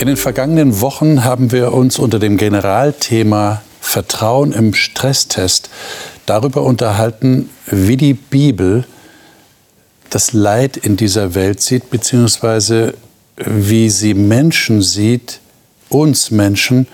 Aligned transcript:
In 0.00 0.06
den 0.06 0.16
vergangenen 0.16 0.80
Wochen 0.80 1.24
haben 1.24 1.52
wir 1.52 1.74
uns 1.74 1.98
unter 1.98 2.18
dem 2.18 2.38
Generalthema 2.38 3.60
Vertrauen 3.82 4.52
im 4.52 4.72
Stresstest 4.72 5.68
darüber 6.24 6.62
unterhalten, 6.62 7.50
wie 7.66 7.98
die 7.98 8.14
Bibel 8.14 8.86
das 10.08 10.32
Leid 10.32 10.78
in 10.78 10.96
dieser 10.96 11.34
Welt 11.34 11.60
sieht, 11.60 11.90
beziehungsweise 11.90 12.94
wie 13.36 13.90
sie 13.90 14.14
Menschen 14.14 14.80
sieht, 14.80 15.40
uns 15.90 16.30
Menschen, 16.30 16.88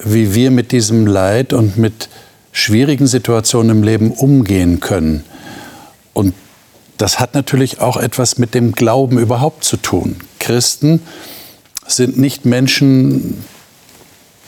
wie 0.00 0.34
wir 0.34 0.50
mit 0.50 0.72
diesem 0.72 1.06
Leid 1.06 1.52
und 1.52 1.76
mit 1.76 2.08
schwierigen 2.50 3.06
Situationen 3.06 3.76
im 3.76 3.82
Leben 3.84 4.10
umgehen 4.10 4.80
können. 4.80 5.22
Und 6.14 6.34
das 6.98 7.20
hat 7.20 7.34
natürlich 7.34 7.80
auch 7.80 7.96
etwas 7.96 8.38
mit 8.38 8.54
dem 8.54 8.72
Glauben 8.72 9.20
überhaupt 9.20 9.62
zu 9.62 9.76
tun. 9.76 10.16
Christen 10.40 11.00
sind 11.90 12.18
nicht 12.18 12.44
Menschen, 12.44 13.44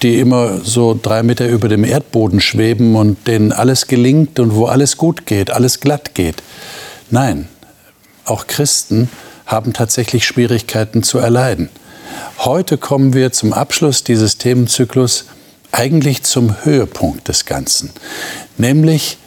die 0.03 0.19
immer 0.19 0.61
so 0.65 0.99
drei 1.01 1.23
Meter 1.23 1.49
über 1.49 1.69
dem 1.69 1.85
Erdboden 1.85 2.41
schweben 2.41 2.97
und 2.97 3.27
denen 3.29 3.53
alles 3.53 3.87
gelingt 3.87 4.41
und 4.41 4.55
wo 4.55 4.67
alles 4.67 4.97
gut 4.97 5.27
geht, 5.27 5.51
alles 5.51 5.81
glatt 5.81 6.15
geht. 6.15 6.43
Nein, 7.11 7.49
auch 8.25 8.47
Christen 8.47 9.09
haben 9.47 9.73
tatsächlich 9.73 10.27
Schwierigkeiten 10.27 11.03
zu 11.03 11.19
erleiden. 11.19 11.69
Heute 12.39 12.79
kommen 12.79 13.15
wir 13.15 13.33
zum 13.33 13.53
Abschluss 13.53 14.03
dieses 14.03 14.39
Themenzyklus 14.39 15.27
eigentlich 15.71 16.23
zum 16.23 16.65
Höhepunkt 16.65 17.29
des 17.29 17.47
Ganzen, 17.47 17.91
nämlich 18.59 19.19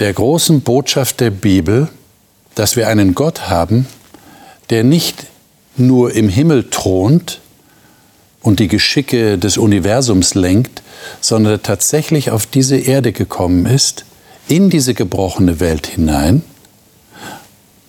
der 0.00 0.12
großen 0.12 0.62
Botschaft 0.62 1.20
der 1.20 1.30
Bibel, 1.30 1.88
dass 2.54 2.74
wir 2.74 2.88
einen 2.88 3.14
Gott 3.14 3.48
haben, 3.48 3.86
der 4.70 4.82
nicht 4.82 5.26
nur 5.80 6.14
im 6.14 6.28
Himmel 6.28 6.70
thront 6.70 7.40
und 8.42 8.60
die 8.60 8.68
Geschicke 8.68 9.38
des 9.38 9.58
Universums 9.58 10.34
lenkt, 10.34 10.82
sondern 11.20 11.62
tatsächlich 11.62 12.30
auf 12.30 12.46
diese 12.46 12.76
Erde 12.76 13.12
gekommen 13.12 13.66
ist, 13.66 14.04
in 14.48 14.70
diese 14.70 14.94
gebrochene 14.94 15.60
Welt 15.60 15.86
hinein 15.86 16.42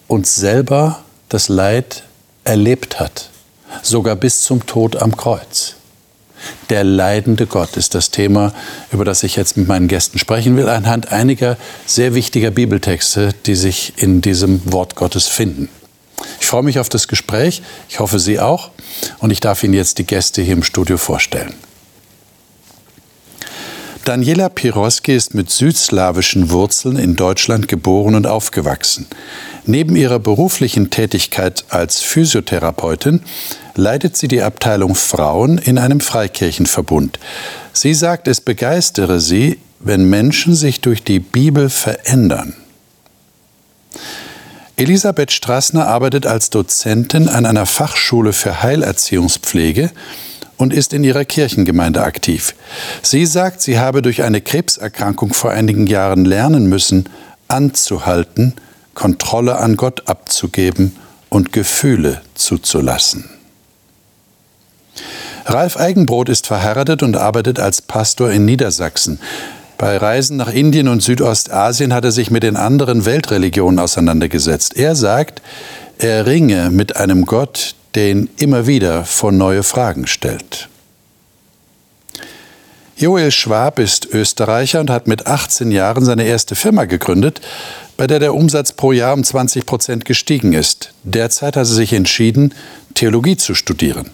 und 0.07 0.27
selber 0.27 1.03
das 1.29 1.49
Leid 1.49 2.03
erlebt 2.43 2.99
hat, 2.99 3.29
sogar 3.81 4.15
bis 4.15 4.43
zum 4.43 4.65
Tod 4.65 4.95
am 4.97 5.15
Kreuz. 5.15 5.75
Der 6.69 6.83
leidende 6.83 7.45
Gott 7.45 7.77
ist 7.77 7.95
das 7.95 8.11
Thema, 8.11 8.53
über 8.91 9.05
das 9.05 9.23
ich 9.23 9.35
jetzt 9.35 9.57
mit 9.57 9.67
meinen 9.67 9.87
Gästen 9.87 10.19
sprechen 10.19 10.57
will, 10.57 10.69
anhand 10.69 11.11
einiger 11.11 11.57
sehr 11.85 12.15
wichtiger 12.15 12.51
Bibeltexte, 12.51 13.29
die 13.45 13.55
sich 13.55 13.93
in 13.97 14.21
diesem 14.21 14.61
Wort 14.71 14.95
Gottes 14.95 15.27
finden. 15.27 15.69
Ich 16.39 16.47
freue 16.47 16.63
mich 16.63 16.79
auf 16.79 16.89
das 16.89 17.07
Gespräch. 17.07 17.61
Ich 17.89 17.99
hoffe, 17.99 18.19
Sie 18.19 18.39
auch. 18.39 18.71
Und 19.19 19.31
ich 19.31 19.39
darf 19.39 19.63
Ihnen 19.63 19.73
jetzt 19.73 19.97
die 19.97 20.05
Gäste 20.05 20.41
hier 20.41 20.53
im 20.53 20.63
Studio 20.63 20.97
vorstellen. 20.97 21.53
Daniela 24.03 24.49
Piroski 24.49 25.15
ist 25.15 25.35
mit 25.35 25.51
südslawischen 25.51 26.49
Wurzeln 26.49 26.97
in 26.97 27.15
Deutschland 27.15 27.67
geboren 27.67 28.15
und 28.15 28.25
aufgewachsen. 28.25 29.05
Neben 29.67 29.95
ihrer 29.95 30.17
beruflichen 30.17 30.89
Tätigkeit 30.89 31.65
als 31.69 32.01
Physiotherapeutin 32.01 33.21
leitet 33.75 34.17
sie 34.17 34.27
die 34.27 34.41
Abteilung 34.41 34.95
Frauen 34.95 35.59
in 35.59 35.77
einem 35.77 35.99
Freikirchenverbund. 35.99 37.19
Sie 37.73 37.93
sagt, 37.93 38.27
es 38.27 38.41
begeistere 38.41 39.19
sie, 39.19 39.59
wenn 39.79 40.09
Menschen 40.09 40.55
sich 40.55 40.81
durch 40.81 41.03
die 41.03 41.19
Bibel 41.19 41.69
verändern. 41.69 42.55
Elisabeth 44.81 45.31
Strassner 45.31 45.87
arbeitet 45.87 46.25
als 46.25 46.49
Dozentin 46.49 47.29
an 47.29 47.45
einer 47.45 47.67
Fachschule 47.67 48.33
für 48.33 48.63
Heilerziehungspflege 48.63 49.91
und 50.57 50.73
ist 50.73 50.93
in 50.93 51.03
ihrer 51.03 51.23
Kirchengemeinde 51.23 52.01
aktiv. 52.01 52.55
Sie 53.03 53.27
sagt, 53.27 53.61
sie 53.61 53.77
habe 53.77 54.01
durch 54.01 54.23
eine 54.23 54.41
Krebserkrankung 54.41 55.33
vor 55.33 55.51
einigen 55.51 55.85
Jahren 55.85 56.25
lernen 56.25 56.65
müssen, 56.65 57.07
anzuhalten, 57.47 58.55
Kontrolle 58.95 59.59
an 59.59 59.77
Gott 59.77 60.09
abzugeben 60.09 60.95
und 61.29 61.53
Gefühle 61.53 62.23
zuzulassen. 62.33 63.29
Ralf 65.45 65.77
Eigenbrot 65.77 66.27
ist 66.27 66.47
verheiratet 66.47 67.03
und 67.03 67.17
arbeitet 67.17 67.59
als 67.59 67.83
Pastor 67.83 68.31
in 68.31 68.45
Niedersachsen. 68.45 69.19
Bei 69.81 69.97
Reisen 69.97 70.37
nach 70.37 70.53
Indien 70.53 70.87
und 70.87 71.01
Südostasien 71.01 71.91
hat 71.91 72.05
er 72.05 72.11
sich 72.11 72.29
mit 72.29 72.43
den 72.43 72.55
anderen 72.55 73.03
Weltreligionen 73.05 73.79
auseinandergesetzt. 73.79 74.77
Er 74.77 74.93
sagt, 74.93 75.41
er 75.97 76.27
ringe 76.27 76.69
mit 76.69 76.97
einem 76.97 77.25
Gott, 77.25 77.73
der 77.95 78.11
ihn 78.11 78.29
immer 78.37 78.67
wieder 78.67 79.05
vor 79.05 79.31
neue 79.31 79.63
Fragen 79.63 80.05
stellt. 80.05 80.69
Joel 82.95 83.31
Schwab 83.31 83.79
ist 83.79 84.05
Österreicher 84.05 84.81
und 84.81 84.91
hat 84.91 85.07
mit 85.07 85.25
18 85.25 85.71
Jahren 85.71 86.05
seine 86.05 86.25
erste 86.25 86.53
Firma 86.53 86.85
gegründet, 86.85 87.41
bei 87.97 88.05
der 88.05 88.19
der 88.19 88.35
Umsatz 88.35 88.73
pro 88.73 88.91
Jahr 88.91 89.15
um 89.15 89.23
20 89.23 89.65
Prozent 89.65 90.05
gestiegen 90.05 90.53
ist. 90.53 90.93
Derzeit 91.03 91.55
hat 91.55 91.55
er 91.55 91.65
sich 91.65 91.93
entschieden, 91.93 92.53
Theologie 92.93 93.35
zu 93.35 93.55
studieren. 93.55 94.11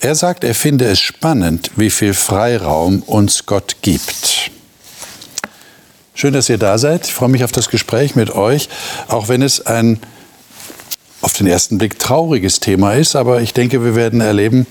Er 0.00 0.14
sagt, 0.14 0.42
er 0.42 0.54
finde 0.54 0.86
es 0.86 1.00
spannend, 1.00 1.70
wie 1.76 1.90
viel 1.90 2.14
Freiraum 2.14 3.02
uns 3.02 3.44
Gott 3.44 3.76
gibt. 3.82 4.55
Schön, 6.18 6.32
dass 6.32 6.48
ihr 6.48 6.56
da 6.56 6.78
seid. 6.78 7.04
Ich 7.04 7.12
freue 7.12 7.28
mich 7.28 7.44
auf 7.44 7.52
das 7.52 7.68
Gespräch 7.68 8.16
mit 8.16 8.30
euch, 8.30 8.70
auch 9.06 9.28
wenn 9.28 9.42
es 9.42 9.66
ein 9.66 10.00
auf 11.20 11.34
den 11.34 11.46
ersten 11.46 11.76
Blick 11.76 11.98
trauriges 11.98 12.58
Thema 12.58 12.94
ist, 12.94 13.16
aber 13.16 13.42
ich 13.42 13.52
denke, 13.52 13.84
wir 13.84 13.94
werden 13.94 14.22
erleben, 14.22 14.66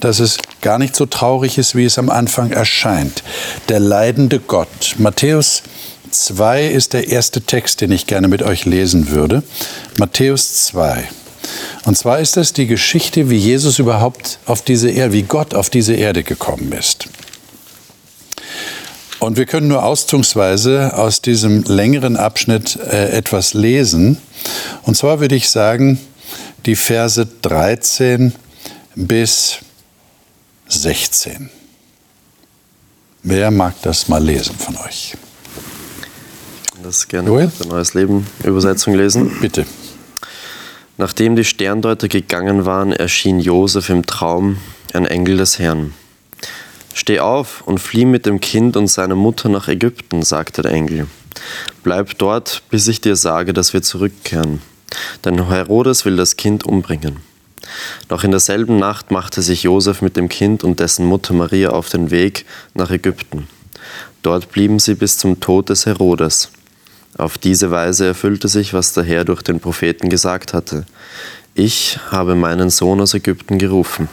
dass 0.00 0.18
es 0.18 0.38
gar 0.60 0.76
nicht 0.76 0.96
so 0.96 1.06
traurig 1.06 1.56
ist, 1.56 1.76
wie 1.76 1.84
es 1.84 2.00
am 2.00 2.10
Anfang 2.10 2.50
erscheint. 2.50 3.22
Der 3.68 3.78
leidende 3.78 4.40
Gott. 4.40 4.96
Matthäus 4.98 5.62
2 6.10 6.66
ist 6.66 6.94
der 6.94 7.06
erste 7.06 7.42
Text, 7.42 7.80
den 7.80 7.92
ich 7.92 8.08
gerne 8.08 8.26
mit 8.26 8.42
euch 8.42 8.64
lesen 8.64 9.10
würde. 9.10 9.44
Matthäus 9.98 10.64
2. 10.64 11.04
Und 11.84 11.96
zwar 11.96 12.18
ist 12.18 12.36
das 12.36 12.52
die 12.52 12.66
Geschichte, 12.66 13.30
wie 13.30 13.38
Jesus 13.38 13.78
überhaupt 13.78 14.40
auf 14.46 14.62
diese 14.62 14.90
Erde, 14.90 15.12
wie 15.12 15.22
Gott 15.22 15.54
auf 15.54 15.70
diese 15.70 15.94
Erde 15.94 16.24
gekommen 16.24 16.72
ist. 16.72 17.08
Und 19.20 19.36
wir 19.36 19.46
können 19.46 19.68
nur 19.68 19.84
auszugsweise 19.84 20.96
aus 20.96 21.20
diesem 21.22 21.64
längeren 21.64 22.16
Abschnitt 22.16 22.76
äh, 22.76 23.10
etwas 23.10 23.52
lesen. 23.52 24.18
Und 24.82 24.96
zwar 24.96 25.20
würde 25.20 25.34
ich 25.34 25.50
sagen, 25.50 25.98
die 26.66 26.76
Verse 26.76 27.26
13 27.42 28.32
bis 28.94 29.58
16. 30.68 31.50
Wer 33.24 33.50
mag 33.50 33.74
das 33.82 34.08
mal 34.08 34.22
lesen 34.22 34.54
von 34.56 34.76
euch? 34.76 35.14
Ich 36.64 36.72
kann 36.72 36.82
das 36.84 37.08
gerne 37.08 37.28
Joel? 37.28 37.50
der 37.58 37.66
Neues 37.66 37.94
Leben 37.94 38.26
Übersetzung 38.44 38.94
lesen. 38.94 39.36
Bitte. 39.40 39.66
Nachdem 40.96 41.34
die 41.34 41.44
Sterndeuter 41.44 42.08
gegangen 42.08 42.66
waren, 42.66 42.92
erschien 42.92 43.40
Josef 43.40 43.88
im 43.88 44.06
Traum 44.06 44.58
ein 44.92 45.06
Engel 45.06 45.36
des 45.38 45.58
Herrn. 45.58 45.92
Steh 46.94 47.20
auf 47.20 47.62
und 47.66 47.78
flieh 47.78 48.04
mit 48.04 48.26
dem 48.26 48.40
Kind 48.40 48.76
und 48.76 48.88
seiner 48.88 49.14
Mutter 49.14 49.48
nach 49.48 49.68
Ägypten, 49.68 50.22
sagte 50.22 50.62
der 50.62 50.72
Engel. 50.72 51.06
Bleib 51.82 52.18
dort, 52.18 52.62
bis 52.70 52.88
ich 52.88 53.00
dir 53.00 53.16
sage, 53.16 53.52
dass 53.52 53.72
wir 53.72 53.82
zurückkehren. 53.82 54.60
Denn 55.24 55.48
Herodes 55.48 56.04
will 56.04 56.16
das 56.16 56.36
Kind 56.36 56.64
umbringen. 56.64 57.18
Noch 58.08 58.24
in 58.24 58.30
derselben 58.30 58.78
Nacht 58.78 59.10
machte 59.10 59.42
sich 59.42 59.64
Josef 59.64 60.00
mit 60.00 60.16
dem 60.16 60.28
Kind 60.28 60.64
und 60.64 60.80
dessen 60.80 61.06
Mutter 61.06 61.34
Maria 61.34 61.70
auf 61.70 61.88
den 61.88 62.10
Weg 62.10 62.46
nach 62.74 62.90
Ägypten. 62.90 63.46
Dort 64.22 64.50
blieben 64.50 64.78
sie 64.78 64.94
bis 64.94 65.18
zum 65.18 65.40
Tod 65.40 65.68
des 65.68 65.86
Herodes. 65.86 66.50
Auf 67.16 67.38
diese 67.38 67.70
Weise 67.70 68.06
erfüllte 68.06 68.48
sich, 68.48 68.74
was 68.74 68.92
der 68.92 69.04
Herr 69.04 69.24
durch 69.24 69.42
den 69.42 69.60
Propheten 69.60 70.08
gesagt 70.08 70.54
hatte. 70.54 70.86
Ich 71.54 71.98
habe 72.10 72.34
meinen 72.34 72.70
Sohn 72.70 73.00
aus 73.00 73.14
Ägypten 73.14 73.58
gerufen. 73.58 74.08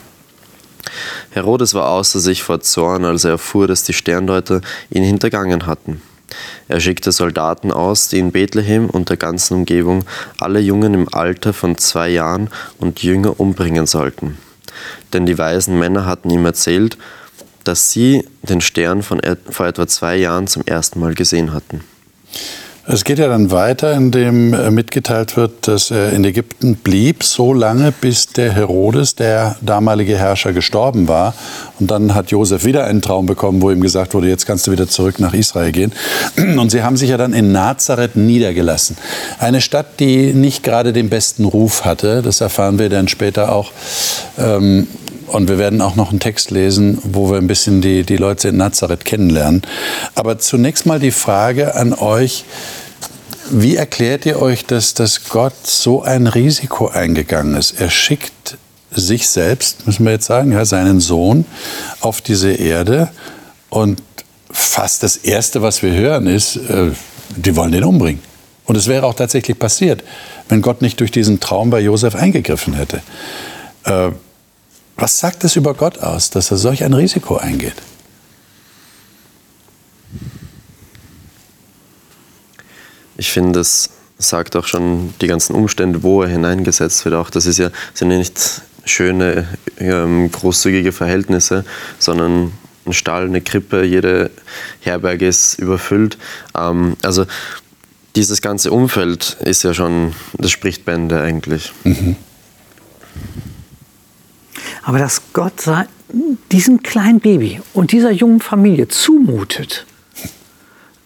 Herodes 1.32 1.74
war 1.74 1.90
außer 1.90 2.20
sich 2.20 2.44
vor 2.44 2.62
Zorn, 2.62 3.06
als 3.06 3.26
er 3.26 3.32
erfuhr, 3.32 3.68
dass 3.68 3.84
die 3.84 3.94
Sterndeuter 3.94 4.62
ihn 4.90 5.04
hintergangen 5.04 5.66
hatten. 5.66 6.02
Er 6.68 6.80
schickte 6.80 7.12
Soldaten 7.12 7.72
aus, 7.72 8.08
die 8.10 8.20
in 8.20 8.32
Bethlehem 8.32 8.90
und 8.90 9.10
der 9.10 9.18
ganzen 9.18 9.56
Umgebung 9.56 10.06
alle 10.40 10.60
Jungen 10.60 10.94
im 10.94 11.14
Alter 11.14 11.54
von 11.54 11.78
zwei 11.78 12.10
Jahren 12.10 12.50
und 12.80 13.04
jünger 13.04 13.40
umbringen 13.40 13.86
sollten. 13.86 14.38
Denn 15.14 15.26
die 15.26 15.38
weisen 15.38 15.80
Männer 15.80 16.06
hatten 16.06 16.30
ihm 16.30 16.46
erzählt, 16.46 16.98
dass 17.64 17.92
sie 17.92 18.28
den 18.44 18.62
Stern 18.62 19.02
von 19.04 19.22
vor 19.50 19.66
etwa 19.66 19.88
zwei 19.88 20.18
Jahren 20.18 20.48
zum 20.48 20.64
ersten 20.66 21.00
Mal 21.00 21.14
gesehen 21.14 21.54
hatten. 21.54 21.82
Es 22.88 23.04
geht 23.04 23.18
ja 23.18 23.28
dann 23.28 23.50
weiter, 23.50 23.94
indem 23.94 24.54
äh, 24.54 24.70
mitgeteilt 24.70 25.38
wird, 25.38 25.68
dass 25.68 25.90
er 25.90 26.14
in 26.14 26.24
Ägypten 26.24 26.76
blieb, 26.76 27.24
so 27.24 27.52
lange, 27.52 27.92
bis 27.92 28.28
der 28.28 28.52
Herodes, 28.52 29.16
der 29.16 29.56
damalige 29.62 30.16
Herrscher, 30.20 30.54
gestorben 30.54 31.08
war. 31.08 31.34
Und 31.80 31.90
dann 31.90 32.14
hat 32.14 32.30
Josef 32.30 32.64
wieder 32.64 32.86
einen 32.86 33.02
Traum 33.02 33.26
bekommen, 33.26 33.64
wo 33.64 33.72
ihm 33.72 33.82
gesagt 33.82 34.14
wurde, 34.14 34.28
jetzt 34.28 34.46
kannst 34.46 34.68
du 34.68 34.72
wieder 34.72 34.88
zurück 34.88 35.20
nach 35.20 35.34
Israel 35.34 35.72
gehen. 35.72 35.94
Und 36.38 36.70
sie 36.70 36.84
haben 36.84 36.96
sich 36.96 37.10
ja 37.10 37.18
dann 37.18 37.34
in 37.34 37.52
Nazareth 37.52 38.16
niedergelassen. 38.16 38.98
Eine 39.40 39.62
Stadt, 39.62 40.00
die 40.00 40.34
nicht 40.34 40.62
gerade 40.62 40.94
den 40.94 41.10
besten 41.10 41.46
Ruf 41.46 41.86
hatte, 41.86 42.22
das 42.22 42.40
erfahren 42.40 42.78
wir 42.78 42.90
dann 42.90 43.08
später 43.08 43.52
auch. 43.52 43.72
Ähm, 44.38 44.86
Und 45.28 45.50
wir 45.50 45.58
werden 45.58 45.82
auch 45.82 45.96
noch 45.96 46.12
einen 46.12 46.20
Text 46.20 46.52
lesen, 46.52 47.00
wo 47.04 47.32
wir 47.32 47.38
ein 47.38 47.48
bisschen 47.48 47.82
die, 47.82 48.04
die 48.04 48.18
Leute 48.18 48.50
in 48.50 48.58
Nazareth 48.58 49.06
kennenlernen. 49.06 49.64
Aber 50.14 50.38
zunächst 50.38 50.86
mal 50.86 51.00
die 51.00 51.12
Frage 51.12 51.76
an 51.76 51.94
euch, 51.94 52.46
wie 53.50 53.76
erklärt 53.76 54.26
ihr 54.26 54.42
euch, 54.42 54.66
dass, 54.66 54.94
dass 54.94 55.30
Gott 55.30 55.66
so 55.66 56.02
ein 56.02 56.28
Risiko 56.28 56.88
eingegangen 56.88 57.56
ist? 57.56 57.80
Er 57.80 57.90
schickt 57.90 58.58
sich 58.92 59.28
selbst, 59.28 59.86
müssen 59.86 60.06
wir 60.06 60.14
jetzt 60.14 60.26
sagen, 60.26 60.52
ja, 60.52 60.66
seinen 60.66 61.00
Sohn 61.00 61.46
auf 62.02 62.22
diese 62.22 62.52
Erde 62.52 63.10
und 63.70 64.02
fast 64.50 65.04
das 65.04 65.18
Erste, 65.18 65.62
was 65.62 65.84
wir 65.84 65.92
hören, 65.92 66.28
ist, 66.28 66.56
äh, 66.56 66.92
die 67.36 67.56
wollen 67.56 67.72
den 67.72 67.84
umbringen. 67.84 68.22
Und 68.66 68.78
es 68.78 68.88
wäre 68.88 69.06
auch 69.06 69.14
tatsächlich 69.14 69.60
passiert, 69.60 70.04
wenn 70.50 70.62
Gott 70.62 70.82
nicht 70.82 71.00
durch 71.00 71.12
diesen 71.12 71.40
Traum 71.40 71.70
bei 71.70 71.82
Josef 71.82 72.16
eingegriffen 72.16 72.74
hätte. 72.74 73.02
Äh, 73.84 74.12
was 74.98 75.20
sagt 75.20 75.44
es 75.44 75.56
über 75.56 75.74
Gott 75.74 76.00
aus, 76.00 76.30
dass 76.30 76.52
er 76.52 76.58
solch 76.58 76.84
ein 76.84 76.94
Risiko 76.94 77.38
eingeht? 77.38 77.76
Ich 83.18 83.32
finde, 83.32 83.60
das 83.60 83.90
sagt 84.18 84.56
auch 84.56 84.66
schon 84.66 85.14
die 85.22 85.28
ganzen 85.28 85.56
Umstände, 85.56 86.04
wo 86.04 86.22
er 86.22 86.30
hineingesetzt 86.30 87.04
wird. 87.06 87.16
Auch 87.16 87.30
das 87.30 87.46
ist 87.46 87.58
ja, 87.58 87.70
sind 87.94 88.12
ja 88.12 88.18
nicht 88.18 88.62
schöne, 88.86 89.48
ähm, 89.80 90.32
großzügige 90.32 90.92
Verhältnisse, 90.92 91.66
sondern 92.00 92.54
ein 92.86 92.94
Stall, 92.94 93.26
eine 93.26 93.42
Krippe, 93.42 93.84
jede 93.84 94.32
Herberge 94.82 95.28
ist 95.28 95.56
überfüllt. 95.60 96.18
Ähm, 96.58 96.96
also 97.02 97.26
dieses 98.16 98.42
ganze 98.42 98.72
Umfeld 98.72 99.38
ist 99.42 99.64
ja 99.64 99.74
schon, 99.74 100.14
das 100.38 100.52
spricht 100.52 100.86
Bände 100.86 101.20
eigentlich. 101.22 101.74
Mhm. 101.84 102.16
Aber 104.86 105.00
dass 105.00 105.34
Gott 105.34 105.54
diesem 106.52 106.84
kleinen 106.84 107.20
Baby 107.20 107.60
und 107.74 107.92
dieser 107.92 108.12
jungen 108.12 108.40
Familie 108.40 108.88
zumutet, 108.88 109.86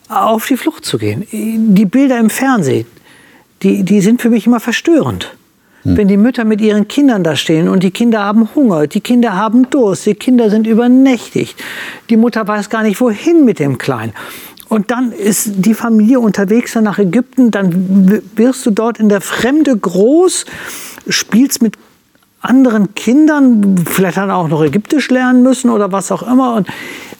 auf 0.10 0.48
die 0.48 0.58
Flucht 0.58 0.86
zu 0.86 0.98
gehen. 0.98 1.26
Die 1.31 1.86
Bilder 1.86 2.20
im 2.20 2.30
Fernsehen, 2.30 2.86
die, 3.64 3.84
die 3.84 4.02
sind 4.02 4.22
für 4.22 4.30
mich 4.30 4.46
immer 4.46 4.60
verstörend. 4.60 5.36
Hm. 5.84 5.96
Wenn 5.96 6.08
die 6.10 6.18
Mütter 6.18 6.44
mit 6.44 6.60
ihren 6.60 6.90
Kindern 6.90 7.24
da 7.24 7.38
stehen 7.38 7.70
und 7.70 7.81
die 7.84 7.92
Kinder 7.92 8.22
haben 8.24 8.50
Hunger, 8.54 8.88
die 8.88 9.00
Kinder 9.00 9.36
haben 9.36 9.70
Durst, 9.70 10.06
die 10.06 10.16
Kinder 10.16 10.50
sind 10.50 10.68
übernächtigt, 10.68 11.56
die 12.10 12.18
Mutter 12.18 12.46
weiß 12.46 12.70
gar 12.70 12.84
nicht, 12.84 13.00
wohin 13.00 13.46
mit 13.46 13.60
dem 13.60 13.78
Kleinen. 13.78 14.14
Und 14.68 14.92
dann 14.92 15.12
ist 15.12 15.52
die 15.56 15.74
Familie 15.74 16.20
unterwegs 16.20 16.74
dann 16.74 16.84
nach 16.84 17.00
Ägypten, 17.00 17.50
dann 17.50 18.22
wirst 18.36 18.66
du 18.66 18.72
dort 18.72 19.00
in 19.00 19.10
der 19.10 19.22
Fremde 19.22 19.76
groß, 19.76 20.46
spielst 21.08 21.62
mit 21.62 21.76
anderen 22.42 22.96
Kindern, 22.96 23.86
vielleicht 23.86 24.18
dann 24.18 24.32
auch 24.32 24.48
noch 24.48 24.64
Ägyptisch 24.64 25.10
lernen 25.10 25.44
müssen 25.44 25.70
oder 25.70 25.92
was 25.92 26.12
auch 26.12 26.24
immer. 26.24 26.56
Und 26.56 26.68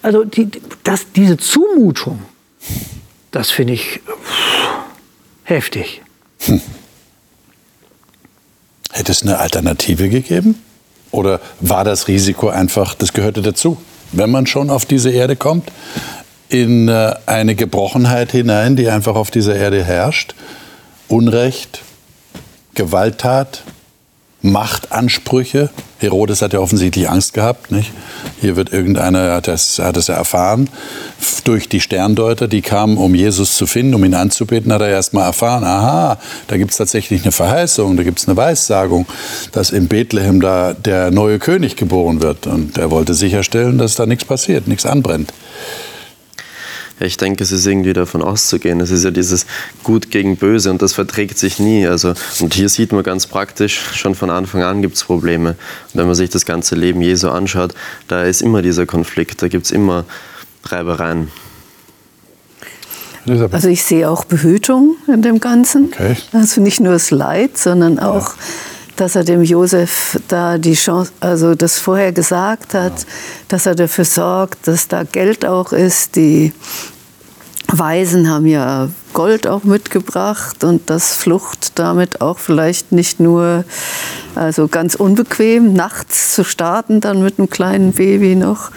also 0.02 0.24
die, 0.24 0.50
das, 0.84 1.12
diese 1.16 1.38
Zumutung, 1.38 2.20
das 3.32 3.52
finde 3.52 3.74
ich 3.74 4.02
heftig. 5.44 6.02
Hm. 6.42 6.62
Hätte 8.92 9.12
es 9.12 9.22
eine 9.24 9.40
Alternative 9.40 10.10
gegeben? 10.10 10.56
Oder 11.12 11.42
war 11.60 11.84
das 11.84 12.08
Risiko 12.08 12.50
einfach, 12.50 12.96
das 12.96 13.14
gehörte 13.14 13.42
dazu? 13.42 13.78
Wenn 14.12 14.32
man 14.32 14.48
schon 14.48 14.70
auf 14.70 14.86
diese 14.86 15.12
Erde 15.12 15.36
kommt, 15.36 15.72
in 16.50 16.88
äh, 16.88 17.16
eine 17.26 17.56
Gebrochenheit 17.56 18.32
hinein, 18.32 18.76
die 18.76 18.90
einfach 18.90 19.16
auf 19.16 19.32
dieser 19.32 19.56
Erde 19.56 19.84
herrscht, 19.84 20.34
Unrecht, 21.08 21.82
Gewalttat, 22.74 23.64
Machtansprüche. 24.42 25.70
Herodes 25.98 26.42
hat 26.42 26.54
ja 26.54 26.60
offensichtlich 26.60 27.10
Angst 27.10 27.34
gehabt. 27.34 27.72
Nicht? 27.72 27.92
Hier 28.40 28.56
wird 28.56 28.72
irgendeiner, 28.72 29.34
hat 29.34 29.48
das, 29.48 29.80
hat 29.80 29.98
das 29.98 30.08
ja 30.08 30.16
erfahren, 30.16 30.70
durch 31.44 31.68
die 31.68 31.82
Sterndeuter, 31.82 32.48
die 32.48 32.62
kamen, 32.62 32.98
um 32.98 33.16
Jesus 33.16 33.56
zu 33.56 33.68
finden, 33.68 33.96
um 33.96 34.06
ihn 34.06 34.14
anzubeten, 34.14 34.72
hat 34.72 34.82
er 34.82 34.90
erst 34.90 35.14
mal 35.14 35.26
erfahren, 35.26 35.64
aha, 35.64 36.18
da 36.48 36.58
gibt 36.58 36.72
es 36.72 36.78
tatsächlich 36.78 37.24
eine 37.24 37.32
Verheißung, 37.32 37.98
da 37.98 38.04
gibt 38.04 38.20
es 38.20 38.28
eine 38.28 38.38
Weissagung, 38.38 39.08
dass 39.52 39.72
in 39.72 39.88
Bethlehem 39.88 40.40
da 40.40 40.74
der 40.74 41.12
neue 41.12 41.40
König 41.40 41.76
geboren 41.76 42.22
wird. 42.22 42.48
Und 42.48 42.78
er 42.78 42.92
wollte 42.92 43.14
sicherstellen, 43.14 43.78
dass 43.78 43.96
da 43.96 44.06
nichts 44.06 44.26
passiert, 44.26 44.68
nichts 44.68 44.86
anbrennt. 44.86 45.34
Ja, 47.00 47.06
ich 47.06 47.18
denke, 47.18 47.44
es 47.44 47.52
ist 47.52 47.66
irgendwie 47.66 47.94
davon 47.94 48.22
auszugehen. 48.22 48.82
Es 48.82 48.92
ist 48.92 49.04
ja 49.04 49.12
dieses 49.12 49.46
Gut 49.84 50.12
gegen 50.12 50.36
Böse 50.36 50.70
und 50.70 50.82
das 50.82 50.94
verträgt 50.94 51.38
sich 51.38 51.60
nie. 51.60 51.88
Also, 51.88 52.14
und 52.40 52.54
hier 52.54 52.70
sieht 52.70 52.92
man 52.92 53.04
ganz 53.04 53.28
praktisch, 53.28 53.80
schon 53.94 54.16
von 54.16 54.30
Anfang 54.30 54.64
an 54.64 54.82
gibt 54.82 54.96
es 54.96 55.04
Probleme. 55.04 55.52
Und 55.52 56.00
wenn 56.00 56.08
man 56.08 56.16
sich 56.16 56.30
das 56.30 56.46
ganze 56.46 56.76
Leben 56.76 57.02
Jesu 57.02 57.30
anschaut, 57.30 57.74
da 58.08 58.24
ist 58.24 58.42
immer 58.42 58.62
dieser 58.62 58.86
Konflikt, 58.86 59.42
da 59.42 59.48
gibt 59.48 59.66
es 59.66 59.72
immer 59.72 60.06
Reibereien. 60.66 61.30
Also 63.52 63.68
ich 63.68 63.84
sehe 63.84 64.10
auch 64.10 64.26
Behütung 64.26 64.96
in 65.08 65.22
dem 65.22 65.40
Ganzen. 65.40 65.86
Okay. 65.94 66.16
Also 66.34 66.62
nicht 66.62 66.80
nur 66.80 66.94
das 66.94 67.12
Leid, 67.12 67.58
sondern 67.58 68.00
auch, 68.00 68.30
ja. 68.30 68.44
Dass 69.00 69.16
er 69.16 69.24
dem 69.24 69.44
Josef 69.44 70.20
da 70.28 70.58
die 70.58 70.74
Chance, 70.74 71.12
also 71.20 71.56
das 71.56 71.78
vorher 71.78 72.12
gesagt 72.12 72.74
hat, 72.74 73.00
ja. 73.00 73.06
dass 73.48 73.66
er 73.66 73.76
dafür 73.76 74.06
sorgt, 74.06 74.68
dass 74.68 74.88
da 74.88 75.04
Geld 75.04 75.46
auch 75.46 75.72
ist. 75.72 76.16
Die 76.16 76.54
Weisen 77.68 78.30
haben 78.30 78.46
ja 78.46 78.90
Gold 79.14 79.48
auch 79.48 79.64
mitgebracht 79.64 80.64
und 80.64 80.90
dass 80.90 81.16
Flucht 81.16 81.78
damit 81.80 82.22
auch 82.22 82.40
vielleicht 82.40 82.92
nicht 82.92 83.20
nur 83.20 83.64
also 84.36 84.68
ganz 84.68 84.96
unbequem 84.96 85.74
nachts 85.74 86.34
zu 86.34 86.44
starten 86.44 87.00
dann 87.00 87.24
mit 87.24 87.40
einem 87.40 87.50
kleinen 87.50 87.94
Baby 87.94 88.36
noch 88.36 88.72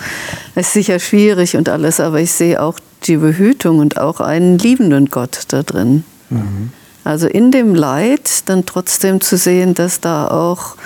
ist 0.54 0.72
sicher 0.72 0.98
schwierig 0.98 1.56
und 1.56 1.68
alles, 1.68 2.00
aber 2.00 2.20
ich 2.20 2.32
sehe 2.32 2.60
auch 2.60 2.78
die 3.04 3.16
Behütung 3.16 3.78
und 3.78 3.98
auch 3.98 4.20
einen 4.20 4.58
liebenden 4.58 5.06
Gott 5.06 5.40
da 5.48 5.62
drin. 5.62 6.04
Mhm. 6.30 6.70
Also 7.04 7.26
in 7.26 7.50
dem 7.50 7.74
Leid 7.74 8.48
dann 8.48 8.64
trotzdem 8.66 9.20
zu 9.20 9.36
sehen, 9.36 9.74
dass 9.74 10.00
da 10.00 10.28
auch 10.28 10.76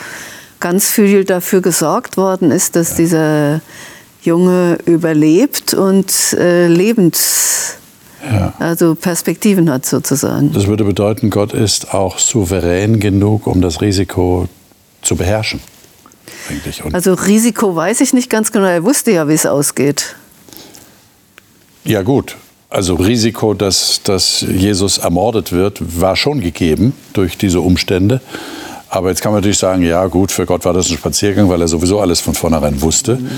ganz 0.60 0.90
viel 0.90 1.24
dafür 1.24 1.60
gesorgt 1.60 2.16
worden 2.16 2.50
ist, 2.50 2.76
dass 2.76 2.94
dieser 2.94 3.60
Junge 4.22 4.78
überlebt 4.86 5.74
und 5.74 6.32
äh, 6.32 6.66
lebens 6.66 7.76
ja. 8.24 8.54
also 8.58 8.94
Perspektiven 8.94 9.70
hat 9.70 9.86
sozusagen. 9.86 10.52
Das 10.52 10.66
würde 10.66 10.84
bedeuten, 10.84 11.30
Gott 11.30 11.52
ist 11.52 11.94
auch 11.94 12.18
souverän 12.18 12.98
genug, 12.98 13.46
um 13.46 13.60
das 13.60 13.80
Risiko 13.80 14.48
zu 15.02 15.16
beherrschen. 15.16 15.60
also 16.92 17.14
Risiko 17.14 17.76
weiß 17.76 18.00
ich 18.00 18.12
nicht 18.12 18.30
ganz 18.30 18.52
genau. 18.52 18.66
Er 18.66 18.82
wusste 18.82 19.12
ja, 19.12 19.28
wie 19.28 19.34
es 19.34 19.46
ausgeht. 19.46 20.16
Ja 21.84 22.02
gut, 22.02 22.36
also 22.76 22.94
Risiko, 22.94 23.54
dass, 23.54 24.02
dass 24.04 24.42
Jesus 24.42 24.98
ermordet 24.98 25.50
wird, 25.50 25.80
war 25.98 26.14
schon 26.14 26.42
gegeben 26.42 26.92
durch 27.14 27.38
diese 27.38 27.60
Umstände. 27.60 28.20
Aber 28.90 29.08
jetzt 29.08 29.22
kann 29.22 29.32
man 29.32 29.40
natürlich 29.40 29.58
sagen, 29.58 29.82
ja 29.82 30.06
gut, 30.06 30.30
für 30.30 30.44
Gott 30.44 30.64
war 30.66 30.74
das 30.74 30.90
ein 30.90 30.98
Spaziergang, 30.98 31.48
weil 31.48 31.60
er 31.62 31.68
sowieso 31.68 32.00
alles 32.00 32.20
von 32.20 32.34
vornherein 32.34 32.80
wusste. 32.82 33.16
Mhm. 33.16 33.30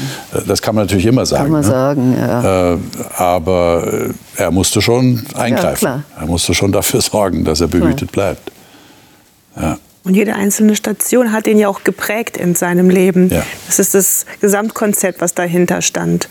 Das 0.47 0.61
kann 0.61 0.75
man 0.75 0.87
natürlich 0.87 1.07
immer 1.07 1.25
sagen. 1.25 1.45
Kann 1.45 1.52
man 1.52 1.61
ne? 1.62 1.68
sagen, 1.68 2.16
ja. 2.18 2.73
Äh, 2.75 2.78
aber 3.16 3.87
äh, 4.37 4.42
er 4.42 4.50
musste 4.50 4.83
schon 4.83 5.25
eingreifen. 5.35 5.85
Ja, 5.85 6.02
er 6.18 6.26
musste 6.26 6.52
schon 6.52 6.73
dafür 6.73 7.00
sorgen, 7.00 7.45
dass 7.45 7.61
er 7.61 7.68
behütet 7.68 8.12
klar. 8.12 8.35
bleibt. 8.35 8.52
Ja. 9.57 9.78
Und 10.02 10.14
jede 10.14 10.35
einzelne 10.35 10.75
Station 10.75 11.30
hat 11.33 11.47
ihn 11.47 11.59
ja 11.59 11.68
auch 11.68 11.85
geprägt 11.85 12.37
in 12.37 12.57
seinem 12.57 12.90
Leben. 12.90 13.30
Ja. 13.30 13.45
Das 13.68 13.78
ist 13.78 13.95
das 13.95 14.26
Gesamtkonzept, 14.40 15.21
was 15.21 15.35
dahinter 15.35 15.80
stand 15.80 16.28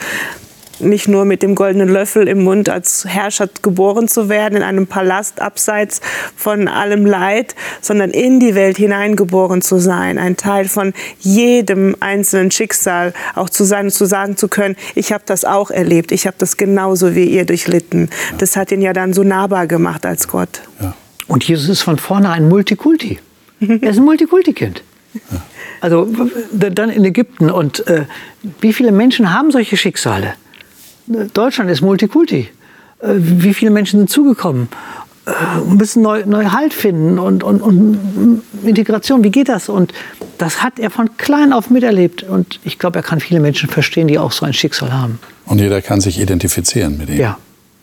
nicht 0.80 1.08
nur 1.08 1.26
mit 1.26 1.44
dem 1.44 1.56
goldenen 1.56 1.90
Löffel 1.90 2.28
im 2.28 2.44
Mund 2.44 2.70
als 2.70 3.06
Herrscher 3.08 3.50
geboren 3.62 4.08
zu 4.08 4.30
werden, 4.30 4.58
in 4.58 4.64
einem 4.64 4.88
Palast 4.88 5.42
abseits 5.42 6.02
von 6.36 6.68
allem 6.68 7.06
Leid, 7.06 7.56
sondern 7.82 8.12
in 8.12 8.40
die 8.40 8.56
Welt 8.56 8.78
hineingeboren 8.78 9.62
zu 9.62 9.78
sein, 9.78 10.18
ein 10.18 10.38
Teil 10.38 10.68
von 10.68 10.94
jedem 11.20 11.96
einzelnen 12.00 12.52
Schicksal 12.52 13.14
auch 13.36 13.50
zu 13.50 13.64
sein 13.64 13.86
und 13.86 13.92
zu 13.92 14.06
sagen 14.06 14.38
zu 14.38 14.48
können, 14.48 14.76
ich 14.96 15.12
habe 15.12 15.24
das 15.26 15.46
auch 15.46 15.72
erlebt, 15.72 16.12
ich 16.12 16.28
habe 16.28 16.36
das 16.40 16.58
genauso 16.58 17.16
wie 17.16 17.26
ihr 17.26 17.46
durchlitten. 17.46 18.10
Ja. 18.32 18.38
Das 18.38 18.56
hat 18.56 18.72
ihn 18.72 18.82
ja 18.82 18.94
dann 18.94 19.14
so 19.14 19.24
nahbar 19.24 19.68
gemacht 19.68 20.06
als 20.06 20.28
Gott. 20.28 20.62
Ja. 20.82 20.96
Und 21.28 21.44
Jesus 21.44 21.70
ist 21.70 21.82
von 21.82 21.98
vorne 21.98 22.30
ein 22.30 22.48
Multikulti. 22.48 23.20
er 23.60 23.90
ist 23.90 23.98
ein 23.98 24.06
Multikulti-Kind. 24.06 24.84
Ja. 25.14 25.42
Also 25.82 26.08
dann 26.52 26.90
in 26.90 27.06
Ägypten. 27.06 27.50
Und 27.52 27.86
äh, 27.88 28.06
wie 28.62 28.74
viele 28.74 28.92
Menschen 28.92 29.34
haben 29.34 29.52
solche 29.52 29.78
Schicksale? 29.78 30.34
Deutschland 31.34 31.70
ist 31.70 31.82
Multikulti. 31.82 32.50
Äh, 33.00 33.08
wie 33.18 33.54
viele 33.54 33.72
Menschen 33.72 34.00
sind 34.00 34.10
zugekommen? 34.10 34.70
Äh, 35.26 35.60
müssen 35.66 36.02
neu, 36.02 36.24
neu 36.26 36.46
Halt 36.46 36.74
finden 36.74 37.20
und, 37.20 37.44
und, 37.44 37.62
und 37.62 38.44
Integration, 38.64 39.24
wie 39.24 39.32
geht 39.32 39.50
das? 39.50 39.70
Und 39.70 39.94
das 40.38 40.64
hat 40.64 40.80
er 40.80 40.90
von 40.90 41.18
klein 41.18 41.54
auf 41.54 41.70
miterlebt. 41.70 42.24
Und 42.24 42.60
ich 42.64 42.80
glaube, 42.80 43.00
er 43.00 43.04
kann 43.04 43.20
viele 43.20 43.40
Menschen 43.40 43.70
verstehen, 43.70 44.08
die 44.08 44.20
auch 44.20 44.32
so 44.32 44.46
ein 44.46 44.54
Schicksal 44.54 44.94
haben. 44.94 45.20
Und 45.46 45.60
jeder 45.60 45.82
kann 45.82 46.02
sich 46.02 46.20
identifizieren 46.20 46.98
mit 46.98 47.10
ihm, 47.10 47.20
ja. 47.20 47.38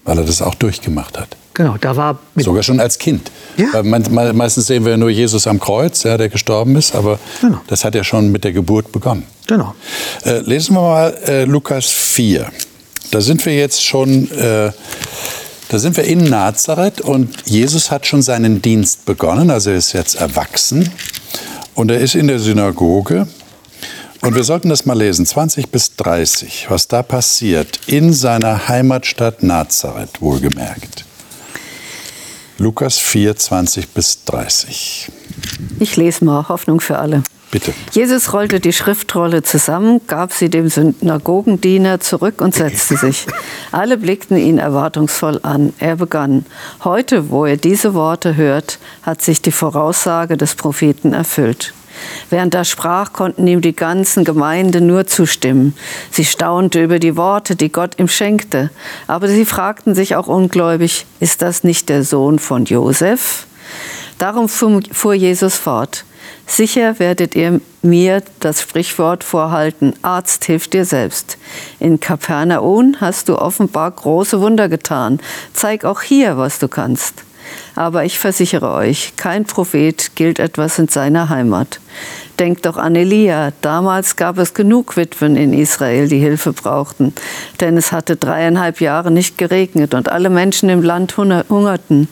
weil 0.04 0.18
er 0.18 0.24
das 0.24 0.42
auch 0.42 0.54
durchgemacht 0.54 1.18
hat. 1.18 1.36
Genau, 1.54 1.76
da 1.80 1.96
war 1.96 2.18
sogar 2.36 2.64
schon 2.64 2.80
als 2.80 2.98
Kind. 2.98 3.30
Ja. 3.56 3.82
meistens 3.84 4.66
sehen 4.66 4.84
wir 4.84 4.96
nur 4.96 5.08
Jesus 5.08 5.46
am 5.46 5.60
Kreuz, 5.60 6.02
ja, 6.02 6.16
der 6.18 6.28
gestorben 6.28 6.74
ist, 6.74 6.96
aber 6.96 7.20
genau. 7.40 7.60
das 7.68 7.84
hat 7.84 7.94
ja 7.94 8.02
schon 8.02 8.32
mit 8.32 8.42
der 8.42 8.52
Geburt 8.52 8.90
begonnen. 8.90 9.22
Genau. 9.46 9.74
Äh, 10.24 10.40
lesen 10.40 10.74
wir 10.74 10.80
mal 10.80 11.16
äh, 11.26 11.44
Lukas 11.44 11.88
4. 11.88 12.50
Da 13.14 13.21
sind 13.21 13.47
wir 13.47 13.54
jetzt 13.54 13.85
schon, 13.85 14.28
äh, 14.33 14.73
da 15.68 15.78
sind 15.78 15.97
wir 15.97 16.02
in 16.02 16.25
Nazareth 16.25 17.00
und 17.00 17.47
Jesus 17.47 17.92
hat 17.92 18.09
schon 18.09 18.23
seinen 18.23 18.61
Dienst 18.61 19.04
begonnen, 19.04 19.50
also 19.50 19.71
er 19.71 19.76
ist 19.76 19.92
jetzt 19.92 20.16
erwachsen 20.16 20.90
und 21.76 21.92
er 21.92 22.00
ist 22.00 22.16
in 22.16 22.26
der 22.26 22.40
Synagoge 22.40 23.28
und 24.21 24.35
wir 24.35 24.42
sollten 24.42 24.68
das 24.68 24.85
mal 24.85 24.99
lesen, 24.99 25.26
20 25.26 25.68
bis 25.68 25.94
30, 25.94 26.66
was 26.71 26.88
da 26.88 27.04
passiert 27.04 27.78
in 27.87 28.12
seiner 28.12 28.66
Heimatstadt 28.66 29.44
Nazareth, 29.44 30.21
wohlgemerkt. 30.21 31.04
Lukas 32.59 32.99
4, 32.99 33.37
20 33.37 33.90
bis 33.90 34.25
30. 34.25 35.12
Ich 35.78 35.97
lese 35.97 36.25
mal 36.25 36.49
Hoffnung 36.49 36.80
für 36.80 36.99
alle. 36.99 37.23
Bitte. 37.50 37.72
Jesus 37.92 38.32
rollte 38.32 38.58
die 38.58 38.72
Schriftrolle 38.72 39.42
zusammen, 39.42 40.00
gab 40.06 40.32
sie 40.32 40.50
dem 40.50 40.68
Synagogendiener 40.68 42.00
zurück 42.00 42.40
und 42.40 42.54
setzte 42.54 42.96
sich. 42.96 43.26
Alle 43.70 43.96
blickten 43.96 44.36
ihn 44.36 44.58
erwartungsvoll 44.58 45.38
an. 45.42 45.72
Er 45.78 45.96
begann. 45.96 46.46
Heute, 46.82 47.30
wo 47.30 47.44
er 47.44 47.56
diese 47.56 47.94
Worte 47.94 48.36
hört, 48.36 48.78
hat 49.02 49.22
sich 49.22 49.40
die 49.40 49.52
Voraussage 49.52 50.36
des 50.36 50.56
Propheten 50.56 51.12
erfüllt. 51.12 51.74
Während 52.30 52.54
er 52.54 52.64
sprach, 52.64 53.12
konnten 53.12 53.46
ihm 53.46 53.60
die 53.60 53.74
ganzen 53.74 54.24
Gemeinde 54.24 54.80
nur 54.80 55.06
zustimmen. 55.06 55.74
Sie 56.10 56.24
staunte 56.24 56.82
über 56.82 56.98
die 56.98 57.16
Worte, 57.16 57.56
die 57.56 57.70
Gott 57.70 57.98
ihm 57.98 58.08
schenkte. 58.08 58.70
Aber 59.06 59.28
sie 59.28 59.44
fragten 59.44 59.94
sich 59.94 60.16
auch 60.16 60.26
ungläubig, 60.26 61.06
ist 61.20 61.42
das 61.42 61.64
nicht 61.64 61.88
der 61.88 62.02
Sohn 62.02 62.38
von 62.38 62.64
Josef? 62.64 63.46
Darum 64.18 64.48
fuhr 64.48 65.14
Jesus 65.14 65.56
fort. 65.56 66.04
Sicher 66.46 66.98
werdet 66.98 67.34
ihr 67.34 67.60
mir 67.82 68.22
das 68.40 68.62
Sprichwort 68.62 69.24
vorhalten, 69.24 69.94
Arzt 70.02 70.44
hilft 70.44 70.72
dir 70.72 70.84
selbst. 70.84 71.38
In 71.80 72.00
Kapernaum 72.00 72.96
hast 73.00 73.28
du 73.28 73.38
offenbar 73.38 73.90
große 73.90 74.40
Wunder 74.40 74.68
getan. 74.68 75.20
Zeig 75.52 75.84
auch 75.84 76.02
hier, 76.02 76.36
was 76.36 76.58
du 76.58 76.68
kannst. 76.68 77.24
Aber 77.74 78.04
ich 78.04 78.18
versichere 78.18 78.72
euch, 78.72 79.14
kein 79.16 79.44
Prophet 79.44 80.16
gilt 80.16 80.38
etwas 80.38 80.78
in 80.78 80.88
seiner 80.88 81.28
Heimat. 81.28 81.80
Denkt 82.40 82.66
doch 82.66 82.76
an 82.76 82.96
Elia. 82.96 83.52
Damals 83.60 84.16
gab 84.16 84.38
es 84.38 84.54
genug 84.54 84.96
Witwen 84.96 85.36
in 85.36 85.52
Israel, 85.52 86.08
die 86.08 86.18
Hilfe 86.18 86.52
brauchten. 86.52 87.12
Denn 87.60 87.76
es 87.76 87.92
hatte 87.92 88.16
dreieinhalb 88.16 88.80
Jahre 88.80 89.12
nicht 89.12 89.38
geregnet 89.38 89.94
und 89.94 90.08
alle 90.08 90.30
Menschen 90.30 90.68
im 90.68 90.82
Land 90.82 91.16
hungerten. 91.16 92.08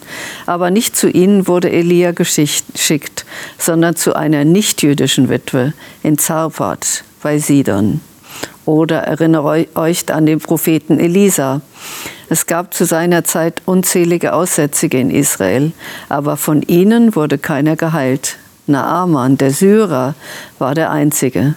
Aber 0.47 0.71
nicht 0.71 0.97
zu 0.97 1.09
ihnen 1.09 1.49
wurde 1.49 1.73
Elia 1.73 2.13
geschickt, 2.13 3.27
sondern 3.59 3.97
zu 3.97 4.15
einer 4.15 4.45
nichtjüdischen 4.45 5.29
Witwe 5.29 5.73
in 6.05 6.19
Zarpat 6.19 7.03
bei 7.21 7.39
Sidon. 7.39 8.01
Oder 8.65 8.99
erinnere 8.99 9.67
euch 9.75 10.13
an 10.13 10.27
den 10.27 10.39
Propheten 10.39 11.01
Elisa. 11.01 11.63
Es 12.29 12.47
gab 12.47 12.75
zu 12.75 12.85
seiner 12.85 13.25
Zeit 13.25 13.61
unzählige 13.67 14.35
Aussätzige 14.35 15.01
in 15.01 15.11
Israel, 15.11 15.73
aber 16.09 16.37
von 16.37 16.63
ihnen 16.63 17.17
wurde 17.17 17.39
keiner 17.39 17.75
geheilt. 17.75 18.39
Naaman, 18.67 19.39
der 19.39 19.51
Syrer, 19.51 20.15
war 20.59 20.75
der 20.75 20.91
Einzige. 20.91 21.55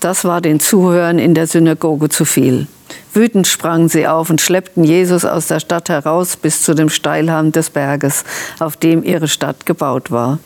Das 0.00 0.24
war 0.24 0.40
den 0.40 0.60
Zuhörern 0.60 1.18
in 1.18 1.34
der 1.34 1.46
Synagoge 1.46 2.08
zu 2.08 2.24
viel. 2.24 2.66
Wütend 3.14 3.46
sprangen 3.46 3.88
sie 3.88 4.06
auf 4.06 4.30
und 4.30 4.40
schleppten 4.40 4.84
Jesus 4.84 5.24
aus 5.24 5.46
der 5.46 5.60
Stadt 5.60 5.88
heraus 5.88 6.36
bis 6.36 6.62
zu 6.62 6.74
dem 6.74 6.88
Steilhang 6.88 7.52
des 7.52 7.70
Berges, 7.70 8.24
auf 8.58 8.76
dem 8.76 9.04
ihre 9.04 9.28
Stadt 9.28 9.66
gebaut 9.66 10.10
war. 10.10 10.38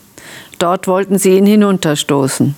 Dort 0.59 0.87
wollten 0.87 1.19
sie 1.19 1.37
ihn 1.37 1.47
hinunterstoßen. 1.47 2.55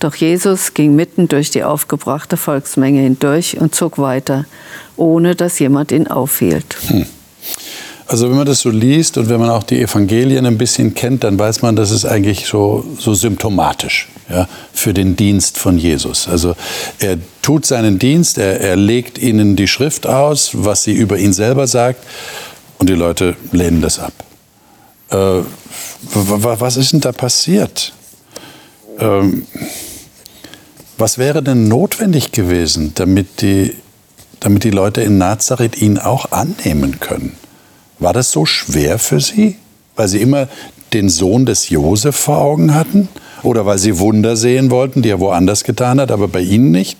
Doch 0.00 0.14
Jesus 0.14 0.74
ging 0.74 0.96
mitten 0.96 1.28
durch 1.28 1.50
die 1.50 1.64
aufgebrachte 1.64 2.36
Volksmenge 2.36 3.00
hindurch 3.00 3.58
und 3.60 3.74
zog 3.74 3.98
weiter 3.98 4.44
ohne 4.96 5.34
dass 5.34 5.58
jemand 5.58 5.92
ihn 5.92 6.06
aufhielt. 6.06 6.76
Hm. 6.86 7.06
Also 8.12 8.28
wenn 8.28 8.36
man 8.36 8.44
das 8.44 8.60
so 8.60 8.68
liest 8.68 9.16
und 9.16 9.30
wenn 9.30 9.40
man 9.40 9.48
auch 9.48 9.62
die 9.62 9.80
Evangelien 9.80 10.44
ein 10.44 10.58
bisschen 10.58 10.92
kennt, 10.92 11.24
dann 11.24 11.38
weiß 11.38 11.62
man, 11.62 11.76
das 11.76 11.90
ist 11.90 12.04
eigentlich 12.04 12.44
so, 12.44 12.84
so 12.98 13.14
symptomatisch 13.14 14.06
ja, 14.28 14.46
für 14.74 14.92
den 14.92 15.16
Dienst 15.16 15.56
von 15.56 15.78
Jesus. 15.78 16.28
Also 16.28 16.54
er 16.98 17.16
tut 17.40 17.64
seinen 17.64 17.98
Dienst, 17.98 18.36
er, 18.36 18.60
er 18.60 18.76
legt 18.76 19.16
ihnen 19.16 19.56
die 19.56 19.66
Schrift 19.66 20.06
aus, 20.06 20.50
was 20.52 20.84
sie 20.84 20.92
über 20.92 21.16
ihn 21.16 21.32
selber 21.32 21.66
sagt, 21.66 22.04
und 22.76 22.90
die 22.90 22.94
Leute 22.94 23.34
lehnen 23.50 23.80
das 23.80 23.98
ab. 23.98 24.12
Äh, 25.08 25.40
was 26.12 26.76
ist 26.76 26.92
denn 26.92 27.00
da 27.00 27.12
passiert? 27.12 27.94
Ähm, 28.98 29.46
was 30.98 31.16
wäre 31.16 31.42
denn 31.42 31.66
notwendig 31.66 32.30
gewesen, 32.30 32.92
damit 32.94 33.40
die 33.40 33.72
damit 34.40 34.64
die 34.64 34.70
Leute 34.70 35.00
in 35.00 35.16
Nazareth 35.18 35.80
ihn 35.80 35.98
auch 35.98 36.32
annehmen 36.32 36.98
können. 36.98 37.36
War 37.98 38.12
das 38.12 38.30
so 38.30 38.46
schwer 38.46 38.98
für 38.98 39.20
sie, 39.20 39.56
weil 39.96 40.08
sie 40.08 40.20
immer 40.20 40.48
den 40.92 41.08
Sohn 41.08 41.46
des 41.46 41.68
Josef 41.68 42.16
vor 42.16 42.38
Augen 42.38 42.74
hatten? 42.74 43.08
Oder 43.42 43.66
weil 43.66 43.78
sie 43.78 43.98
Wunder 43.98 44.36
sehen 44.36 44.70
wollten, 44.70 45.02
die 45.02 45.10
er 45.10 45.20
woanders 45.20 45.64
getan 45.64 46.00
hat, 46.00 46.10
aber 46.10 46.28
bei 46.28 46.40
ihnen 46.40 46.70
nicht? 46.70 46.98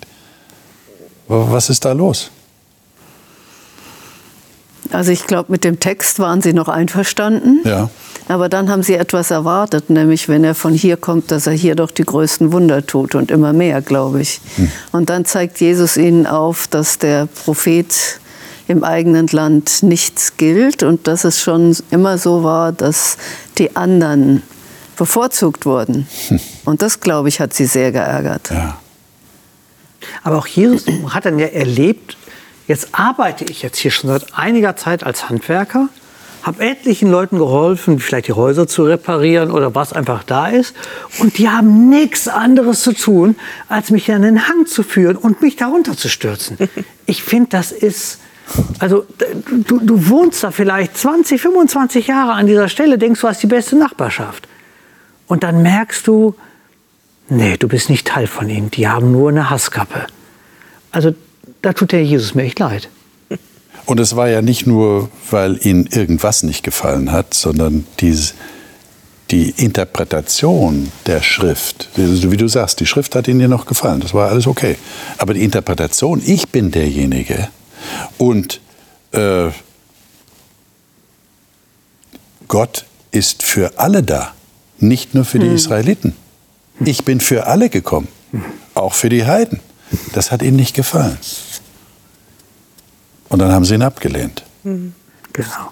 Was 1.27 1.69
ist 1.69 1.85
da 1.85 1.93
los? 1.93 2.31
Also 4.91 5.11
ich 5.11 5.25
glaube, 5.25 5.51
mit 5.51 5.63
dem 5.63 5.79
Text 5.79 6.19
waren 6.19 6.41
sie 6.41 6.53
noch 6.53 6.67
einverstanden. 6.67 7.61
Ja. 7.63 7.89
Aber 8.27 8.47
dann 8.47 8.69
haben 8.69 8.83
sie 8.83 8.93
etwas 8.93 9.31
erwartet, 9.31 9.89
nämlich 9.89 10.29
wenn 10.29 10.43
er 10.43 10.55
von 10.55 10.73
hier 10.73 10.97
kommt, 10.97 11.31
dass 11.31 11.47
er 11.47 11.53
hier 11.53 11.75
doch 11.75 11.91
die 11.91 12.03
größten 12.03 12.51
Wunder 12.51 12.85
tut 12.85 13.15
und 13.15 13.31
immer 13.31 13.53
mehr, 13.53 13.81
glaube 13.81 14.21
ich. 14.21 14.39
Hm. 14.55 14.71
Und 14.91 15.09
dann 15.09 15.25
zeigt 15.25 15.59
Jesus 15.59 15.97
ihnen 15.97 16.25
auf, 16.25 16.67
dass 16.67 16.99
der 16.99 17.25
Prophet 17.25 18.19
im 18.67 18.83
eigenen 18.83 19.27
Land 19.27 19.83
nichts 19.83 20.37
gilt 20.37 20.83
und 20.83 21.07
dass 21.07 21.23
es 21.23 21.41
schon 21.41 21.75
immer 21.91 22.17
so 22.17 22.43
war, 22.43 22.71
dass 22.71 23.17
die 23.57 23.75
anderen 23.75 24.41
bevorzugt 24.97 25.65
wurden. 25.65 26.07
Hm. 26.27 26.39
Und 26.65 26.81
das, 26.81 26.99
glaube 26.99 27.29
ich, 27.29 27.39
hat 27.39 27.53
sie 27.53 27.65
sehr 27.65 27.91
geärgert. 27.91 28.51
Ja. 28.51 28.77
Aber 30.23 30.37
auch 30.37 30.47
Jesus 30.47 30.85
hat 31.09 31.25
dann 31.25 31.39
ja 31.39 31.47
erlebt, 31.47 32.17
jetzt 32.67 32.89
arbeite 32.91 33.45
ich 33.45 33.61
jetzt 33.61 33.77
hier 33.77 33.91
schon 33.91 34.09
seit 34.09 34.33
einiger 34.33 34.75
Zeit 34.75 35.03
als 35.03 35.29
Handwerker 35.29 35.89
habe 36.43 36.65
etlichen 36.65 37.09
Leuten 37.09 37.37
geholfen, 37.37 37.99
vielleicht 37.99 38.27
die 38.27 38.33
Häuser 38.33 38.67
zu 38.67 38.83
reparieren 38.83 39.49
oder 39.49 39.73
was 39.73 39.93
einfach 39.93 40.23
da 40.23 40.47
ist. 40.47 40.75
Und 41.19 41.37
die 41.37 41.49
haben 41.49 41.89
nichts 41.89 42.27
anderes 42.27 42.83
zu 42.83 42.93
tun, 42.93 43.37
als 43.69 43.91
mich 43.91 44.11
an 44.11 44.21
den 44.21 44.47
Hang 44.47 44.65
zu 44.65 44.83
führen 44.83 45.15
und 45.15 45.41
mich 45.41 45.55
darunter 45.55 45.97
zu 45.97 46.09
stürzen. 46.09 46.57
Ich 47.05 47.21
finde, 47.21 47.49
das 47.49 47.73
ist, 47.73 48.19
also 48.79 49.05
du, 49.67 49.79
du 49.79 50.09
wohnst 50.09 50.43
da 50.43 50.51
vielleicht 50.51 50.97
20, 50.97 51.41
25 51.41 52.07
Jahre 52.07 52.33
an 52.33 52.47
dieser 52.47 52.69
Stelle, 52.69 52.97
denkst 52.97 53.21
du 53.21 53.27
hast 53.27 53.41
die 53.43 53.47
beste 53.47 53.75
Nachbarschaft. 53.75 54.47
Und 55.27 55.43
dann 55.43 55.61
merkst 55.61 56.05
du, 56.07 56.35
nee, 57.29 57.57
du 57.57 57.67
bist 57.67 57.89
nicht 57.89 58.07
Teil 58.07 58.27
von 58.27 58.49
ihnen, 58.49 58.71
die 58.71 58.87
haben 58.87 59.11
nur 59.11 59.29
eine 59.29 59.49
Hasskappe. 59.49 60.05
Also 60.91 61.15
da 61.61 61.73
tut 61.73 61.91
der 61.91 62.03
Jesus 62.03 62.35
mir 62.35 62.43
echt 62.43 62.59
leid. 62.59 62.89
Und 63.85 63.99
es 63.99 64.15
war 64.15 64.29
ja 64.29 64.41
nicht 64.41 64.65
nur, 64.65 65.09
weil 65.29 65.59
ihnen 65.65 65.87
irgendwas 65.87 66.43
nicht 66.43 66.63
gefallen 66.63 67.11
hat, 67.11 67.33
sondern 67.33 67.85
diese, 67.99 68.33
die 69.31 69.49
Interpretation 69.57 70.91
der 71.05 71.21
Schrift, 71.21 71.89
wie 71.95 72.37
du 72.37 72.47
sagst, 72.47 72.79
die 72.79 72.85
Schrift 72.85 73.15
hat 73.15 73.27
ihnen 73.27 73.41
ja 73.41 73.47
noch 73.47 73.65
gefallen, 73.65 73.99
das 73.99 74.13
war 74.13 74.29
alles 74.29 74.47
okay. 74.47 74.77
Aber 75.17 75.33
die 75.33 75.43
Interpretation, 75.43 76.21
ich 76.25 76.47
bin 76.49 76.71
derjenige 76.71 77.49
und 78.17 78.61
äh, 79.11 79.49
Gott 82.47 82.85
ist 83.11 83.43
für 83.43 83.79
alle 83.79 84.03
da, 84.03 84.33
nicht 84.79 85.13
nur 85.13 85.25
für 85.25 85.39
die 85.39 85.47
hm. 85.47 85.55
Israeliten. 85.55 86.15
Ich 86.83 87.05
bin 87.05 87.19
für 87.19 87.47
alle 87.47 87.69
gekommen, 87.69 88.07
auch 88.73 88.93
für 88.93 89.09
die 89.09 89.25
Heiden. 89.25 89.59
Das 90.13 90.31
hat 90.31 90.41
ihnen 90.41 90.57
nicht 90.57 90.75
gefallen. 90.75 91.17
Und 93.29 93.39
dann 93.39 93.51
haben 93.51 93.65
sie 93.65 93.75
ihn 93.75 93.81
abgelehnt. 93.81 94.43
Genau. 95.33 95.71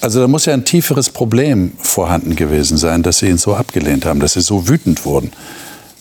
Also 0.00 0.20
da 0.20 0.28
muss 0.28 0.44
ja 0.44 0.52
ein 0.52 0.64
tieferes 0.64 1.08
Problem 1.08 1.72
vorhanden 1.78 2.36
gewesen 2.36 2.76
sein, 2.76 3.02
dass 3.02 3.18
sie 3.18 3.28
ihn 3.28 3.38
so 3.38 3.54
abgelehnt 3.54 4.04
haben, 4.04 4.20
dass 4.20 4.34
sie 4.34 4.42
so 4.42 4.68
wütend 4.68 5.04
wurden. 5.04 5.32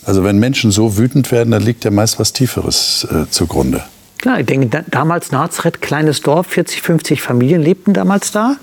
Also 0.04 0.24
wenn 0.24 0.40
Menschen 0.40 0.72
so 0.72 0.98
wütend 0.98 1.32
werden, 1.32 1.52
dann 1.52 1.64
liegt 1.64 1.86
ja 1.86 1.92
meist 1.92 2.20
was 2.20 2.34
Tieferes 2.34 3.08
äh, 3.10 3.30
zugrunde. 3.30 3.84
Klar, 4.24 4.40
ich 4.40 4.46
denke, 4.46 4.68
da, 4.68 4.86
damals 4.88 5.34
Nazareth, 5.34 5.82
kleines 5.82 6.22
Dorf, 6.22 6.48
40, 6.48 6.82
50 6.82 7.22
Familien 7.22 7.62
lebten 7.62 7.94
damals 7.94 8.32
da. 8.32 8.56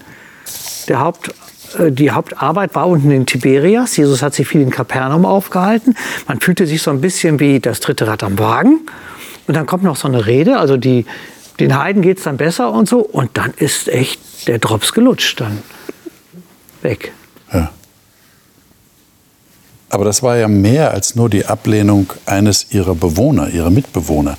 Der 0.88 1.00
Haupt, 1.00 1.34
äh, 1.78 1.92
die 1.92 2.12
Hauptarbeit 2.12 2.74
war 2.74 2.88
unten 2.88 3.10
in 3.10 3.26
Tiberias. 3.26 3.94
Jesus 3.94 4.22
hat 4.22 4.32
sich 4.32 4.48
viel 4.48 4.62
in 4.62 4.70
Kapernaum 4.70 5.26
aufgehalten. 5.26 5.96
Man 6.26 6.40
fühlte 6.40 6.66
sich 6.66 6.80
so 6.80 6.90
ein 6.90 7.02
bisschen 7.02 7.40
wie 7.40 7.60
das 7.60 7.80
dritte 7.80 8.06
Rad 8.06 8.22
am 8.22 8.38
Wagen. 8.38 8.80
Und 9.46 9.54
dann 9.54 9.66
kommt 9.66 9.84
noch 9.84 9.96
so 9.96 10.08
eine 10.08 10.24
Rede, 10.24 10.58
also 10.58 10.78
die 10.78 11.04
den 11.58 11.76
Heiden 11.76 12.00
geht 12.00 12.16
es 12.16 12.24
dann 12.24 12.38
besser 12.38 12.72
und 12.72 12.88
so. 12.88 13.00
Und 13.00 13.36
dann 13.36 13.52
ist 13.58 13.88
echt 13.88 14.48
der 14.48 14.60
Drops 14.60 14.92
gelutscht 14.92 15.42
dann. 15.42 15.58
Weg. 16.80 17.12
Ja. 17.52 17.70
Aber 19.90 20.06
das 20.06 20.22
war 20.22 20.38
ja 20.38 20.48
mehr 20.48 20.92
als 20.92 21.16
nur 21.16 21.28
die 21.28 21.44
Ablehnung 21.44 22.14
eines 22.24 22.72
ihrer 22.72 22.94
Bewohner, 22.94 23.50
ihrer 23.50 23.68
Mitbewohner, 23.68 24.38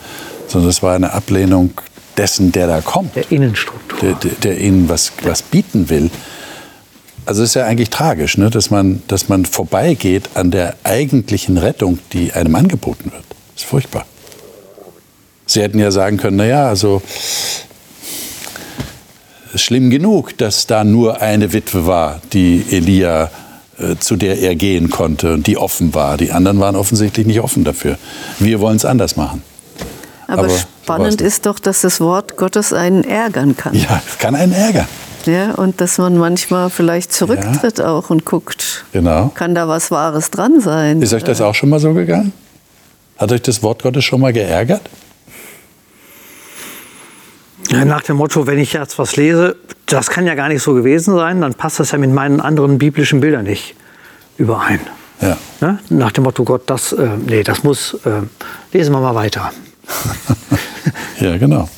sondern 0.51 0.70
es 0.70 0.84
war 0.84 0.96
eine 0.96 1.13
Ablehnung 1.13 1.72
dessen, 2.17 2.51
der 2.51 2.67
da 2.67 2.81
kommt. 2.81 3.15
Der 3.15 3.31
Innenstruktur. 3.31 4.00
Der, 4.00 4.13
der, 4.13 4.31
der 4.31 4.60
ihnen 4.60 4.89
was, 4.89 5.12
was 5.24 5.41
bieten 5.41 5.89
will. 5.89 6.10
Also 7.25 7.43
es 7.43 7.50
ist 7.50 7.55
ja 7.55 7.65
eigentlich 7.65 7.89
tragisch, 7.89 8.38
ne? 8.38 8.50
dass, 8.50 8.72
man, 8.72 9.03
dass 9.08 9.29
man 9.29 9.46
vorbeigeht 9.46 10.29
an 10.34 10.51
der 10.51 10.75
eigentlichen 10.84 11.58
Rettung, 11.58 12.00
die 12.13 12.34
einem 12.34 12.55
angeboten 12.55 13.12
wird. 13.12 13.24
Das 13.53 13.63
ist 13.63 13.70
furchtbar. 13.70 14.05
Sie 15.46 15.62
hätten 15.62 15.79
ja 15.79 15.91
sagen 15.91 16.17
können, 16.17 16.38
naja, 16.38 16.67
also 16.67 17.01
schlimm 19.55 19.89
genug, 19.89 20.38
dass 20.38 20.65
da 20.65 20.84
nur 20.84 21.22
eine 21.22 21.53
Witwe 21.53 21.86
war, 21.86 22.22
die 22.34 22.65
Elia, 22.72 23.29
äh, 23.77 23.98
zu 24.00 24.15
der 24.15 24.39
er 24.39 24.55
gehen 24.55 24.89
konnte 24.89 25.34
und 25.34 25.48
die 25.48 25.58
offen 25.58 25.93
war. 25.93 26.17
Die 26.17 26.31
anderen 26.31 26.60
waren 26.60 26.75
offensichtlich 26.75 27.27
nicht 27.27 27.41
offen 27.41 27.63
dafür. 27.63 27.98
Wir 28.39 28.60
wollen 28.60 28.77
es 28.77 28.86
anders 28.86 29.15
machen. 29.15 29.43
Aber, 30.32 30.44
Aber 30.44 30.50
spannend 30.50 31.20
ist 31.20 31.46
doch, 31.46 31.60
dass 31.60 31.82
das 31.82 32.00
Wort 32.00 32.38
Gottes 32.38 32.72
einen 32.72 33.04
ärgern 33.04 33.58
kann. 33.58 33.74
Ja, 33.74 34.02
es 34.08 34.18
kann 34.18 34.34
einen 34.34 34.54
ärgern. 34.54 34.88
Ja, 35.26 35.52
und 35.52 35.82
dass 35.82 35.98
man 35.98 36.18
manchmal 36.18 36.70
vielleicht 36.70 37.12
zurücktritt 37.12 37.80
ja. 37.80 37.90
auch 37.90 38.10
und 38.10 38.24
guckt. 38.24 38.86
Genau. 38.94 39.30
Kann 39.36 39.54
da 39.56 39.68
was 39.68 39.92
Wahres 39.92 40.32
dran 40.32 40.62
sein? 40.62 41.02
Ist 41.02 41.14
euch 41.14 41.26
das 41.26 41.42
auch 41.42 41.54
schon 41.54 41.68
mal 41.68 41.82
so 41.82 41.94
gegangen? 41.94 42.32
Hat 43.18 43.30
euch 43.34 43.42
das 43.42 43.62
Wort 43.62 43.84
Gottes 43.84 44.06
schon 44.06 44.22
mal 44.22 44.32
geärgert? 44.32 44.82
Nach 47.72 48.02
dem 48.02 48.16
Motto, 48.16 48.48
wenn 48.48 48.58
ich 48.58 48.72
jetzt 48.72 48.98
was 49.00 49.18
lese, 49.18 49.58
das 49.86 50.10
kann 50.10 50.26
ja 50.26 50.36
gar 50.36 50.48
nicht 50.48 50.64
so 50.64 50.74
gewesen 50.74 51.14
sein, 51.14 51.42
dann 51.42 51.54
passt 51.56 51.82
das 51.82 51.92
ja 51.92 51.98
mit 51.98 52.12
meinen 52.12 52.40
anderen 52.40 52.78
biblischen 52.78 53.20
Bildern 53.20 53.44
nicht 53.44 53.76
überein. 54.38 54.80
Ja. 55.22 55.38
Ne? 55.60 55.80
Nach 55.90 56.12
dem 56.14 56.24
Motto, 56.24 56.46
Gott, 56.46 56.64
das, 56.68 56.94
äh, 56.94 57.10
nee, 57.26 57.44
das 57.44 57.64
muss, 57.64 57.94
äh, 58.06 58.22
lesen 58.72 58.94
wir 58.94 59.02
mal 59.02 59.14
weiter. 59.14 59.52
ja, 61.19 61.38
genau. 61.38 61.69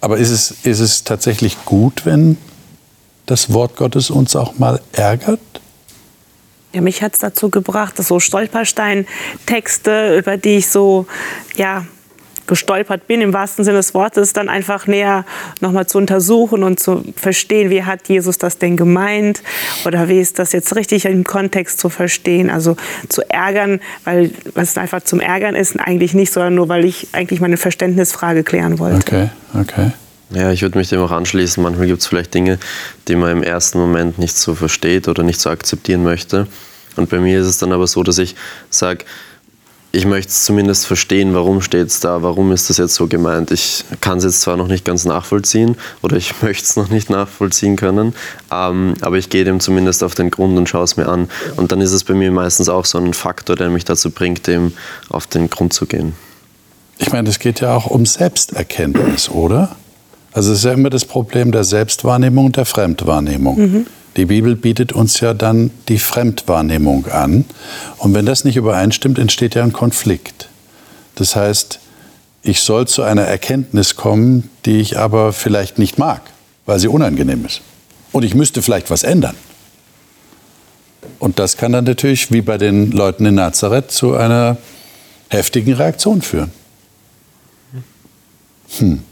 Aber 0.00 0.18
ist 0.18 0.30
es, 0.30 0.50
ist 0.62 0.80
es 0.80 1.04
tatsächlich 1.04 1.64
gut, 1.64 2.06
wenn 2.06 2.38
das 3.26 3.52
Wort 3.52 3.76
Gottes 3.76 4.10
uns 4.10 4.34
auch 4.34 4.58
mal 4.58 4.80
ärgert? 4.92 5.40
Ja, 6.72 6.80
mich 6.80 7.02
hat 7.02 7.14
es 7.14 7.18
dazu 7.18 7.50
gebracht, 7.50 7.98
dass 7.98 8.08
so 8.08 8.20
Stolperstein-Texte, 8.20 10.16
über 10.18 10.36
die 10.36 10.58
ich 10.58 10.68
so, 10.68 11.06
ja, 11.56 11.84
gestolpert 12.50 13.06
bin, 13.06 13.20
im 13.22 13.32
wahrsten 13.32 13.64
Sinne 13.64 13.78
des 13.78 13.94
Wortes, 13.94 14.32
dann 14.34 14.48
einfach 14.48 14.86
näher 14.86 15.24
nochmal 15.60 15.86
zu 15.86 15.98
untersuchen 15.98 16.64
und 16.64 16.80
zu 16.80 17.04
verstehen, 17.16 17.70
wie 17.70 17.84
hat 17.84 18.08
Jesus 18.08 18.38
das 18.38 18.58
denn 18.58 18.76
gemeint 18.76 19.42
oder 19.86 20.08
wie 20.08 20.20
ist 20.20 20.38
das 20.38 20.52
jetzt 20.52 20.74
richtig 20.74 21.06
im 21.06 21.24
Kontext 21.24 21.78
zu 21.78 21.88
verstehen. 21.88 22.50
Also 22.50 22.76
zu 23.08 23.22
ärgern, 23.30 23.80
weil 24.04 24.32
was 24.54 24.76
einfach 24.76 25.02
zum 25.02 25.20
Ärgern 25.20 25.54
ist, 25.54 25.78
eigentlich 25.78 26.12
nicht, 26.12 26.32
sondern 26.32 26.56
nur, 26.56 26.68
weil 26.68 26.84
ich 26.84 27.08
eigentlich 27.12 27.40
meine 27.40 27.56
Verständnisfrage 27.56 28.42
klären 28.42 28.80
wollte. 28.80 28.98
Okay, 28.98 29.28
okay. 29.58 29.92
Ja, 30.30 30.50
ich 30.50 30.62
würde 30.62 30.76
mich 30.76 30.88
dem 30.88 31.00
auch 31.00 31.12
anschließen. 31.12 31.62
Manchmal 31.62 31.86
gibt 31.86 32.00
es 32.00 32.06
vielleicht 32.06 32.34
Dinge, 32.34 32.58
die 33.08 33.16
man 33.16 33.30
im 33.30 33.42
ersten 33.42 33.78
Moment 33.78 34.18
nicht 34.18 34.36
so 34.36 34.54
versteht 34.54 35.06
oder 35.06 35.22
nicht 35.22 35.40
so 35.40 35.50
akzeptieren 35.50 36.02
möchte. 36.02 36.46
Und 36.96 37.10
bei 37.10 37.18
mir 37.18 37.40
ist 37.40 37.46
es 37.46 37.58
dann 37.58 37.72
aber 37.72 37.86
so, 37.86 38.02
dass 38.02 38.18
ich 38.18 38.34
sage, 38.70 39.04
ich 39.92 40.06
möchte 40.06 40.30
es 40.30 40.44
zumindest 40.44 40.86
verstehen, 40.86 41.34
warum 41.34 41.60
steht 41.62 41.88
es 41.88 42.00
da, 42.00 42.22
warum 42.22 42.52
ist 42.52 42.70
das 42.70 42.78
jetzt 42.78 42.94
so 42.94 43.08
gemeint. 43.08 43.50
Ich 43.50 43.84
kann 44.00 44.18
es 44.18 44.24
jetzt 44.24 44.40
zwar 44.40 44.56
noch 44.56 44.68
nicht 44.68 44.84
ganz 44.84 45.04
nachvollziehen 45.04 45.76
oder 46.02 46.16
ich 46.16 46.34
möchte 46.42 46.64
es 46.64 46.76
noch 46.76 46.90
nicht 46.90 47.10
nachvollziehen 47.10 47.76
können, 47.76 48.14
ähm, 48.52 48.94
aber 49.00 49.18
ich 49.18 49.30
gehe 49.30 49.44
dem 49.44 49.58
zumindest 49.58 50.04
auf 50.04 50.14
den 50.14 50.30
Grund 50.30 50.56
und 50.56 50.68
schaue 50.68 50.84
es 50.84 50.96
mir 50.96 51.08
an. 51.08 51.28
Und 51.56 51.72
dann 51.72 51.80
ist 51.80 51.92
es 51.92 52.04
bei 52.04 52.14
mir 52.14 52.30
meistens 52.30 52.68
auch 52.68 52.84
so 52.84 52.98
ein 52.98 53.14
Faktor, 53.14 53.56
der 53.56 53.70
mich 53.70 53.84
dazu 53.84 54.10
bringt, 54.10 54.46
dem 54.46 54.72
auf 55.08 55.26
den 55.26 55.50
Grund 55.50 55.72
zu 55.72 55.86
gehen. 55.86 56.12
Ich 56.98 57.10
meine, 57.10 57.28
es 57.28 57.38
geht 57.38 57.60
ja 57.60 57.74
auch 57.74 57.86
um 57.86 58.06
Selbsterkenntnis, 58.06 59.28
oder? 59.28 59.74
Also 60.32 60.52
es 60.52 60.58
ist 60.58 60.64
ja 60.64 60.72
immer 60.72 60.90
das 60.90 61.04
Problem 61.04 61.50
der 61.50 61.64
Selbstwahrnehmung 61.64 62.46
und 62.46 62.56
der 62.56 62.66
Fremdwahrnehmung. 62.66 63.58
Mhm. 63.58 63.86
Die 64.16 64.24
Bibel 64.24 64.56
bietet 64.56 64.92
uns 64.92 65.20
ja 65.20 65.34
dann 65.34 65.70
die 65.88 65.98
Fremdwahrnehmung 65.98 67.06
an. 67.06 67.44
Und 67.98 68.14
wenn 68.14 68.26
das 68.26 68.44
nicht 68.44 68.56
übereinstimmt, 68.56 69.18
entsteht 69.18 69.54
ja 69.54 69.62
ein 69.62 69.72
Konflikt. 69.72 70.48
Das 71.14 71.36
heißt, 71.36 71.78
ich 72.42 72.60
soll 72.60 72.88
zu 72.88 73.02
einer 73.02 73.22
Erkenntnis 73.22 73.96
kommen, 73.96 74.50
die 74.64 74.80
ich 74.80 74.98
aber 74.98 75.32
vielleicht 75.32 75.78
nicht 75.78 75.98
mag, 75.98 76.22
weil 76.66 76.78
sie 76.78 76.88
unangenehm 76.88 77.44
ist. 77.44 77.60
Und 78.12 78.24
ich 78.24 78.34
müsste 78.34 78.62
vielleicht 78.62 78.90
was 78.90 79.02
ändern. 79.02 79.36
Und 81.18 81.38
das 81.38 81.56
kann 81.56 81.72
dann 81.72 81.84
natürlich, 81.84 82.32
wie 82.32 82.40
bei 82.40 82.58
den 82.58 82.90
Leuten 82.92 83.26
in 83.26 83.34
Nazareth, 83.34 83.90
zu 83.90 84.14
einer 84.14 84.56
heftigen 85.28 85.74
Reaktion 85.74 86.22
führen. 86.22 86.50
Hm. 88.78 89.02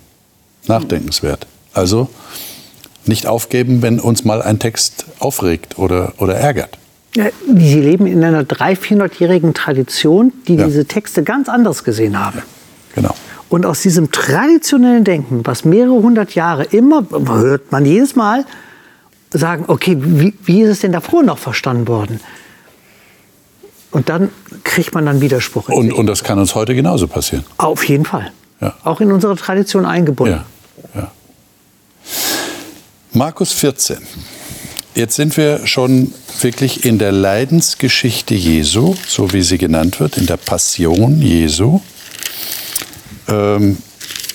Nachdenkenswert. 0.66 1.46
Also 1.72 2.08
nicht 3.08 3.26
aufgeben, 3.26 3.82
wenn 3.82 4.00
uns 4.00 4.24
mal 4.24 4.42
ein 4.42 4.58
Text 4.58 5.06
aufregt 5.18 5.78
oder, 5.78 6.12
oder 6.18 6.34
ärgert. 6.34 6.78
Sie 7.14 7.80
leben 7.80 8.06
in 8.06 8.22
einer 8.22 8.42
300-, 8.42 8.78
400-jährigen 8.78 9.54
Tradition, 9.54 10.32
die 10.46 10.56
ja. 10.56 10.66
diese 10.66 10.84
Texte 10.84 11.22
ganz 11.24 11.48
anders 11.48 11.82
gesehen 11.82 12.18
haben. 12.18 12.42
Genau. 12.94 13.14
Und 13.48 13.64
aus 13.64 13.80
diesem 13.80 14.12
traditionellen 14.12 15.04
Denken, 15.04 15.40
was 15.44 15.64
mehrere 15.64 15.94
hundert 15.94 16.34
Jahre 16.34 16.64
immer, 16.64 17.04
hört 17.10 17.72
man 17.72 17.86
jedes 17.86 18.14
Mal, 18.14 18.44
sagen, 19.30 19.64
okay, 19.68 19.96
wie, 19.98 20.34
wie 20.44 20.62
ist 20.62 20.70
es 20.70 20.80
denn 20.80 20.92
davor 20.92 21.22
noch 21.22 21.38
verstanden 21.38 21.88
worden? 21.88 22.20
Und 23.90 24.08
dann 24.10 24.30
kriegt 24.64 24.94
man 24.94 25.06
dann 25.06 25.20
Widerspruch. 25.20 25.68
Und, 25.70 25.92
und 25.92 26.06
das 26.06 26.22
kann 26.22 26.38
uns 26.38 26.54
heute 26.54 26.74
genauso 26.74 27.08
passieren. 27.08 27.44
Auf 27.56 27.84
jeden 27.84 28.04
Fall. 28.04 28.32
Ja. 28.60 28.74
Auch 28.84 29.00
in 29.00 29.10
unsere 29.12 29.34
Tradition 29.36 29.86
eingebunden. 29.86 30.44
Ja. 30.94 31.00
Ja. 31.00 31.12
Markus 33.12 33.52
14. 33.52 33.98
Jetzt 34.94 35.16
sind 35.16 35.36
wir 35.36 35.66
schon 35.66 36.12
wirklich 36.40 36.84
in 36.84 36.98
der 36.98 37.12
Leidensgeschichte 37.12 38.34
Jesu, 38.34 38.96
so 39.06 39.32
wie 39.32 39.42
sie 39.42 39.56
genannt 39.56 39.98
wird, 39.98 40.18
in 40.18 40.26
der 40.26 40.36
Passion 40.36 41.22
Jesu. 41.22 41.80
Ähm, 43.28 43.78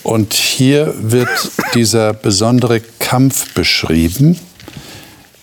und 0.02 0.34
hier 0.34 0.94
wird 0.98 1.30
dieser 1.76 2.14
besondere 2.14 2.82
Kampf 3.00 3.54
beschrieben 3.54 4.40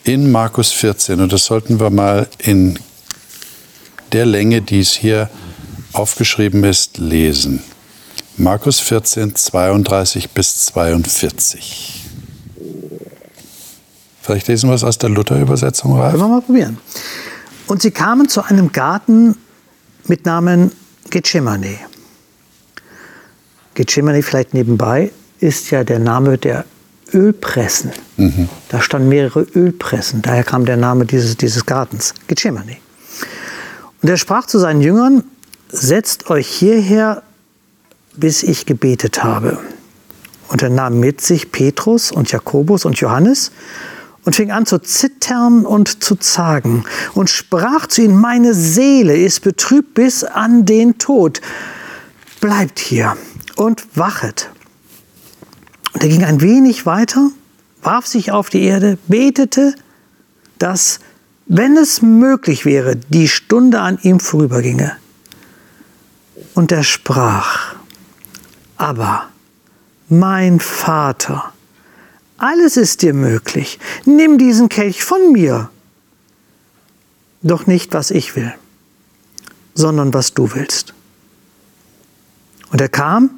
in 0.03 0.33
Markus 0.33 0.73
14. 0.73 1.21
Und 1.21 1.33
das 1.33 1.45
sollten 1.45 1.79
wir 1.79 1.91
mal 1.91 2.27
in 2.39 2.79
der 4.13 4.27
Länge, 4.27 4.61
die 4.61 4.81
es 4.81 4.93
hier 4.93 5.31
aufgeschrieben 5.93 6.65
ist, 6.65 6.99
lesen. 6.99 7.63
Markus 8.37 8.81
14, 8.81 9.37
32 9.37 10.31
bis 10.31 10.65
42. 10.67 12.00
Vielleicht 14.21 14.49
lesen 14.49 14.69
wir 14.69 14.75
es 14.75 14.85
aus 14.85 14.99
der 14.99 15.11
Luther-Übersetzung, 15.11 15.99
Ralf? 15.99 16.13
Können 16.13 16.25
wir 16.25 16.29
mal 16.29 16.43
probieren. 16.43 16.79
Und 17.67 17.83
sie 17.83 17.91
kamen 17.91 18.29
zu 18.29 18.43
einem 18.43 18.73
Garten 18.73 19.37
mit 20.07 20.27
Namen 20.27 20.73
Gethsemane. 21.09 21.79
Gethsemane 23.75 24.23
vielleicht 24.23 24.55
nebenbei 24.55 25.11
ist 25.39 25.71
ja 25.71 25.85
der 25.85 25.99
Name 25.99 26.37
der 26.37 26.65
Ölpressen. 27.13 27.93
Mhm. 28.17 28.49
Da 28.69 28.83
standen 28.83 29.09
mehrere 29.09 29.43
Ölpressen. 29.55 30.23
Daher 30.23 30.45
kam 30.45 30.65
der 30.67 30.77
Name 30.77 31.07
dieses, 31.07 31.37
dieses 31.37 31.65
Gartens, 31.65 32.15
Gethsemane. 32.27 32.77
Und 34.03 34.09
er 34.09 34.17
sprach 34.17 34.47
zu 34.47 34.59
seinen 34.59 34.81
Jüngern, 34.81 35.25
setzt 35.69 36.31
euch 36.31 36.47
hierher, 36.47 37.23
bis 38.17 38.43
ich 38.43 38.67
gebetet 38.67 39.23
habe. 39.25 39.59
Und 40.49 40.63
er 40.63 40.71
nahm 40.71 40.99
mit 40.99 41.21
sich 41.21 41.53
Petrus 41.53 42.11
und 42.11 42.33
Jakobus 42.33 42.85
und 42.85 42.99
Johannes 42.99 43.53
und 44.25 44.35
fing 44.35 44.51
an 44.51 44.67
zu 44.67 44.79
zittern 44.79 45.65
und 45.65 46.03
zu 46.03 46.17
zagen 46.17 46.85
und 47.15 47.31
sprach 47.31 47.87
zu 47.87 48.03
ihnen, 48.03 48.21
meine 48.21 48.55
Seele 48.55 49.17
ist 49.17 49.41
betrübt 49.41 49.95
bis 49.95 50.25
an 50.25 50.67
den 50.67 50.99
Tod. 50.99 51.41
Bleibt 52.41 52.79
hier 52.79 53.17
und 53.57 53.85
wachet. 53.97 54.51
Und 55.93 56.03
er 56.03 56.09
ging 56.09 56.25
ein 56.25 56.41
wenig 56.41 56.87
weiter, 56.87 57.31
warf 57.83 58.07
sich 58.07 58.31
auf 58.31 58.51
die 58.51 58.63
Erde, 58.63 58.99
betete, 59.09 59.75
dass, 60.59 61.01
wenn 61.47 61.77
es 61.77 62.03
möglich 62.03 62.65
wäre, 62.65 62.97
die 62.97 63.29
Stunde 63.29 63.81
an 63.81 63.99
ihm 64.03 64.21
vorüberginge. 64.21 64.97
Und 66.55 66.73
er 66.73 66.85
sprach, 66.85 67.75
aber 68.77 69.29
mein 70.09 70.61
Vater, 70.61 71.53
alles 72.41 72.77
ist 72.77 73.03
dir 73.03 73.15
möglich. 73.15 73.79
Nimm 74.05 74.39
diesen 74.39 74.69
Kelch 74.69 75.05
von 75.05 75.33
mir. 75.33 75.71
Doch 77.43 77.67
nicht, 77.67 77.93
was 77.95 78.11
ich 78.11 78.37
will, 78.37 78.53
sondern 79.75 80.13
was 80.13 80.35
du 80.35 80.55
willst. 80.55 80.95
Und 82.71 82.81
er 82.81 82.89
kam 82.89 83.31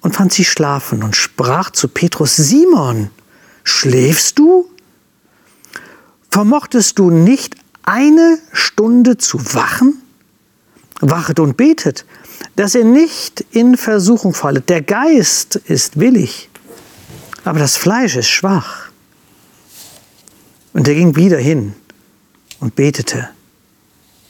und 0.00 0.14
fand 0.14 0.32
sie 0.32 0.44
schlafen 0.44 1.02
und 1.02 1.16
sprach 1.16 1.70
zu 1.70 1.88
Petrus, 1.88 2.36
Simon, 2.36 3.10
schläfst 3.64 4.38
du? 4.38 4.68
Vermochtest 6.30 6.98
du 6.98 7.10
nicht 7.10 7.56
eine 7.82 8.38
Stunde 8.52 9.16
zu 9.16 9.54
wachen? 9.54 10.02
Wachet 11.00 11.40
und 11.40 11.56
betet, 11.56 12.04
dass 12.56 12.74
ihr 12.74 12.84
nicht 12.84 13.44
in 13.50 13.76
Versuchung 13.76 14.34
fallet. 14.34 14.68
Der 14.68 14.82
Geist 14.82 15.56
ist 15.56 15.98
willig, 15.98 16.50
aber 17.48 17.60
das 17.60 17.78
Fleisch 17.78 18.14
ist 18.14 18.28
schwach. 18.28 18.90
Und 20.74 20.86
er 20.86 20.94
ging 20.94 21.16
wieder 21.16 21.38
hin 21.38 21.74
und 22.60 22.74
betete 22.74 23.30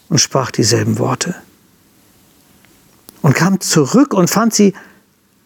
und 0.09 0.21
sprach 0.21 0.53
dieselben 0.53 0.99
Worte. 1.01 1.35
Und 3.21 3.35
kam 3.35 3.61
zurück 3.61 4.15
und 4.15 4.31
fand 4.31 4.55
sie 4.55 4.73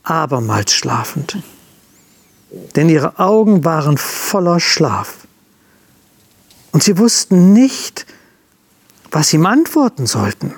abermals 0.03 0.73
schlafend. 0.73 1.39
Denn 2.77 2.91
ihre 2.91 3.19
Augen 3.19 3.65
waren 3.65 3.97
voller 3.97 4.61
Schlaf. 4.61 5.27
Und 6.73 6.83
sie 6.83 6.99
wussten 6.99 7.55
nicht, 7.55 8.05
was 9.11 9.33
ihm 9.33 9.47
antworten 9.47 10.05
sollten. 10.05 10.55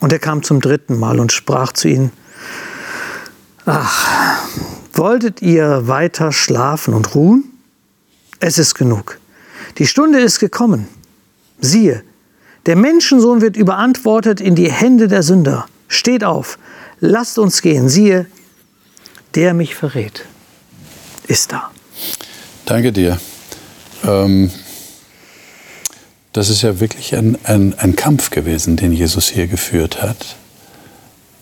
Und 0.00 0.14
er 0.14 0.18
kam 0.18 0.42
zum 0.42 0.62
dritten 0.62 0.98
Mal 0.98 1.20
und 1.20 1.30
sprach 1.30 1.72
zu 1.74 1.88
ihnen, 1.88 2.10
ach, 3.66 4.43
wolltet 4.96 5.42
ihr 5.42 5.86
weiter 5.86 6.32
schlafen 6.32 6.94
und 6.94 7.14
ruhen? 7.14 7.44
Es 8.40 8.58
ist 8.58 8.74
genug. 8.74 9.18
Die 9.78 9.86
Stunde 9.86 10.20
ist 10.20 10.38
gekommen. 10.38 10.88
Siehe, 11.60 12.02
der 12.66 12.76
Menschensohn 12.76 13.40
wird 13.40 13.56
überantwortet 13.56 14.40
in 14.40 14.54
die 14.54 14.70
Hände 14.70 15.08
der 15.08 15.22
Sünder. 15.22 15.66
Steht 15.88 16.24
auf, 16.24 16.58
lasst 17.00 17.38
uns 17.38 17.62
gehen. 17.62 17.88
Siehe, 17.88 18.26
der 19.34 19.54
mich 19.54 19.74
verrät, 19.74 20.24
ist 21.26 21.52
da. 21.52 21.70
Danke 22.64 22.92
dir. 22.92 23.18
Ähm, 24.04 24.50
das 26.32 26.50
ist 26.50 26.62
ja 26.62 26.80
wirklich 26.80 27.14
ein, 27.14 27.38
ein, 27.44 27.78
ein, 27.78 27.96
Kampf 27.96 28.30
gewesen, 28.30 28.76
den 28.76 28.92
Jesus 28.92 29.28
hier 29.28 29.46
geführt 29.46 30.02
hat. 30.02 30.36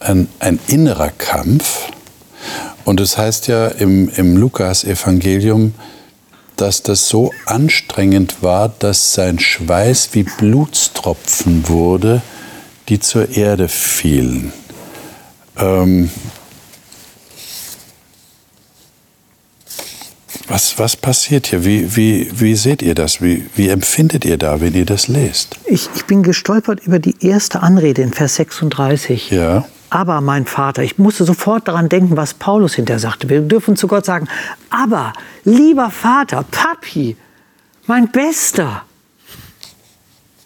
Ein, 0.00 0.28
ein 0.38 0.58
innerer 0.66 1.10
Kampf. 1.10 1.88
Und 2.84 3.00
es 3.00 3.12
das 3.12 3.18
heißt 3.18 3.48
ja 3.48 3.68
im, 3.68 4.08
im 4.10 4.36
Lukas-Evangelium, 4.36 5.74
dass 6.56 6.82
das 6.82 7.08
so 7.08 7.32
anstrengend 7.46 8.42
war, 8.42 8.68
dass 8.78 9.14
sein 9.14 9.38
Schweiß 9.38 10.10
wie 10.12 10.24
Blutstropfen 10.24 11.68
wurde, 11.68 12.22
die 12.88 13.00
zur 13.00 13.30
Erde 13.30 13.68
fielen. 13.68 14.52
Ähm, 15.56 16.10
Was, 20.52 20.78
was 20.78 20.96
passiert 20.96 21.46
hier? 21.46 21.64
Wie, 21.64 21.96
wie, 21.96 22.28
wie 22.34 22.54
seht 22.56 22.82
ihr 22.82 22.94
das? 22.94 23.22
Wie, 23.22 23.46
wie 23.56 23.70
empfindet 23.70 24.26
ihr 24.26 24.36
da, 24.36 24.60
wenn 24.60 24.74
ihr 24.74 24.84
das 24.84 25.08
lest? 25.08 25.56
Ich, 25.64 25.88
ich 25.94 26.04
bin 26.04 26.22
gestolpert 26.22 26.80
über 26.84 26.98
die 26.98 27.14
erste 27.20 27.62
Anrede 27.62 28.02
in 28.02 28.12
Vers 28.12 28.34
36. 28.34 29.30
Ja. 29.30 29.64
Aber 29.92 30.22
mein 30.22 30.46
Vater, 30.46 30.82
ich 30.82 30.96
musste 30.96 31.24
sofort 31.24 31.68
daran 31.68 31.90
denken, 31.90 32.16
was 32.16 32.32
Paulus 32.32 32.72
hinterher 32.72 32.98
sagte. 32.98 33.28
Wir 33.28 33.42
dürfen 33.42 33.76
zu 33.76 33.88
Gott 33.88 34.06
sagen, 34.06 34.26
aber 34.70 35.12
lieber 35.44 35.90
Vater, 35.90 36.46
Papi, 36.50 37.14
mein 37.86 38.10
Bester. 38.10 38.84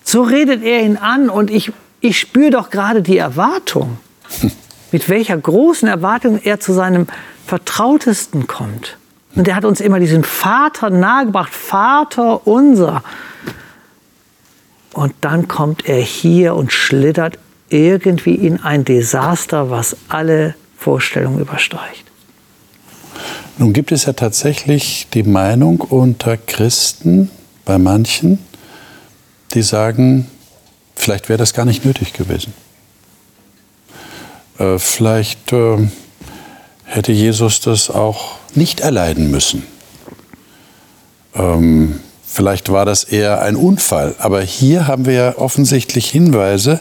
So 0.03 0.23
redet 0.23 0.65
er 0.65 0.83
ihn 0.83 0.97
an 0.97 1.31
und 1.31 1.53
ich, 1.53 1.73
ich 2.01 2.19
spüre 2.19 2.51
doch 2.51 2.71
gerade 2.71 3.03
die 3.03 3.19
Erwartung, 3.19 3.99
mit 4.91 5.09
welcher 5.09 5.37
großen 5.37 5.87
Erwartung 5.87 6.41
er 6.43 6.59
zu 6.59 6.73
seinem 6.73 7.07
Vertrautesten 7.47 8.49
kommt. 8.49 8.99
Und 9.37 9.47
er 9.47 9.55
hat 9.55 9.65
uns 9.65 9.81
immer 9.81 10.01
diesen 10.01 10.25
Vater 10.25 10.91
nahegebracht, 10.91 11.55
Vater 11.55 12.49
unser. 12.49 13.05
Und 14.93 15.15
dann 15.21 15.47
kommt 15.47 15.89
er 15.89 16.01
hier 16.01 16.57
und 16.57 16.73
schlittert 16.73 17.39
irgendwie 17.69 18.35
in 18.35 18.63
ein 18.63 18.85
Desaster, 18.85 19.71
was 19.71 19.97
alle 20.09 20.55
Vorstellungen 20.77 21.41
übersteigt. 21.41 22.05
Nun 23.59 23.73
gibt 23.73 23.91
es 23.93 24.05
ja 24.05 24.13
tatsächlich 24.13 25.09
die 25.15 25.23
Meinung 25.23 25.81
unter 25.81 26.37
Christen, 26.37 27.31
bei 27.65 27.79
manchen, 27.79 28.39
die 29.55 29.63
sagen, 29.63 30.31
vielleicht 30.95 31.29
wäre 31.29 31.39
das 31.39 31.53
gar 31.55 31.65
nicht 31.65 31.85
nötig 31.85 32.13
gewesen. 32.13 32.53
Äh, 34.59 34.79
vielleicht 34.79 35.53
äh, 35.53 35.89
hätte 36.85 37.13
Jesus 37.13 37.61
das 37.61 37.91
auch 37.91 38.37
nicht 38.55 38.81
erleiden 38.81 39.31
müssen. 39.31 39.65
Ähm, 41.35 42.01
vielleicht 42.25 42.71
war 42.71 42.85
das 42.85 43.05
eher 43.05 43.43
ein 43.43 43.57
Unfall, 43.57 44.15
aber 44.19 44.43
hier 44.43 44.87
haben 44.87 45.07
wir 45.07 45.13
ja 45.13 45.39
offensichtlich 45.39 46.09
Hinweise, 46.11 46.81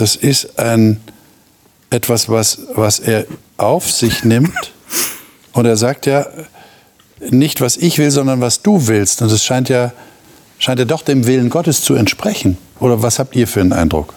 das 0.00 0.16
ist 0.16 0.58
ein, 0.58 1.00
etwas, 1.90 2.28
was, 2.28 2.58
was 2.74 3.00
er 3.00 3.26
auf 3.56 3.90
sich 3.90 4.24
nimmt. 4.24 4.72
Und 5.52 5.66
er 5.66 5.76
sagt 5.76 6.06
ja, 6.06 6.26
nicht 7.30 7.60
was 7.60 7.76
ich 7.76 7.98
will, 7.98 8.10
sondern 8.10 8.40
was 8.40 8.62
du 8.62 8.86
willst. 8.86 9.22
Und 9.22 9.30
es 9.30 9.44
scheint 9.44 9.68
ja, 9.68 9.92
scheint 10.58 10.78
ja 10.78 10.84
doch 10.84 11.02
dem 11.02 11.26
Willen 11.26 11.50
Gottes 11.50 11.82
zu 11.82 11.94
entsprechen. 11.94 12.56
Oder 12.78 13.02
was 13.02 13.18
habt 13.18 13.36
ihr 13.36 13.48
für 13.48 13.60
einen 13.60 13.72
Eindruck? 13.72 14.14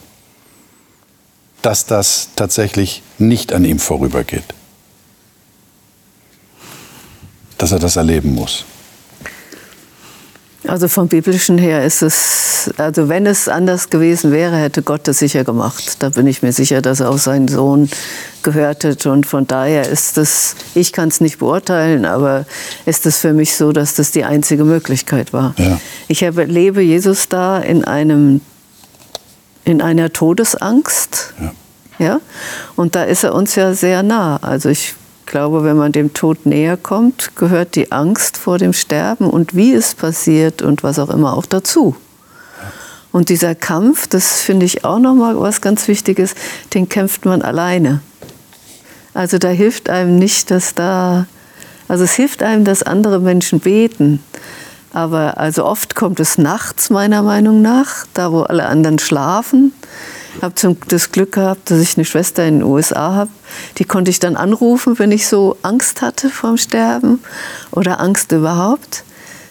Dass 1.62 1.86
das 1.86 2.30
tatsächlich 2.36 3.02
nicht 3.18 3.54
an 3.54 3.66
ihm 3.66 3.80
vorübergeht 3.80 4.54
dass 7.64 7.72
er 7.72 7.80
das 7.80 7.96
erleben 7.96 8.36
muss? 8.36 8.66
Also 10.74 10.88
vom 10.88 11.08
biblischen 11.08 11.60
her 11.60 11.86
ist 11.86 12.02
es, 12.02 12.74
also 12.78 13.08
wenn 13.08 13.28
es 13.28 13.48
anders 13.48 13.92
gewesen 13.92 14.32
wäre, 14.32 14.58
hätte 14.58 14.82
Gott 14.82 15.02
das 15.04 15.20
sicher 15.20 15.44
gemacht. 15.44 15.98
Da 16.00 16.10
bin 16.10 16.26
ich 16.26 16.42
mir 16.42 16.52
sicher, 16.52 16.82
dass 16.82 17.00
er 17.00 17.12
auf 17.12 17.22
seinen 17.22 17.48
Sohn 17.48 17.92
gehört 18.42 18.84
hat. 18.84 19.06
Und 19.06 19.28
von 19.28 19.46
daher 19.46 19.88
ist 19.88 20.18
es, 20.18 20.56
ich 20.74 20.92
kann 20.92 21.10
es 21.10 21.22
nicht 21.22 21.38
beurteilen, 21.38 22.06
aber 22.06 22.48
ist 22.88 23.06
es 23.06 23.20
für 23.20 23.34
mich 23.34 23.56
so, 23.56 23.72
dass 23.72 23.94
das 23.94 24.10
die 24.10 24.24
einzige 24.24 24.64
Möglichkeit 24.64 25.32
war. 25.32 25.54
Ja. 25.60 25.80
Ich 26.08 26.24
erlebe 26.24 26.82
Jesus 26.82 27.30
da 27.30 27.60
in 27.60 27.84
einem, 27.84 28.42
in 29.66 29.80
einer 29.80 30.12
Todesangst. 30.12 31.36
Ja. 32.00 32.06
ja. 32.06 32.22
Und 32.76 32.96
da 32.96 33.04
ist 33.04 33.24
er 33.24 33.36
uns 33.36 33.54
ja 33.54 33.76
sehr 33.76 34.02
nah. 34.02 34.38
Also 34.42 34.70
ich 34.70 34.96
glaube, 35.26 35.64
wenn 35.64 35.78
man 35.78 35.92
dem 35.92 36.14
Tod 36.14 36.46
näher 36.46 36.78
kommt, 36.78 37.36
gehört 37.36 37.76
die 37.76 37.92
Angst 37.92 38.38
vor 38.38 38.58
dem 38.58 38.74
Sterben 38.74 39.30
und 39.30 39.56
wie 39.56 39.74
es 39.74 39.96
passiert 39.96 40.62
und 40.62 40.84
was 40.84 41.00
auch 41.00 41.10
immer 41.10 41.34
auch 41.34 41.46
dazu. 41.46 41.96
Und 43.12 43.30
dieser 43.30 43.54
Kampf, 43.54 44.08
das 44.08 44.42
finde 44.42 44.66
ich 44.66 44.86
auch 44.86 45.00
nochmal 45.00 45.40
was 45.40 45.62
ganz 45.62 45.88
Wichtiges, 45.88 46.34
den 46.74 46.90
kämpft 46.90 47.26
man 47.26 47.42
alleine. 47.42 48.02
Also 49.14 49.38
da 49.38 49.50
hilft 49.50 49.90
einem 49.90 50.18
nicht, 50.18 50.50
dass 50.50 50.74
da, 50.74 51.28
also 51.88 52.04
es 52.04 52.14
hilft 52.14 52.42
einem, 52.42 52.66
dass 52.66 52.82
andere 52.82 53.20
Menschen 53.20 53.60
beten. 53.60 54.24
Aber 54.94 55.38
also 55.38 55.66
oft 55.66 55.96
kommt 55.96 56.20
es 56.20 56.38
nachts 56.38 56.90
meiner 56.90 57.22
Meinung 57.22 57.62
nach, 57.62 58.08
da 58.14 58.32
wo 58.32 58.42
alle 58.42 58.66
anderen 58.66 59.00
schlafen 59.00 59.74
habe 60.42 60.78
das 60.88 61.12
Glück 61.12 61.34
gehabt, 61.34 61.70
dass 61.70 61.80
ich 61.80 61.98
eine 61.98 62.06
Schwester 62.06 62.46
in 62.46 62.60
den 62.60 62.64
USA 62.64 63.14
habe. 63.14 63.32
Die 63.78 63.86
konnte 63.86 64.12
ich 64.12 64.20
dann 64.20 64.36
anrufen, 64.36 64.98
wenn 65.00 65.12
ich 65.12 65.28
so 65.28 65.58
Angst 65.62 66.02
hatte 66.02 66.30
vorm 66.30 66.58
Sterben 66.58 67.20
oder 67.72 68.00
Angst 68.00 68.32
überhaupt. 68.32 69.04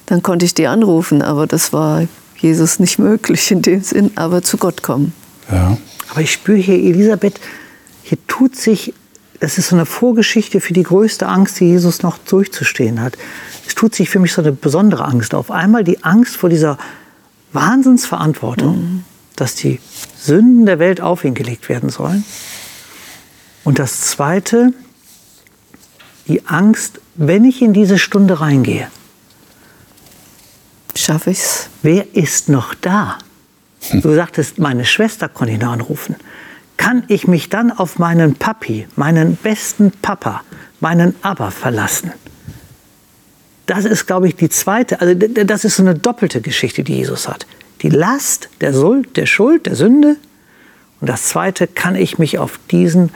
Dann 0.06 0.22
konnte 0.22 0.44
ich 0.44 0.54
die 0.54 0.66
anrufen, 0.66 1.22
aber 1.22 1.46
das 1.46 1.72
war 1.72 2.06
Jesus 2.36 2.80
nicht 2.80 2.98
möglich 2.98 3.50
in 3.50 3.62
dem 3.62 3.82
Sinn, 3.82 4.10
aber 4.16 4.42
zu 4.42 4.56
Gott 4.56 4.82
kommen. 4.82 5.14
Ja. 5.50 5.76
Aber 6.10 6.20
ich 6.20 6.32
spüre 6.32 6.58
hier, 6.58 6.74
Elisabeth, 6.74 7.40
hier 8.02 8.18
tut 8.26 8.56
sich, 8.56 8.92
das 9.40 9.58
ist 9.58 9.68
so 9.68 9.76
eine 9.76 9.86
Vorgeschichte 9.86 10.60
für 10.60 10.72
die 10.72 10.82
größte 10.82 11.26
Angst, 11.26 11.60
die 11.60 11.66
Jesus 11.66 12.02
noch 12.02 12.18
durchzustehen 12.18 13.00
hat. 13.00 13.16
Es 13.66 13.74
tut 13.74 13.94
sich 13.94 14.10
für 14.10 14.18
mich 14.18 14.32
so 14.32 14.42
eine 14.42 14.52
besondere 14.52 15.04
Angst 15.04 15.34
auf. 15.34 15.50
Einmal 15.50 15.84
die 15.84 16.02
Angst 16.04 16.36
vor 16.36 16.50
dieser 16.50 16.78
Wahnsinnsverantwortung, 17.52 18.76
mhm. 18.76 19.04
Dass 19.36 19.54
die 19.54 19.80
Sünden 20.18 20.66
der 20.66 20.78
Welt 20.78 21.00
auf 21.00 21.24
ihn 21.24 21.34
gelegt 21.34 21.68
werden 21.68 21.90
sollen. 21.90 22.24
Und 23.64 23.78
das 23.78 24.00
Zweite, 24.00 24.72
die 26.28 26.46
Angst, 26.46 27.00
wenn 27.14 27.44
ich 27.44 27.62
in 27.62 27.72
diese 27.72 27.98
Stunde 27.98 28.40
reingehe. 28.40 28.88
Schaffe 30.94 31.30
ich's? 31.30 31.68
Wer 31.82 32.14
ist 32.14 32.48
noch 32.48 32.74
da? 32.74 33.18
Du 33.92 34.14
sagtest, 34.14 34.58
meine 34.58 34.84
Schwester 34.84 35.28
konnte 35.28 35.54
ihn 35.54 35.64
anrufen. 35.64 36.16
Kann 36.76 37.04
ich 37.08 37.26
mich 37.26 37.48
dann 37.48 37.72
auf 37.72 37.98
meinen 37.98 38.34
Papi, 38.34 38.86
meinen 38.96 39.36
besten 39.36 39.90
Papa, 39.90 40.42
meinen 40.80 41.14
Aber 41.22 41.50
verlassen? 41.50 42.12
Das 43.66 43.84
ist, 43.84 44.06
glaube 44.06 44.28
ich, 44.28 44.36
die 44.36 44.48
zweite, 44.48 45.00
also 45.00 45.14
das 45.14 45.64
ist 45.64 45.76
so 45.76 45.82
eine 45.82 45.94
doppelte 45.94 46.40
Geschichte, 46.40 46.84
die 46.84 46.94
Jesus 46.94 47.28
hat 47.28 47.46
die 47.82 47.88
Last 47.88 48.48
der, 48.60 48.72
Schuld, 48.72 49.16
der 49.16 49.26
Schuld, 49.26 49.66
der 49.66 49.74
Sünde. 49.74 50.16
Und 51.00 51.08
das 51.08 51.24
Zweite, 51.24 51.66
kann 51.66 51.96
ich 51.96 52.18
mich 52.18 52.38
auf 52.38 52.58
diesen 52.70 53.10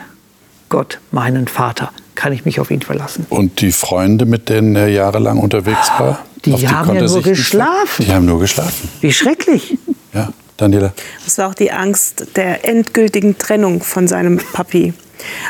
Gott, 0.69 0.99
meinen 1.11 1.47
Vater, 1.47 1.91
kann 2.15 2.33
ich 2.33 2.43
mich 2.43 2.59
auf 2.59 2.71
ihn 2.71 2.81
verlassen. 2.81 3.25
Und 3.29 3.61
die 3.61 3.71
Freunde, 3.71 4.25
mit 4.25 4.49
denen 4.49 4.75
er 4.75 4.89
jahrelang 4.89 5.39
unterwegs 5.39 5.89
war? 5.97 6.25
Die, 6.43 6.53
die 6.53 6.67
haben 6.67 6.93
ja 6.93 7.01
nur 7.01 7.21
geschlafen. 7.21 8.05
Die 8.05 8.11
haben 8.11 8.25
nur 8.25 8.39
geschlafen. 8.39 8.89
Wie 9.01 9.13
schrecklich. 9.13 9.77
Ja, 10.13 10.33
Daniela. 10.57 10.93
Das 11.23 11.37
war 11.37 11.47
auch 11.47 11.53
die 11.53 11.71
Angst 11.71 12.35
der 12.35 12.65
endgültigen 12.65 13.37
Trennung 13.37 13.81
von 13.81 14.07
seinem 14.07 14.37
Papi. 14.37 14.93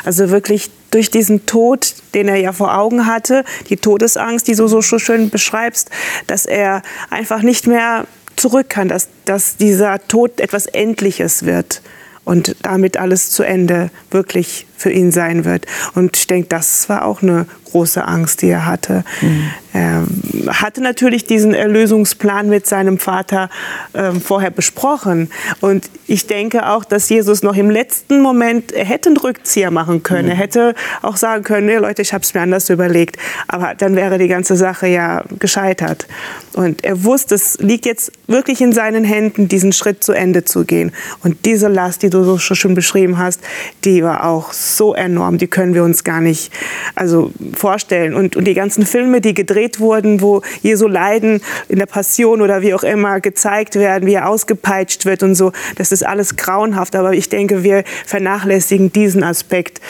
Also 0.04 0.30
wirklich 0.30 0.70
durch 0.90 1.10
diesen 1.10 1.46
Tod, 1.46 1.94
den 2.14 2.28
er 2.28 2.36
ja 2.36 2.52
vor 2.52 2.76
Augen 2.76 3.06
hatte, 3.06 3.44
die 3.68 3.76
Todesangst, 3.76 4.46
die 4.46 4.54
du 4.54 4.66
so, 4.68 4.80
so 4.80 4.98
schön 4.98 5.30
beschreibst, 5.30 5.90
dass 6.26 6.46
er 6.46 6.82
einfach 7.10 7.42
nicht 7.42 7.66
mehr 7.66 8.06
zurück 8.38 8.68
kann, 8.68 8.88
dass, 8.88 9.08
dass 9.24 9.56
dieser 9.56 9.98
Tod 10.06 10.40
etwas 10.40 10.66
Endliches 10.66 11.44
wird 11.44 11.82
und 12.24 12.56
damit 12.62 12.96
alles 12.96 13.30
zu 13.30 13.42
Ende 13.42 13.90
wirklich 14.10 14.66
für 14.78 14.90
ihn 14.90 15.12
sein 15.12 15.44
wird. 15.44 15.66
Und 15.94 16.16
ich 16.16 16.26
denke, 16.26 16.48
das 16.48 16.88
war 16.88 17.04
auch 17.04 17.20
eine 17.20 17.46
große 17.70 18.04
Angst, 18.06 18.42
die 18.42 18.48
er 18.48 18.64
hatte. 18.64 19.04
Mhm. 19.20 19.50
Er 19.74 20.06
hatte 20.48 20.80
natürlich 20.80 21.26
diesen 21.26 21.52
Erlösungsplan 21.52 22.48
mit 22.48 22.66
seinem 22.66 22.98
Vater 22.98 23.50
äh, 23.92 24.12
vorher 24.12 24.50
besprochen. 24.50 25.30
Und 25.60 25.90
ich 26.06 26.26
denke 26.26 26.68
auch, 26.68 26.84
dass 26.84 27.08
Jesus 27.08 27.42
noch 27.42 27.54
im 27.54 27.70
letzten 27.70 28.22
Moment, 28.22 28.72
er 28.72 28.86
hätte 28.86 29.10
einen 29.10 29.18
Rückzieher 29.18 29.70
machen 29.70 30.02
können. 30.02 30.24
Mhm. 30.24 30.30
Er 30.30 30.36
hätte 30.36 30.74
auch 31.02 31.16
sagen 31.16 31.44
können, 31.44 31.66
nee, 31.66 31.76
Leute, 31.76 32.00
ich 32.02 32.14
habe 32.14 32.22
es 32.24 32.32
mir 32.32 32.40
anders 32.40 32.70
überlegt. 32.70 33.18
Aber 33.46 33.74
dann 33.74 33.94
wäre 33.94 34.18
die 34.18 34.28
ganze 34.28 34.56
Sache 34.56 34.86
ja 34.86 35.22
gescheitert. 35.38 36.06
Und 36.54 36.84
er 36.84 37.04
wusste, 37.04 37.34
es 37.34 37.58
liegt 37.60 37.84
jetzt 37.84 38.10
wirklich 38.26 38.60
in 38.60 38.72
seinen 38.72 39.04
Händen, 39.04 39.48
diesen 39.48 39.72
Schritt 39.72 40.02
zu 40.02 40.12
Ende 40.12 40.44
zu 40.44 40.64
gehen. 40.64 40.92
Und 41.22 41.44
diese 41.44 41.68
Last, 41.68 42.02
die 42.02 42.10
du 42.10 42.24
so 42.24 42.38
schön 42.38 42.74
beschrieben 42.74 43.18
hast, 43.18 43.40
die 43.84 44.02
war 44.02 44.24
auch 44.24 44.52
so 44.52 44.67
enorm, 44.94 45.38
die 45.38 45.46
können 45.46 45.74
wir 45.74 45.84
uns 45.84 46.04
gar 46.04 46.20
nicht 46.20 46.52
also 46.94 47.32
vorstellen. 47.54 48.14
Und, 48.14 48.36
und 48.36 48.44
die 48.44 48.54
ganzen 48.54 48.86
Filme, 48.86 49.20
die 49.20 49.34
gedreht 49.34 49.80
wurden, 49.80 50.20
wo 50.20 50.42
Jesu 50.62 50.86
Leiden 50.86 51.40
in 51.68 51.78
der 51.78 51.86
Passion 51.86 52.40
oder 52.40 52.62
wie 52.62 52.74
auch 52.74 52.82
immer 52.82 53.20
gezeigt 53.20 53.74
werden, 53.76 54.06
wie 54.06 54.14
er 54.14 54.28
ausgepeitscht 54.28 55.06
wird 55.06 55.22
und 55.22 55.34
so, 55.34 55.52
das 55.76 55.92
ist 55.92 56.04
alles 56.04 56.36
grauenhaft. 56.36 56.96
Aber 56.96 57.12
ich 57.12 57.28
denke, 57.28 57.62
wir 57.62 57.84
vernachlässigen 58.06 58.92
diesen 58.92 59.22
Aspekt 59.22 59.80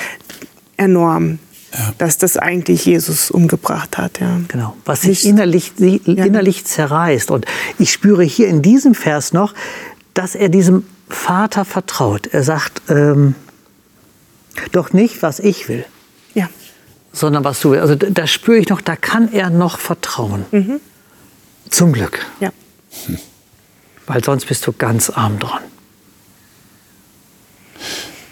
enorm. 0.76 1.38
Ja. 1.70 1.92
dass 1.98 2.16
das 2.16 2.38
eigentlich 2.38 2.86
Jesus 2.86 3.30
umgebracht 3.30 3.98
hat. 3.98 4.20
Ja. 4.20 4.40
Genau, 4.48 4.74
was 4.86 5.02
sich 5.02 5.26
innerlich, 5.26 5.72
innerlich 5.78 6.64
zerreißt. 6.64 7.30
Und 7.30 7.44
ich 7.78 7.92
spüre 7.92 8.24
hier 8.24 8.48
in 8.48 8.62
diesem 8.62 8.94
Vers 8.94 9.34
noch, 9.34 9.52
dass 10.14 10.34
er 10.34 10.48
diesem 10.48 10.84
Vater 11.10 11.64
vertraut. 11.66 12.26
Er 12.28 12.42
sagt, 12.42 12.82
ähm, 12.88 13.34
doch 14.72 14.92
nicht, 14.92 15.22
was 15.22 15.38
ich 15.40 15.68
will. 15.68 15.84
Ja. 16.34 16.48
Sondern 17.12 17.44
was 17.44 17.60
du 17.60 17.70
willst. 17.70 17.82
Also 17.82 17.94
da 17.94 18.26
spüre 18.26 18.58
ich 18.58 18.68
noch, 18.68 18.80
da 18.80 18.96
kann 18.96 19.32
er 19.32 19.50
noch 19.50 19.78
vertrauen. 19.78 20.44
Mhm. 20.50 20.80
Zum 21.70 21.92
Glück. 21.92 22.24
Ja. 22.40 22.50
Hm. 23.06 23.18
Weil 24.06 24.24
sonst 24.24 24.46
bist 24.46 24.66
du 24.66 24.72
ganz 24.72 25.10
arm 25.10 25.38
dran. 25.38 25.62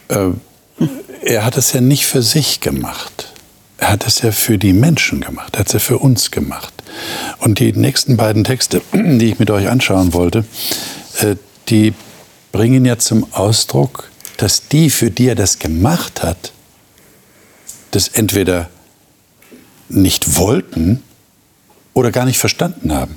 Ähm, 0.08 0.40
er 1.22 1.44
hat 1.44 1.56
es 1.56 1.72
ja 1.72 1.80
nicht 1.80 2.06
für 2.06 2.22
sich 2.22 2.60
gemacht. 2.60 3.32
Er 3.78 3.90
hat 3.90 4.06
es 4.06 4.22
ja 4.22 4.32
für 4.32 4.58
die 4.58 4.72
Menschen 4.72 5.20
gemacht. 5.20 5.54
Er 5.54 5.60
hat 5.60 5.66
es 5.66 5.72
ja 5.74 5.78
für 5.80 5.98
uns 5.98 6.30
gemacht. 6.30 6.72
Und 7.38 7.58
die 7.58 7.72
nächsten 7.72 8.16
beiden 8.16 8.44
Texte, 8.44 8.80
die 8.92 9.32
ich 9.32 9.38
mit 9.38 9.50
euch 9.50 9.68
anschauen 9.68 10.14
wollte, 10.14 10.44
äh, 11.20 11.36
die 11.68 11.92
bringen 12.52 12.84
ja 12.86 12.98
zum 12.98 13.30
Ausdruck, 13.34 14.10
dass 14.37 14.68
die, 14.68 14.90
für 14.90 15.11
die 15.11 15.29
er 15.29 15.35
das 15.35 15.59
gemacht 15.59 16.22
hat, 16.22 16.53
das 17.90 18.09
entweder 18.09 18.68
nicht 19.88 20.37
wollten 20.37 21.03
oder 21.94 22.11
gar 22.11 22.25
nicht 22.25 22.38
verstanden 22.38 22.92
haben. 22.92 23.16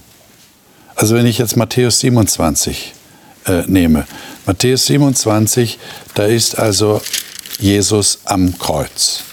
Also 0.96 1.16
wenn 1.16 1.26
ich 1.26 1.38
jetzt 1.38 1.56
Matthäus 1.56 2.00
27 2.00 2.94
äh, 3.46 3.64
nehme, 3.68 4.06
Matthäus 4.46 4.86
27, 4.86 5.80
da 6.14 6.26
ist 6.26 6.58
also 6.58 7.02
Jesus 7.60 8.20
am 8.26 8.58
Kreuz. 8.58 9.24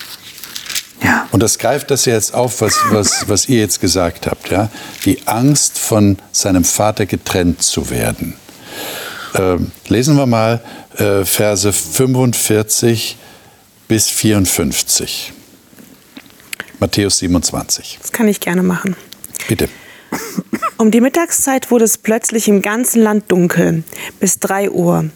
Ja. 1.02 1.28
Und 1.30 1.42
das 1.42 1.58
greift 1.58 1.90
das 1.90 2.04
jetzt 2.04 2.34
auf, 2.34 2.60
was, 2.60 2.74
was, 2.90 3.28
was 3.28 3.48
ihr 3.48 3.58
jetzt 3.58 3.80
gesagt 3.80 4.26
habt. 4.26 4.50
Ja? 4.50 4.70
Die 5.04 5.26
Angst, 5.26 5.78
von 5.78 6.18
seinem 6.32 6.64
Vater 6.64 7.06
getrennt 7.06 7.62
zu 7.62 7.90
werden. 7.90 8.34
Ähm, 9.34 9.70
lesen 9.88 10.16
wir 10.16 10.26
mal 10.26 10.60
äh, 10.96 11.24
Verse 11.24 11.72
45 11.72 13.16
bis 13.88 14.08
54. 14.08 15.32
Matthäus 16.78 17.18
27. 17.18 17.98
Das 18.00 18.12
kann 18.12 18.28
ich 18.28 18.40
gerne 18.40 18.62
machen. 18.62 18.96
Bitte. 19.48 19.68
Um 20.78 20.90
die 20.90 21.00
Mittagszeit 21.00 21.70
wurde 21.70 21.84
es 21.84 21.96
plötzlich 21.98 22.48
im 22.48 22.60
ganzen 22.60 23.02
Land 23.02 23.30
dunkel, 23.32 23.82
bis 24.20 24.38
drei 24.38 24.70
Uhr. 24.70 25.06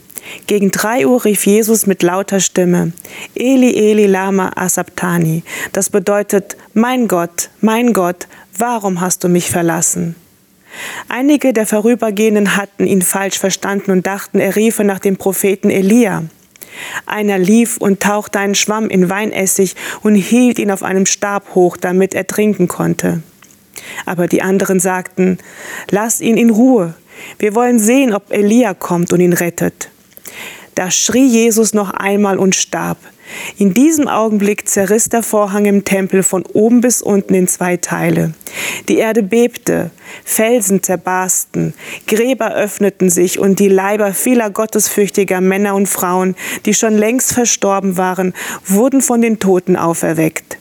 Gegen 0.47 0.71
drei 0.71 1.07
Uhr 1.07 1.25
rief 1.25 1.47
Jesus 1.47 1.87
mit 1.87 2.03
lauter 2.03 2.41
Stimme, 2.41 2.93
Eli, 3.35 3.75
Eli, 3.75 4.07
lama 4.07 4.53
asabtani. 4.55 5.43
Das 5.73 5.91
bedeutet, 5.91 6.57
mein 6.75 7.09
Gott, 7.09 7.51
mein 7.61 7.93
Gott, 7.93 8.27
warum 8.57 9.01
hast 9.01 9.25
du 9.25 9.29
mich 9.29 9.51
verlassen? 9.51 10.15
Einige 11.09 11.53
der 11.53 11.67
Vorübergehenden 11.67 12.57
hatten 12.57 12.87
ihn 12.87 13.03
falsch 13.03 13.39
verstanden 13.39 13.91
und 13.91 14.07
dachten, 14.07 14.39
er 14.39 14.57
riefe 14.57 14.85
nach 14.85 14.99
dem 14.99 15.17
Propheten 15.17 15.71
Elia. 15.71 16.25
Einer 17.07 17.39
lief 17.39 17.77
und 17.79 18.01
tauchte 18.01 18.39
einen 18.39 18.55
Schwamm 18.55 18.89
in 18.89 19.11
Weinessig 19.11 19.75
und 20.03 20.15
hielt 20.15 20.59
ihn 20.59 20.71
auf 20.71 20.83
einem 20.83 21.07
Stab 21.07 21.55
hoch, 21.55 21.77
damit 21.77 22.15
er 22.15 22.27
trinken 22.27 22.69
konnte. 22.69 23.23
Aber 24.07 24.27
die 24.27 24.43
anderen 24.43 24.81
sagten, 24.81 25.39
lass 25.91 26.21
ihn 26.21 26.37
in 26.37 26.51
Ruhe. 26.51 26.95
Wir 27.39 27.55
wollen 27.55 27.79
sehen, 27.79 28.15
ob 28.15 28.33
Elia 28.33 28.75
kommt 28.75 29.13
und 29.13 29.21
ihn 29.21 29.33
rettet. 29.33 29.91
Da 30.75 30.91
schrie 30.91 31.27
Jesus 31.27 31.75
noch 31.75 31.91
einmal 31.91 32.39
und 32.39 32.55
starb. 32.55 32.99
In 33.59 33.75
diesem 33.75 34.09
Augenblick 34.09 34.69
zerriss 34.69 35.09
der 35.09 35.23
Vorhang 35.23 35.65
im 35.67 35.85
Tempel 35.85 36.23
von 36.23 36.45
oben 36.53 36.81
bis 36.81 37.03
unten 37.03 37.35
in 37.35 37.49
zwei 37.49 37.77
Teile. 37.77 38.33
Die 38.89 38.99
Erde 38.99 39.23
bebte, 39.23 39.91
Felsen 40.25 40.83
zerbarsten, 40.83 41.75
Gräber 42.07 42.55
öffneten 42.55 43.11
sich 43.11 43.39
und 43.39 43.59
die 43.59 43.69
Leiber 43.69 44.13
vieler 44.13 44.51
gottesfürchtiger 44.51 45.41
Männer 45.41 45.75
und 45.75 45.89
Frauen, 45.89 46.35
die 46.67 46.75
schon 46.75 46.97
längst 46.97 47.33
verstorben 47.33 47.97
waren, 47.97 48.35
wurden 48.67 49.01
von 49.01 49.23
den 49.23 49.39
Toten 49.39 49.77
auferweckt. 49.77 50.59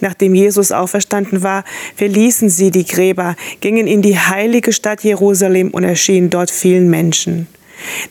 Nachdem 0.00 0.34
Jesus 0.34 0.72
auferstanden 0.72 1.44
war, 1.44 1.64
verließen 1.94 2.48
sie 2.48 2.72
die 2.72 2.84
Gräber, 2.84 3.36
gingen 3.60 3.86
in 3.86 4.02
die 4.02 4.18
heilige 4.18 4.72
Stadt 4.72 5.04
Jerusalem 5.04 5.70
und 5.70 5.84
erschienen 5.84 6.28
dort 6.28 6.50
vielen 6.50 6.90
Menschen. 6.90 7.46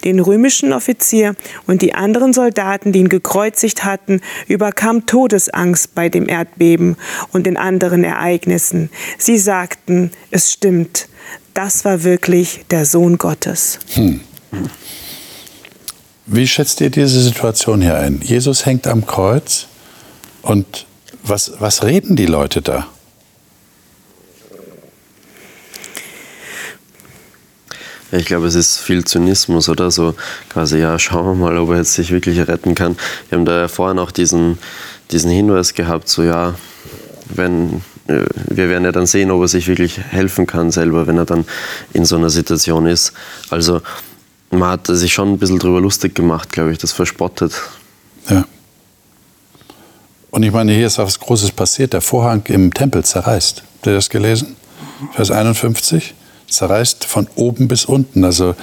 Den 0.03 0.19
römischen 0.19 0.73
Offizier 0.73 1.35
und 1.67 1.81
die 1.81 1.93
anderen 1.93 2.33
Soldaten, 2.33 2.91
die 2.91 2.99
ihn 2.99 3.09
gekreuzigt 3.09 3.83
hatten, 3.83 4.21
überkam 4.47 5.05
Todesangst 5.05 5.95
bei 5.95 6.09
dem 6.09 6.27
Erdbeben 6.27 6.97
und 7.31 7.45
den 7.45 7.57
anderen 7.57 8.03
Ereignissen. 8.03 8.89
Sie 9.17 9.37
sagten, 9.37 10.11
es 10.31 10.51
stimmt, 10.51 11.07
das 11.53 11.85
war 11.85 12.03
wirklich 12.03 12.61
der 12.69 12.85
Sohn 12.85 13.17
Gottes. 13.17 13.79
Hm. 13.93 14.21
Wie 16.25 16.47
schätzt 16.47 16.79
ihr 16.81 16.89
diese 16.89 17.21
Situation 17.21 17.81
hier 17.81 17.97
ein? 17.97 18.21
Jesus 18.23 18.65
hängt 18.65 18.87
am 18.87 19.05
Kreuz 19.05 19.67
und 20.41 20.85
was, 21.23 21.53
was 21.59 21.83
reden 21.83 22.15
die 22.15 22.25
Leute 22.25 22.61
da? 22.61 22.87
Ich 28.11 28.25
glaube, 28.25 28.47
es 28.47 28.55
ist 28.55 28.77
viel 28.79 29.05
Zynismus 29.05 29.69
oder 29.69 29.89
so. 29.89 30.15
Quasi, 30.49 30.79
ja, 30.79 30.99
schauen 30.99 31.25
wir 31.25 31.33
mal, 31.45 31.57
ob 31.57 31.69
er 31.69 31.77
jetzt 31.77 31.93
sich 31.93 32.11
wirklich 32.11 32.45
retten 32.45 32.75
kann. 32.75 32.97
Wir 33.29 33.37
haben 33.37 33.45
da 33.45 33.61
ja 33.61 33.67
vorhin 33.69 33.99
auch 33.99 34.11
diesen, 34.11 34.57
diesen 35.11 35.31
Hinweis 35.31 35.73
gehabt, 35.73 36.09
so 36.09 36.23
ja, 36.23 36.55
wenn, 37.33 37.81
äh, 38.07 38.25
wir 38.49 38.69
werden 38.69 38.83
ja 38.83 38.91
dann 38.91 39.05
sehen, 39.05 39.31
ob 39.31 39.41
er 39.41 39.47
sich 39.47 39.67
wirklich 39.67 39.97
helfen 39.97 40.45
kann 40.45 40.71
selber, 40.71 41.07
wenn 41.07 41.17
er 41.17 41.25
dann 41.25 41.45
in 41.93 42.03
so 42.03 42.17
einer 42.17 42.29
Situation 42.29 42.85
ist. 42.85 43.13
Also 43.49 43.81
man 44.49 44.69
hat 44.69 44.87
sich 44.87 45.13
schon 45.13 45.33
ein 45.33 45.37
bisschen 45.37 45.59
drüber 45.59 45.79
lustig 45.79 46.13
gemacht, 46.13 46.51
glaube 46.51 46.73
ich, 46.73 46.77
das 46.77 46.91
verspottet. 46.91 47.53
Ja. 48.29 48.45
Und 50.31 50.43
ich 50.43 50.51
meine, 50.51 50.73
hier 50.73 50.87
ist 50.87 50.99
auch 50.99 51.05
was 51.05 51.19
Großes 51.19 51.51
passiert. 51.51 51.93
Der 51.93 52.01
Vorhang 52.01 52.43
im 52.47 52.73
Tempel 52.73 53.03
zerreißt. 53.03 53.63
Habt 53.63 53.87
ihr 53.87 53.93
das 53.93 54.09
gelesen? 54.09 54.55
Vers 55.13 55.31
51 55.31 56.13
zerreißt 56.51 57.05
von 57.05 57.27
oben 57.35 57.67
bis 57.67 57.85
unten. 57.85 58.23
Also 58.23 58.55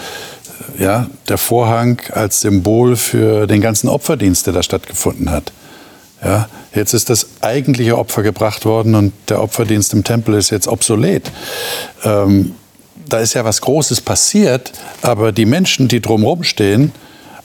ja, 0.78 1.06
der 1.28 1.38
Vorhang 1.38 2.00
als 2.12 2.40
Symbol 2.40 2.96
für 2.96 3.46
den 3.46 3.60
ganzen 3.60 3.88
Opferdienst, 3.88 4.46
der 4.46 4.54
da 4.54 4.62
stattgefunden 4.62 5.30
hat. 5.30 5.52
Ja, 6.22 6.48
jetzt 6.74 6.94
ist 6.94 7.10
das 7.10 7.26
eigentliche 7.40 7.96
Opfer 7.96 8.22
gebracht 8.22 8.64
worden 8.64 8.94
und 8.94 9.12
der 9.28 9.40
Opferdienst 9.40 9.92
im 9.92 10.04
Tempel 10.04 10.34
ist 10.34 10.50
jetzt 10.50 10.66
obsolet. 10.66 11.30
Ähm, 12.04 12.54
da 13.08 13.20
ist 13.20 13.34
ja 13.34 13.44
was 13.44 13.60
Großes 13.60 14.00
passiert, 14.00 14.72
aber 15.00 15.32
die 15.32 15.46
Menschen, 15.46 15.88
die 15.88 16.00
drumherum 16.00 16.42
stehen, 16.44 16.92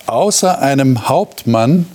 außer 0.07 0.59
einem 0.59 1.07
Hauptmann, 1.07 1.85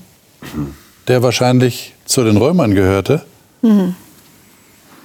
der 1.09 1.23
wahrscheinlich 1.23 1.95
zu 2.07 2.23
den 2.25 2.37
Römern 2.37 2.75
gehörte, 2.75 3.23
Mhm. 3.63 3.95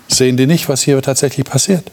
Sehen 0.07 0.37
die 0.37 0.47
nicht, 0.47 0.69
was 0.69 0.83
hier 0.83 1.01
tatsächlich 1.01 1.45
passiert? 1.45 1.89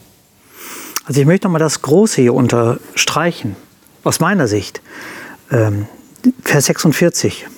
Also 1.11 1.23
ich 1.23 1.27
möchte 1.27 1.49
noch 1.49 1.53
mal 1.55 1.59
das 1.59 1.83
Große 1.83 2.23
hier 2.23 2.35
unterstreichen, 2.35 3.57
aus 4.05 4.21
meiner 4.21 4.47
Sicht. 4.47 4.81
Ähm, 5.51 5.89
Vers 6.45 6.67
46. 6.67 7.49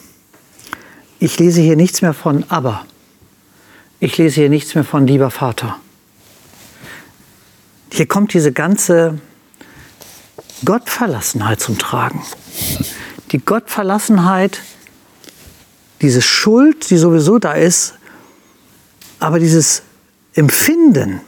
Ich 1.19 1.39
lese 1.39 1.61
hier 1.61 1.77
nichts 1.77 2.01
mehr 2.01 2.15
von 2.15 2.47
aber. 2.49 2.87
Ich 4.01 4.17
lese 4.17 4.37
hier 4.37 4.49
nichts 4.49 4.75
mehr 4.75 4.85
von 4.85 5.07
lieber 5.07 5.31
Vater. 5.31 5.77
Hier 7.93 8.07
kommt 8.07 8.33
diese 8.33 8.53
ganze 8.53 9.21
Gottverlassenheit 10.65 11.61
zum 11.61 11.77
Tragen. 11.77 12.23
Die 13.33 13.39
Gottverlassenheit, 13.39 14.63
diese 16.01 16.23
Schuld, 16.23 16.89
die 16.89 16.97
sowieso 16.97 17.39
da 17.39 17.53
ist, 17.53 17.97
aber 19.19 19.39
dieses 19.39 19.83
Empfinden, 20.33 21.21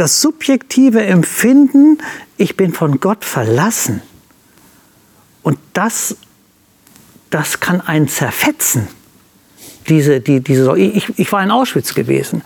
das 0.00 0.22
subjektive 0.22 1.04
Empfinden, 1.04 1.98
ich 2.38 2.56
bin 2.56 2.72
von 2.72 3.00
Gott 3.00 3.22
verlassen. 3.22 4.00
Und 5.42 5.58
das, 5.74 6.16
das 7.28 7.60
kann 7.60 7.82
einen 7.82 8.08
zerfetzen. 8.08 8.88
Diese, 9.88 10.20
die, 10.20 10.40
diese, 10.40 10.78
ich, 10.78 11.18
ich 11.18 11.30
war 11.32 11.42
in 11.42 11.50
Auschwitz 11.50 11.94
gewesen. 11.94 12.42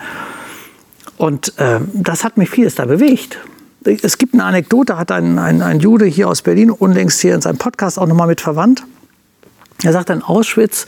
Und 1.17 1.57
äh, 1.59 1.79
das 1.93 2.25
hat 2.25 2.39
mich 2.39 2.51
vieles 2.51 2.75
da 2.75 2.87
bewegt. 2.87 3.39
Es 3.85 4.19
gibt 4.19 4.35
eine 4.35 4.45
Anekdote, 4.45 4.97
hat 4.97 5.13
ein, 5.13 5.39
ein, 5.39 5.63
ein 5.63 5.79
Jude 5.79 6.07
hier 6.07 6.29
aus 6.29 6.43
Berlin 6.43 6.73
unlängst 6.73 7.21
hier 7.21 7.37
in 7.37 7.41
seinem 7.41 7.59
Podcast 7.59 8.01
auch 8.01 8.07
nochmal 8.07 8.27
mit 8.27 8.41
verwandt. 8.41 8.83
Er 9.85 9.93
sagt, 9.93 10.11
in 10.11 10.23
Auschwitz, 10.23 10.87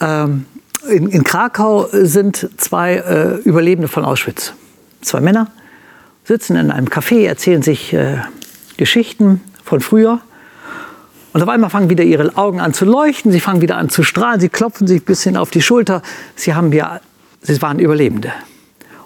ähm, 0.00 0.46
in, 0.88 1.08
in, 1.08 1.22
Krakau 1.22 1.88
sind 1.92 2.48
zwei 2.56 2.96
äh, 2.96 3.36
Überlebende 3.44 3.86
von 3.86 4.04
Auschwitz. 4.04 4.54
Zwei 5.02 5.20
Männer 5.20 5.48
sitzen 6.24 6.56
in 6.56 6.70
einem 6.70 6.88
Café, 6.88 7.26
erzählen 7.26 7.62
sich 7.62 7.92
äh, 7.92 8.18
Geschichten 8.76 9.40
von 9.64 9.80
früher. 9.80 10.20
Und 11.32 11.42
auf 11.42 11.48
einmal 11.48 11.70
fangen 11.70 11.90
wieder 11.90 12.04
ihre 12.04 12.36
Augen 12.36 12.60
an 12.60 12.74
zu 12.74 12.84
leuchten, 12.84 13.30
sie 13.30 13.40
fangen 13.40 13.60
wieder 13.60 13.76
an 13.76 13.88
zu 13.88 14.02
strahlen, 14.02 14.40
sie 14.40 14.48
klopfen 14.48 14.86
sich 14.86 15.02
ein 15.02 15.04
bisschen 15.04 15.36
auf 15.36 15.50
die 15.50 15.62
Schulter. 15.62 16.02
Sie, 16.34 16.54
haben 16.54 16.72
ja, 16.72 17.00
sie 17.40 17.60
waren 17.62 17.78
Überlebende. 17.78 18.32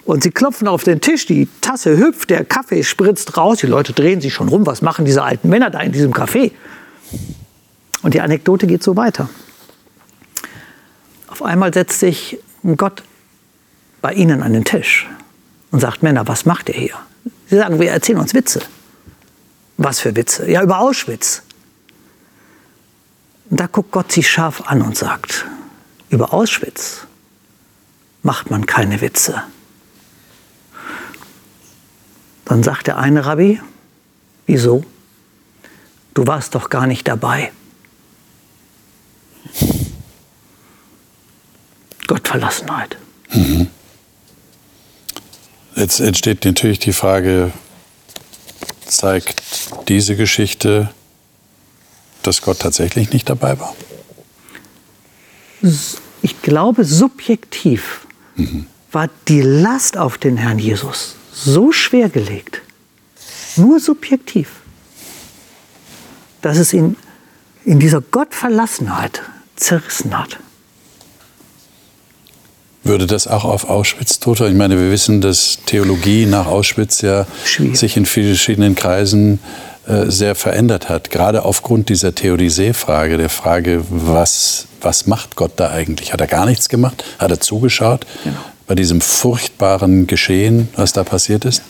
Und 0.04 0.22
sie 0.22 0.30
klopfen 0.30 0.68
auf 0.68 0.84
den 0.84 1.00
Tisch, 1.00 1.26
die 1.26 1.48
Tasse 1.60 1.96
hüpft, 1.96 2.30
der 2.30 2.44
Kaffee 2.44 2.82
spritzt 2.82 3.36
raus, 3.36 3.58
die 3.58 3.66
Leute 3.66 3.92
drehen 3.92 4.20
sich 4.20 4.34
schon 4.34 4.48
rum, 4.48 4.66
was 4.66 4.82
machen 4.82 5.04
diese 5.04 5.22
alten 5.22 5.48
Männer 5.48 5.70
da 5.70 5.80
in 5.80 5.92
diesem 5.92 6.12
Café? 6.12 6.52
Und 8.02 8.12
die 8.12 8.20
Anekdote 8.20 8.66
geht 8.66 8.82
so 8.82 8.96
weiter. 8.96 9.30
Auf 11.28 11.42
einmal 11.42 11.72
setzt 11.72 12.00
sich 12.00 12.38
Gott 12.76 13.02
bei 14.02 14.12
ihnen 14.12 14.42
an 14.42 14.52
den 14.52 14.64
Tisch 14.64 15.08
und 15.74 15.80
sagt, 15.80 16.04
Männer, 16.04 16.28
was 16.28 16.44
macht 16.46 16.68
ihr 16.68 16.76
hier? 16.76 16.94
Sie 17.48 17.56
sagen, 17.56 17.80
wir 17.80 17.90
erzählen 17.90 18.20
uns 18.20 18.32
Witze. 18.32 18.60
Was 19.76 19.98
für 19.98 20.14
Witze? 20.14 20.48
Ja, 20.48 20.62
über 20.62 20.78
Auschwitz. 20.78 21.42
Und 23.50 23.58
da 23.58 23.66
guckt 23.66 23.90
Gott 23.90 24.12
sie 24.12 24.22
scharf 24.22 24.68
an 24.68 24.82
und 24.82 24.96
sagt, 24.96 25.46
über 26.10 26.32
Auschwitz 26.32 27.08
macht 28.22 28.52
man 28.52 28.66
keine 28.66 29.00
Witze. 29.00 29.42
Dann 32.44 32.62
sagt 32.62 32.86
der 32.86 32.98
eine 32.98 33.26
Rabbi, 33.26 33.60
wieso? 34.46 34.84
Du 36.14 36.24
warst 36.28 36.54
doch 36.54 36.70
gar 36.70 36.86
nicht 36.86 37.08
dabei. 37.08 37.50
Gottverlassenheit. 42.06 42.96
Mhm. 43.32 43.70
Jetzt 45.76 46.00
entsteht 46.00 46.44
natürlich 46.44 46.78
die 46.78 46.92
Frage, 46.92 47.52
zeigt 48.86 49.42
diese 49.88 50.16
Geschichte, 50.16 50.90
dass 52.22 52.42
Gott 52.42 52.60
tatsächlich 52.60 53.10
nicht 53.10 53.28
dabei 53.28 53.58
war? 53.58 53.74
Ich 56.22 56.42
glaube, 56.42 56.84
subjektiv 56.84 58.06
mhm. 58.36 58.66
war 58.92 59.08
die 59.28 59.40
Last 59.40 59.96
auf 59.96 60.18
den 60.18 60.36
Herrn 60.36 60.58
Jesus 60.58 61.16
so 61.32 61.72
schwer 61.72 62.08
gelegt, 62.08 62.62
nur 63.56 63.80
subjektiv, 63.80 64.50
dass 66.40 66.58
es 66.58 66.72
ihn 66.72 66.96
in 67.64 67.80
dieser 67.80 68.00
Gottverlassenheit 68.00 69.22
zerrissen 69.56 70.16
hat. 70.16 70.38
Würde 72.84 73.06
das 73.06 73.26
auch 73.26 73.44
auf 73.44 73.68
Auschwitz 73.68 74.20
total? 74.20 74.50
Ich 74.50 74.56
meine, 74.56 74.78
wir 74.78 74.90
wissen, 74.90 75.20
dass 75.20 75.58
Theologie 75.66 76.26
nach 76.26 76.46
Auschwitz 76.46 77.00
ja 77.00 77.26
Schwierig. 77.44 77.76
sich 77.78 77.96
in 77.96 78.06
verschiedenen 78.06 78.74
Kreisen 78.74 79.40
äh, 79.86 80.10
sehr 80.10 80.34
verändert 80.34 80.88
hat. 80.88 81.10
Gerade 81.10 81.44
aufgrund 81.44 81.88
dieser 81.88 82.14
Theodizee-Frage, 82.14 83.16
der 83.16 83.30
Frage, 83.30 83.82
was, 83.88 84.66
was 84.80 85.06
macht 85.06 85.34
Gott 85.34 85.52
da 85.56 85.70
eigentlich? 85.70 86.12
Hat 86.12 86.20
er 86.20 86.26
gar 86.26 86.46
nichts 86.46 86.68
gemacht? 86.68 87.04
Hat 87.18 87.30
er 87.30 87.40
zugeschaut? 87.40 88.06
Genau 88.22 88.36
bei 88.66 88.74
diesem 88.74 89.00
furchtbaren 89.00 90.06
Geschehen, 90.06 90.68
was 90.76 90.92
da 90.92 91.04
passiert 91.04 91.44
ist? 91.44 91.62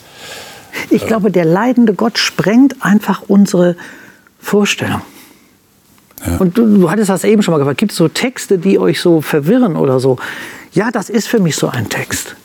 Ich 0.89 1.05
glaube, 1.05 1.31
der 1.31 1.45
leidende 1.45 1.93
Gott 1.93 2.17
sprengt 2.17 2.75
einfach 2.81 3.23
unsere 3.27 3.75
Vorstellung. 4.39 5.01
Ja. 6.25 6.37
Und 6.37 6.57
du, 6.57 6.77
du, 6.77 6.91
hattest 6.91 7.09
das 7.09 7.23
eben 7.23 7.41
schon 7.41 7.51
mal 7.51 7.57
gefragt. 7.57 7.77
Gibt 7.77 7.91
es 7.91 7.97
so 7.97 8.07
Texte, 8.07 8.57
die 8.57 8.79
euch 8.79 8.99
so 8.99 9.21
verwirren 9.21 9.75
oder 9.75 9.99
so? 9.99 10.17
Ja, 10.73 10.91
das 10.91 11.09
ist 11.09 11.27
für 11.27 11.39
mich 11.39 11.55
so 11.55 11.67
ein 11.67 11.89
Text. 11.89 12.35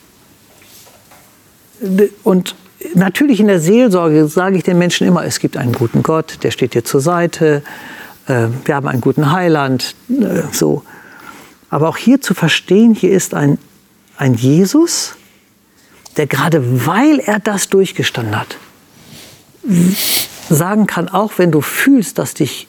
Und 2.22 2.54
natürlich 2.94 3.40
in 3.40 3.46
der 3.46 3.60
Seelsorge 3.60 4.28
sage 4.28 4.56
ich 4.56 4.64
den 4.64 4.78
Menschen 4.78 5.06
immer, 5.06 5.24
es 5.24 5.38
gibt 5.38 5.56
einen 5.56 5.72
guten 5.72 6.02
Gott, 6.02 6.38
der 6.42 6.50
steht 6.50 6.74
dir 6.74 6.84
zur 6.84 7.00
Seite. 7.00 7.62
Äh, 8.26 8.48
wir 8.64 8.74
haben 8.74 8.86
einen 8.86 9.00
guten 9.00 9.32
Heiland. 9.32 9.94
Äh, 10.08 10.42
so. 10.52 10.82
Aber 11.70 11.88
auch 11.88 11.96
hier 11.96 12.20
zu 12.20 12.34
verstehen, 12.34 12.94
hier 12.94 13.12
ist 13.12 13.34
ein 13.34 13.58
ein 14.20 14.34
Jesus, 14.34 15.14
der 16.16 16.26
gerade 16.26 16.86
weil 16.86 17.20
er 17.20 17.38
das 17.40 17.70
durchgestanden 17.70 18.38
hat, 18.38 18.58
sagen 20.50 20.86
kann, 20.86 21.08
auch 21.08 21.32
wenn 21.38 21.50
du 21.50 21.62
fühlst, 21.62 22.18
dass 22.18 22.34
dich 22.34 22.66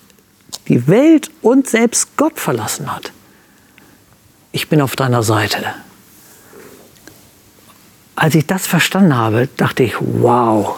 die 0.68 0.88
Welt 0.88 1.32
und 1.42 1.68
selbst 1.68 2.18
Gott 2.18 2.40
verlassen 2.40 2.94
hat, 2.94 3.12
ich 4.52 4.70
bin 4.70 4.82
auf 4.82 4.96
deiner 4.96 5.24
Seite. 5.24 5.64
Als 8.16 8.36
ich 8.36 8.46
das 8.46 8.68
verstanden 8.68 9.16
habe, 9.16 9.48
dachte 9.58 9.84
ich, 9.84 9.96
wow. 10.00 10.76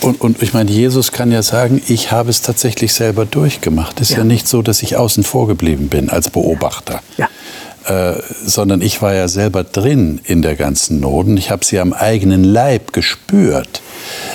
Und, 0.00 0.20
und 0.20 0.42
ich 0.42 0.54
meine, 0.54 0.70
Jesus 0.70 1.12
kann 1.12 1.32
ja 1.32 1.42
sagen, 1.42 1.82
ich 1.86 2.12
habe 2.12 2.30
es 2.30 2.42
tatsächlich 2.42 2.92
selber 2.92 3.26
durchgemacht. 3.26 4.00
Es 4.00 4.10
ist 4.10 4.16
ja. 4.16 4.18
ja 4.18 4.24
nicht 4.24 4.46
so, 4.46 4.62
dass 4.62 4.82
ich 4.82 4.96
außen 4.96 5.24
vor 5.24 5.46
geblieben 5.46 5.88
bin 5.88 6.10
als 6.10 6.30
Beobachter. 6.30 7.02
Ja. 7.16 7.27
Äh, 7.88 8.20
sondern 8.44 8.82
ich 8.82 9.00
war 9.00 9.14
ja 9.14 9.28
selber 9.28 9.64
drin 9.64 10.20
in 10.24 10.42
der 10.42 10.56
ganzen 10.56 11.00
Not 11.00 11.26
und 11.26 11.38
ich 11.38 11.50
habe 11.50 11.64
sie 11.64 11.78
am 11.78 11.94
eigenen 11.94 12.44
Leib 12.44 12.92
gespürt. 12.92 13.80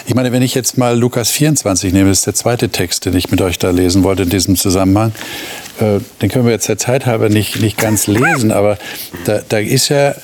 Ich 0.08 0.16
meine, 0.16 0.32
wenn 0.32 0.42
ich 0.42 0.56
jetzt 0.56 0.80
mal 0.80 0.98
Lukas 0.98 1.30
24 1.30 1.94
nehme, 1.94 2.10
das 2.10 2.20
ist 2.20 2.26
der 2.26 2.34
zweite 2.34 2.70
Text, 2.70 3.06
den 3.06 3.16
ich 3.16 3.30
mit 3.30 3.42
euch 3.42 3.60
da 3.60 3.70
lesen 3.70 4.04
wollte 4.04 4.24
in 4.24 4.30
diesem 4.30 4.56
Zusammenhang, 4.56 5.12
äh, 5.80 6.00
den 6.22 6.30
können 6.30 6.46
wir 6.46 6.52
jetzt 6.52 6.68
der 6.68 6.80
Zeit 6.80 7.06
halber 7.06 7.30
nicht, 7.30 7.62
nicht 7.62 7.78
ganz 7.78 8.08
lesen, 8.08 8.52
aber 8.52 8.80
da, 9.26 9.42
da 9.48 9.60
ist 9.60 9.90
ja, 9.90 10.16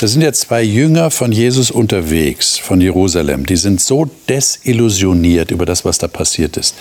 da 0.00 0.06
sind 0.06 0.22
ja 0.22 0.32
zwei 0.32 0.62
Jünger 0.62 1.10
von 1.10 1.30
Jesus 1.30 1.70
unterwegs, 1.70 2.56
von 2.56 2.80
Jerusalem. 2.80 3.44
Die 3.44 3.56
sind 3.56 3.82
so 3.82 4.08
desillusioniert 4.30 5.50
über 5.50 5.66
das, 5.66 5.84
was 5.84 5.98
da 5.98 6.08
passiert 6.08 6.56
ist, 6.56 6.74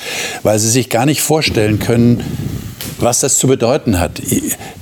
weil 0.44 0.58
sie 0.58 0.70
sich 0.70 0.90
gar 0.90 1.06
nicht 1.06 1.22
vorstellen 1.22 1.80
können, 1.80 2.24
was 3.00 3.20
das 3.20 3.38
zu 3.38 3.48
bedeuten 3.48 4.00
hat. 4.00 4.22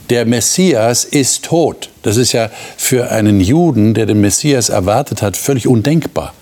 Der 0.09 0.25
Messias 0.25 1.03
ist 1.03 1.45
tot. 1.45 1.89
Das 2.03 2.17
ist 2.17 2.31
ja 2.31 2.49
für 2.77 3.11
einen 3.11 3.39
Juden, 3.39 3.93
der 3.93 4.05
den 4.05 4.21
Messias 4.21 4.69
erwartet 4.69 5.21
hat, 5.21 5.37
völlig 5.37 5.67
undenkbar. 5.67 6.33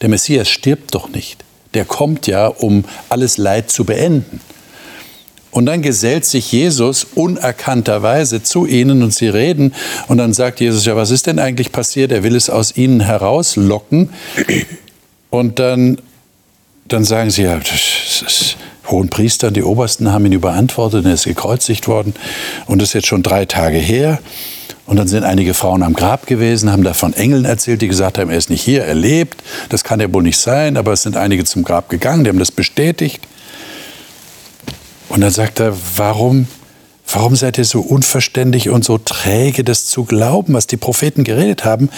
Der 0.00 0.08
Messias 0.08 0.48
stirbt 0.48 0.94
doch 0.94 1.08
nicht. 1.08 1.44
Der 1.74 1.84
kommt 1.84 2.26
ja, 2.26 2.46
um 2.46 2.84
alles 3.08 3.38
Leid 3.38 3.70
zu 3.70 3.84
beenden. 3.84 4.40
Und 5.50 5.64
dann 5.64 5.80
gesellt 5.80 6.26
sich 6.26 6.52
Jesus 6.52 7.06
unerkannterweise 7.14 8.42
zu 8.42 8.66
ihnen 8.66 9.02
und 9.02 9.14
sie 9.14 9.28
reden. 9.28 9.74
Und 10.06 10.18
dann 10.18 10.34
sagt 10.34 10.60
Jesus, 10.60 10.84
ja, 10.84 10.96
was 10.96 11.10
ist 11.10 11.26
denn 11.26 11.38
eigentlich 11.38 11.72
passiert? 11.72 12.12
Er 12.12 12.22
will 12.22 12.36
es 12.36 12.50
aus 12.50 12.76
ihnen 12.76 13.00
herauslocken. 13.00 14.10
Und 15.30 15.58
dann, 15.58 15.98
dann 16.88 17.04
sagen 17.04 17.30
sie, 17.30 17.44
ja, 17.44 17.58
das 17.58 18.22
ist 18.26 18.55
hohen 18.88 19.08
Priester, 19.08 19.50
die 19.50 19.62
Obersten 19.62 20.12
haben 20.12 20.26
ihn 20.26 20.32
überantwortet 20.32 21.00
und 21.00 21.06
er 21.06 21.14
ist 21.14 21.24
gekreuzigt 21.24 21.88
worden 21.88 22.14
und 22.66 22.80
das 22.80 22.88
ist 22.88 22.94
jetzt 22.94 23.06
schon 23.08 23.22
drei 23.22 23.44
Tage 23.44 23.78
her. 23.78 24.18
Und 24.86 24.98
dann 24.98 25.08
sind 25.08 25.24
einige 25.24 25.52
Frauen 25.52 25.82
am 25.82 25.94
Grab 25.94 26.26
gewesen, 26.26 26.70
haben 26.70 26.84
da 26.84 26.94
von 26.94 27.12
Engeln 27.12 27.44
erzählt, 27.44 27.82
die 27.82 27.88
gesagt 27.88 28.18
haben, 28.18 28.30
er 28.30 28.38
ist 28.38 28.50
nicht 28.50 28.62
hier, 28.62 28.84
er 28.84 28.94
lebt. 28.94 29.42
Das 29.68 29.82
kann 29.82 29.98
ja 29.98 30.12
wohl 30.12 30.22
nicht 30.22 30.38
sein, 30.38 30.76
aber 30.76 30.92
es 30.92 31.02
sind 31.02 31.16
einige 31.16 31.44
zum 31.44 31.64
Grab 31.64 31.88
gegangen, 31.88 32.22
die 32.22 32.30
haben 32.30 32.38
das 32.38 32.52
bestätigt. 32.52 33.20
Und 35.08 35.22
dann 35.22 35.32
sagt 35.32 35.58
er, 35.60 35.76
warum, 35.96 36.46
Warum 37.08 37.36
seid 37.36 37.56
ihr 37.56 37.64
so 37.64 37.80
unverständlich 37.80 38.68
und 38.68 38.84
so 38.84 38.98
träge, 38.98 39.62
das 39.62 39.86
zu 39.86 40.04
glauben, 40.04 40.54
was 40.54 40.66
die 40.66 40.76
Propheten 40.76 41.22
geredet 41.22 41.64
haben? 41.64 41.88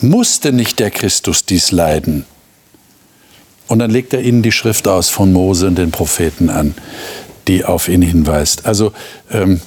Musste 0.00 0.52
nicht 0.52 0.80
der 0.80 0.90
Christus 0.90 1.44
dies 1.44 1.70
leiden? 1.70 2.26
Und 3.68 3.78
dann 3.78 3.90
legt 3.90 4.12
er 4.14 4.20
ihnen 4.20 4.42
die 4.42 4.52
Schrift 4.52 4.88
aus 4.88 5.10
von 5.10 5.32
Mose 5.32 5.66
und 5.66 5.76
den 5.76 5.90
Propheten 5.90 6.50
an, 6.50 6.74
die 7.46 7.64
auf 7.64 7.88
ihn 7.88 8.02
hinweist. 8.02 8.66
Also, 8.66 8.92
ähm, 9.30 9.60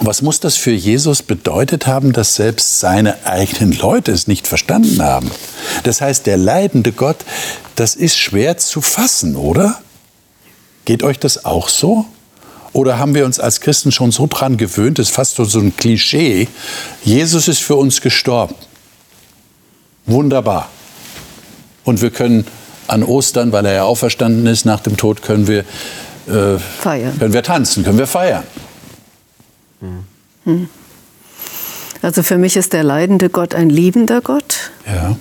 was 0.00 0.20
muss 0.20 0.40
das 0.40 0.56
für 0.56 0.72
Jesus 0.72 1.22
bedeutet 1.22 1.86
haben, 1.86 2.12
dass 2.12 2.34
selbst 2.34 2.80
seine 2.80 3.24
eigenen 3.24 3.72
Leute 3.72 4.10
es 4.10 4.26
nicht 4.26 4.46
verstanden 4.46 5.02
haben? 5.02 5.30
Das 5.84 6.00
heißt, 6.00 6.26
der 6.26 6.36
leidende 6.36 6.92
Gott, 6.92 7.18
das 7.76 7.94
ist 7.94 8.18
schwer 8.18 8.56
zu 8.56 8.80
fassen, 8.80 9.36
oder? 9.36 9.80
Geht 10.84 11.02
euch 11.02 11.18
das 11.18 11.44
auch 11.44 11.68
so? 11.68 12.04
Oder 12.72 12.98
haben 12.98 13.14
wir 13.14 13.26
uns 13.26 13.38
als 13.38 13.60
Christen 13.60 13.92
schon 13.92 14.12
so 14.12 14.26
dran 14.26 14.56
gewöhnt, 14.56 14.98
das 14.98 15.08
ist 15.08 15.14
fast 15.14 15.36
so 15.36 15.60
ein 15.60 15.76
Klischee, 15.76 16.48
Jesus 17.04 17.46
ist 17.46 17.60
für 17.60 17.76
uns 17.76 18.00
gestorben. 18.00 18.54
Wunderbar. 20.06 20.68
Und 21.84 22.00
wir 22.00 22.10
können 22.10 22.46
an 22.92 23.02
Ostern, 23.02 23.52
weil 23.52 23.66
er 23.66 23.72
ja 23.72 23.84
auferstanden 23.84 24.46
ist, 24.46 24.64
nach 24.64 24.80
dem 24.80 24.96
Tod 24.96 25.22
können 25.22 25.48
wir, 25.48 25.60
äh, 26.28 26.58
feiern. 26.58 27.18
können 27.18 27.32
wir 27.32 27.42
tanzen, 27.42 27.84
können 27.84 27.98
wir 27.98 28.06
feiern. 28.06 28.44
Hm. 30.44 30.68
Also 32.02 32.22
für 32.22 32.36
mich 32.36 32.56
ist 32.56 32.72
der 32.72 32.82
leidende 32.82 33.30
Gott 33.30 33.54
ein 33.54 33.70
liebender 33.70 34.20
Gott. 34.20 34.70
Ja. 34.86 35.16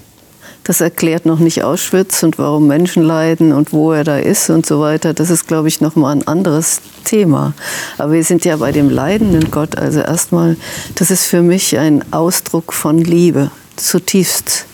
Das 0.64 0.80
erklärt 0.80 1.26
noch 1.26 1.40
nicht 1.40 1.64
Auschwitz 1.64 2.22
und 2.22 2.38
warum 2.38 2.68
Menschen 2.68 3.02
leiden 3.02 3.52
und 3.52 3.74
wo 3.74 3.92
er 3.94 4.04
da 4.04 4.18
ist 4.18 4.50
und 4.52 4.66
so 4.66 4.80
weiter. 4.80 5.14
Das 5.14 5.32
ist, 5.32 5.48
glaube 5.48 5.68
ich, 5.68 5.82
noch 5.82 5.96
mal 5.96 6.12
ein 6.12 6.28
anderes 6.28 6.82
Thema. 7.04 7.54
Aber 7.98 8.12
wir 8.12 8.24
sind 8.24 8.46
ja 8.46 8.58
bei 8.58 8.72
dem 8.72 8.90
leidenden 8.90 9.50
Gott. 9.50 9.76
Also 9.78 10.02
erstmal, 10.02 10.58
das 10.96 11.10
ist 11.10 11.26
für 11.26 11.42
mich 11.42 11.80
ein 11.80 12.04
Ausdruck 12.12 12.74
von 12.74 13.00
Liebe, 13.00 13.50
zutiefst 13.76 14.66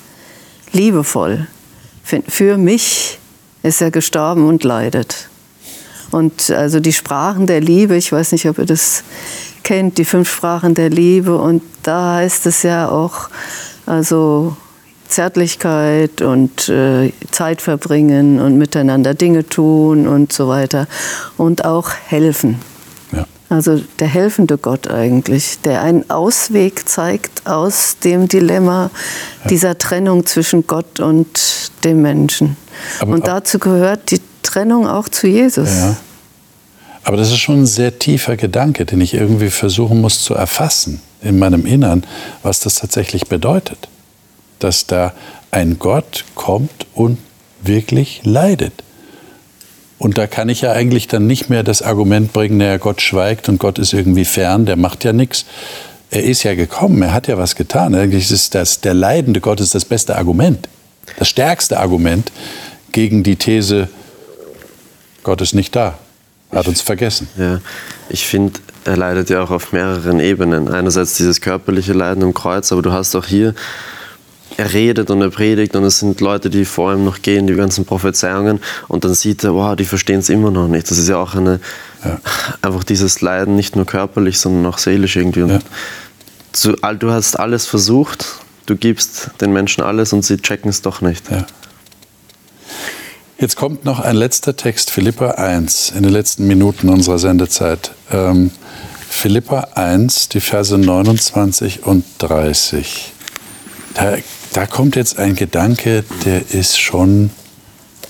liebevoll. 0.74 1.48
Für 2.28 2.58
mich 2.58 3.20
ist 3.64 3.82
er 3.82 3.92
gestorben 3.92 4.48
und 4.48 4.64
leidet. 4.64 5.28
Und 6.12 6.50
also 6.52 6.80
die 6.80 6.94
Sprachen 6.94 7.48
der 7.48 7.60
Liebe, 7.60 7.98
ich 7.98 8.12
weiß 8.12 8.32
nicht, 8.32 8.48
ob 8.48 8.60
ihr 8.60 8.66
das 8.66 9.04
kennt, 9.64 9.98
die 9.98 10.06
fünf 10.06 10.32
Sprachen 10.34 10.74
der 10.74 10.90
Liebe. 10.90 11.38
Und 11.38 11.62
da 11.84 12.16
heißt 12.16 12.46
es 12.46 12.64
ja 12.64 12.90
auch, 12.90 13.30
also 13.86 14.56
Zärtlichkeit 15.08 16.22
und 16.22 16.70
äh, 16.70 17.12
Zeit 17.32 17.62
verbringen 17.62 18.40
und 18.40 18.58
miteinander 18.58 19.14
Dinge 19.14 19.48
tun 19.48 20.08
und 20.08 20.32
so 20.32 20.48
weiter. 20.48 20.88
Und 21.36 21.66
auch 21.66 21.92
helfen. 22.08 22.60
Also 23.50 23.82
der 24.00 24.08
helfende 24.08 24.58
Gott 24.58 24.90
eigentlich, 24.90 25.60
der 25.62 25.82
einen 25.82 26.10
Ausweg 26.10 26.88
zeigt 26.88 27.48
aus 27.48 27.98
dem 28.04 28.28
Dilemma 28.28 28.92
ja. 29.44 29.50
dieser 29.50 29.78
Trennung 29.78 30.26
zwischen 30.26 30.68
Gott 30.68 31.00
und 31.00 31.72
dem 31.84 32.02
Menschen. 32.02 32.58
Aber, 33.00 33.14
und 33.14 33.28
dazu 33.28 33.58
gehört 33.58 34.12
die 34.12 34.20
Trennung 34.44 34.88
auch 34.88 35.08
zu 35.08 35.28
Jesus. 35.28 35.70
Ja. 35.70 35.96
Aber 37.04 37.16
das 37.16 37.30
ist 37.30 37.38
schon 37.38 37.62
ein 37.62 37.66
sehr 37.66 38.00
tiefer 38.00 38.36
Gedanke, 38.36 38.86
den 38.86 39.00
ich 39.00 39.14
irgendwie 39.14 39.50
versuchen 39.50 40.02
muss 40.02 40.24
zu 40.24 40.34
erfassen 40.34 41.02
in 41.22 41.40
meinem 41.40 41.66
Innern, 41.66 42.06
was 42.44 42.60
das 42.60 42.76
tatsächlich 42.76 43.28
bedeutet 43.28 43.88
dass 44.60 44.88
da 44.88 45.14
ein 45.52 45.80
Gott 45.80 46.26
kommt 46.36 46.88
und 46.94 47.18
wirklich 47.62 48.22
leidet. 48.24 48.84
Und 50.00 50.18
da 50.18 50.28
kann 50.28 50.50
ich 50.50 50.62
ja 50.62 50.72
eigentlich 50.74 51.08
dann 51.08 51.26
nicht 51.26 51.50
mehr 51.50 51.64
das 51.64 51.82
Argument 51.82 52.32
bringen, 52.32 52.58
naja, 52.58 52.78
Gott 52.78 53.02
schweigt 53.02 53.50
und 53.50 53.60
Gott 53.60 53.80
ist 53.80 53.94
irgendwie 53.94 54.26
fern, 54.26 54.66
der 54.66 54.76
macht 54.76 55.04
ja 55.04 55.14
nichts. 55.14 55.46
Er 56.12 56.24
ist 56.24 56.44
ja 56.44 56.56
gekommen, 56.56 57.02
er 57.02 57.14
hat 57.14 57.28
ja 57.28 57.38
was 57.38 57.56
getan. 57.56 57.96
Eigentlich 57.96 58.32
ist 58.32 58.56
das, 58.56 58.80
der 58.82 58.94
leidende 58.94 59.42
Gott 59.42 59.60
ist 59.60 59.76
das 59.76 59.86
beste 59.86 60.16
Argument, 60.16 60.70
das 61.18 61.30
stärkste 61.30 61.80
Argument 61.80 62.32
gegen 62.92 63.24
die 63.24 63.36
These, 63.36 63.90
Gott 65.24 65.42
ist 65.42 65.54
nicht 65.54 65.76
da, 65.76 65.98
hat 66.52 66.68
uns 66.68 66.82
vergessen. 66.82 67.28
Ja, 67.38 67.60
ich 68.10 68.26
finde, 68.26 68.60
er 68.86 68.98
leidet 68.98 69.30
ja 69.30 69.44
auch 69.44 69.52
auf 69.52 69.74
mehreren 69.74 70.20
Ebenen. 70.20 70.70
Einerseits 70.70 71.18
dieses 71.18 71.42
körperliche 71.42 71.94
Leiden 71.94 72.24
am 72.24 72.34
Kreuz, 72.34 72.72
aber 72.72 72.82
du 72.82 72.94
hast 72.94 73.16
auch 73.16 73.26
hier 73.26 73.54
er 74.58 74.74
redet 74.74 75.12
und 75.12 75.22
er 75.22 75.30
predigt 75.30 75.76
und 75.76 75.84
es 75.84 76.00
sind 76.00 76.20
Leute, 76.20 76.50
die 76.50 76.66
vor 76.66 76.94
ihm 76.94 77.06
noch 77.06 77.22
gehen, 77.22 77.46
die 77.46 77.56
ganzen 77.56 77.86
Prophezeiungen 77.86 78.60
und 78.88 79.06
dann 79.06 79.14
sieht 79.14 79.44
er, 79.44 79.54
wow, 79.54 79.76
die 79.76 79.86
verstehen 79.86 80.20
es 80.20 80.30
immer 80.30 80.50
noch 80.50 80.68
nicht. 80.68 80.90
Das 80.90 80.98
ist 80.98 81.08
ja 81.08 81.18
auch 81.18 81.36
eine, 81.36 81.60
ja. 82.04 82.20
einfach 82.64 82.84
dieses 82.84 83.22
Leiden, 83.22 83.56
nicht 83.56 83.76
nur 83.76 83.86
körperlich, 83.86 84.40
sondern 84.40 84.66
auch 84.66 84.80
seelisch 84.80 85.16
irgendwie. 85.16 85.42
Ja. 85.42 85.60
Zu, 86.52 86.74
du 86.74 87.12
hast 87.12 87.40
alles 87.40 87.68
versucht, 87.68 88.26
du 88.66 88.76
gibst 88.76 89.30
den 89.42 89.54
Menschen 89.54 89.84
alles 89.84 90.12
und 90.12 90.26
sie 90.26 90.38
checken 90.38 90.70
es 90.70 90.82
doch 90.82 91.02
nicht. 91.02 91.30
Ja. 91.30 91.46
Jetzt 93.40 93.56
kommt 93.56 93.86
noch 93.86 94.00
ein 94.00 94.16
letzter 94.16 94.56
Text, 94.56 94.90
Philippa 94.90 95.32
1, 95.32 95.92
in 95.96 96.02
den 96.02 96.12
letzten 96.12 96.48
Minuten 96.48 96.90
unserer 96.90 97.20
Sendezeit. 97.20 97.92
Ähm, 98.12 98.50
Philippa 99.08 99.70
1, 99.76 100.30
die 100.30 100.40
Verse 100.40 100.76
29 100.76 101.86
und 101.86 102.04
30. 102.18 103.14
Da 103.94 104.18
da 104.54 104.66
kommt 104.66 104.96
jetzt 104.96 105.20
ein 105.20 105.36
Gedanke, 105.36 106.04
der 106.26 106.52
ist 106.52 106.80
schon 106.80 107.30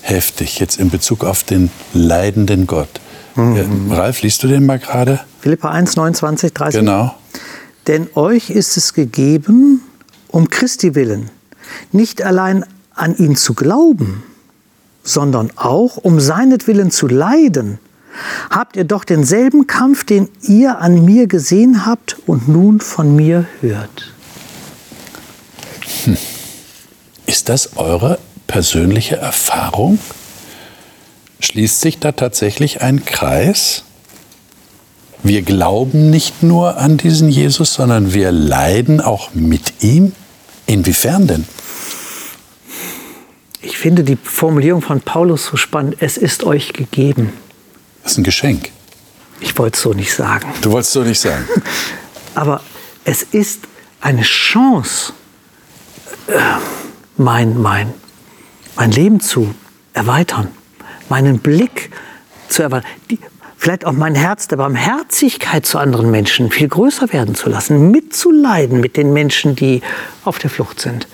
heftig, 0.02 0.58
jetzt 0.58 0.78
in 0.78 0.90
Bezug 0.90 1.24
auf 1.24 1.42
den 1.42 1.70
leidenden 1.92 2.66
Gott. 2.66 3.00
Mhm. 3.34 3.92
Ralf, 3.92 4.22
liest 4.22 4.42
du 4.42 4.48
den 4.48 4.66
mal 4.66 4.78
gerade? 4.78 5.20
Philippa 5.40 5.70
1, 5.70 5.96
29, 5.96 6.52
30. 6.52 6.80
Genau. 6.80 7.14
Denn 7.86 8.08
euch 8.14 8.50
ist 8.50 8.76
es 8.76 8.94
gegeben, 8.94 9.82
um 10.28 10.50
Christi 10.50 10.94
willen, 10.94 11.30
nicht 11.92 12.22
allein 12.22 12.64
an 12.94 13.16
ihn 13.16 13.36
zu 13.36 13.54
glauben, 13.54 14.22
sondern 15.02 15.50
auch 15.56 15.96
um 15.96 16.20
seinetwillen 16.20 16.90
zu 16.90 17.06
leiden. 17.06 17.78
Habt 18.50 18.76
ihr 18.76 18.84
doch 18.84 19.04
denselben 19.04 19.66
Kampf, 19.66 20.04
den 20.04 20.28
ihr 20.42 20.80
an 20.80 21.04
mir 21.04 21.28
gesehen 21.28 21.86
habt 21.86 22.16
und 22.26 22.48
nun 22.48 22.80
von 22.80 23.14
mir 23.14 23.46
hört. 23.60 24.12
Hm. 26.08 26.16
Ist 27.26 27.50
das 27.50 27.76
eure 27.76 28.18
persönliche 28.46 29.16
Erfahrung? 29.16 29.98
Schließt 31.40 31.80
sich 31.82 31.98
da 31.98 32.12
tatsächlich 32.12 32.80
ein 32.80 33.04
Kreis? 33.04 33.84
Wir 35.22 35.42
glauben 35.42 36.10
nicht 36.10 36.42
nur 36.42 36.78
an 36.78 36.96
diesen 36.96 37.28
Jesus, 37.28 37.74
sondern 37.74 38.14
wir 38.14 38.32
leiden 38.32 39.00
auch 39.00 39.34
mit 39.34 39.82
ihm? 39.82 40.12
Inwiefern 40.66 41.26
denn? 41.26 41.44
Ich 43.60 43.76
finde 43.76 44.04
die 44.04 44.16
Formulierung 44.16 44.80
von 44.80 45.00
Paulus 45.00 45.46
so 45.46 45.56
spannend. 45.56 45.96
Es 46.00 46.16
ist 46.16 46.44
euch 46.44 46.72
gegeben. 46.72 47.32
Das 48.02 48.12
ist 48.12 48.18
ein 48.18 48.24
Geschenk. 48.24 48.70
Ich 49.40 49.56
wollte 49.58 49.76
es 49.76 49.82
so 49.82 49.92
nicht 49.92 50.14
sagen. 50.14 50.48
Du 50.62 50.70
wolltest 50.70 50.90
es 50.90 50.94
so 50.94 51.02
nicht 51.02 51.20
sagen. 51.20 51.44
Aber 52.34 52.62
es 53.04 53.22
ist 53.22 53.60
eine 54.00 54.22
Chance, 54.22 55.12
mein, 57.16 57.60
mein, 57.60 57.92
mein 58.76 58.90
Leben 58.90 59.20
zu 59.20 59.54
erweitern, 59.92 60.48
meinen 61.08 61.38
Blick 61.40 61.90
zu 62.48 62.62
erweitern, 62.62 62.88
die, 63.10 63.18
vielleicht 63.56 63.84
auch 63.84 63.92
mein 63.92 64.14
Herz 64.14 64.48
der 64.48 64.56
Barmherzigkeit 64.56 65.66
zu 65.66 65.78
anderen 65.78 66.10
Menschen 66.10 66.50
viel 66.50 66.68
größer 66.68 67.12
werden 67.12 67.34
zu 67.34 67.50
lassen, 67.50 67.90
mitzuleiden 67.90 68.80
mit 68.80 68.96
den 68.96 69.12
Menschen, 69.12 69.56
die 69.56 69.82
auf 70.24 70.38
der 70.38 70.50
Flucht 70.50 70.80
sind, 70.80 71.08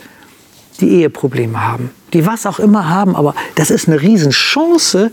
die 0.81 0.91
Eheprobleme 1.01 1.67
haben, 1.67 1.91
die 2.13 2.27
was 2.27 2.47
auch 2.47 2.59
immer 2.59 2.89
haben. 2.89 3.17
Aber 3.17 3.35
das 3.55 3.71
ist 3.71 3.89
eine 3.89 4.01
Riesenchance, 4.01 5.11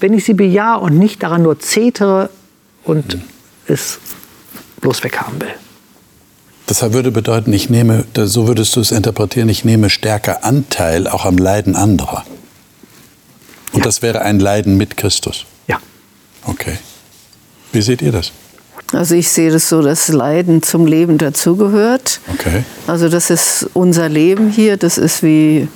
wenn 0.00 0.12
ich 0.12 0.24
sie 0.24 0.34
bejahe 0.34 0.80
und 0.80 0.98
nicht 0.98 1.22
daran 1.22 1.42
nur 1.42 1.58
zetere 1.58 2.28
und 2.84 3.14
mhm. 3.14 3.22
es 3.66 3.98
bloß 4.80 5.02
weghaben 5.02 5.40
will. 5.40 5.54
Das 6.66 6.80
würde 6.92 7.10
bedeuten, 7.10 7.52
ich 7.52 7.68
nehme, 7.68 8.04
so 8.14 8.48
würdest 8.48 8.74
du 8.76 8.80
es 8.80 8.90
interpretieren, 8.90 9.48
ich 9.48 9.64
nehme 9.64 9.90
stärker 9.90 10.44
Anteil 10.44 11.06
auch 11.06 11.26
am 11.26 11.36
Leiden 11.36 11.76
anderer. 11.76 12.24
Und 13.72 13.80
ja. 13.80 13.84
das 13.84 14.00
wäre 14.00 14.22
ein 14.22 14.40
Leiden 14.40 14.76
mit 14.76 14.96
Christus. 14.96 15.44
Ja. 15.66 15.78
Okay. 16.46 16.78
Wie 17.72 17.82
seht 17.82 18.00
ihr 18.00 18.12
das? 18.12 18.32
Also 18.92 19.14
ich 19.14 19.28
sehe 19.28 19.50
das 19.50 19.68
so, 19.68 19.82
dass 19.82 20.08
Leiden 20.08 20.62
zum 20.62 20.86
Leben 20.86 21.18
dazugehört. 21.18 22.20
Okay. 22.32 22.64
Also 22.86 23.08
das 23.08 23.30
ist 23.30 23.68
unser 23.74 24.08
Leben 24.08 24.50
hier, 24.50 24.76
das 24.76 24.98
ist 24.98 25.22
wie 25.22 25.68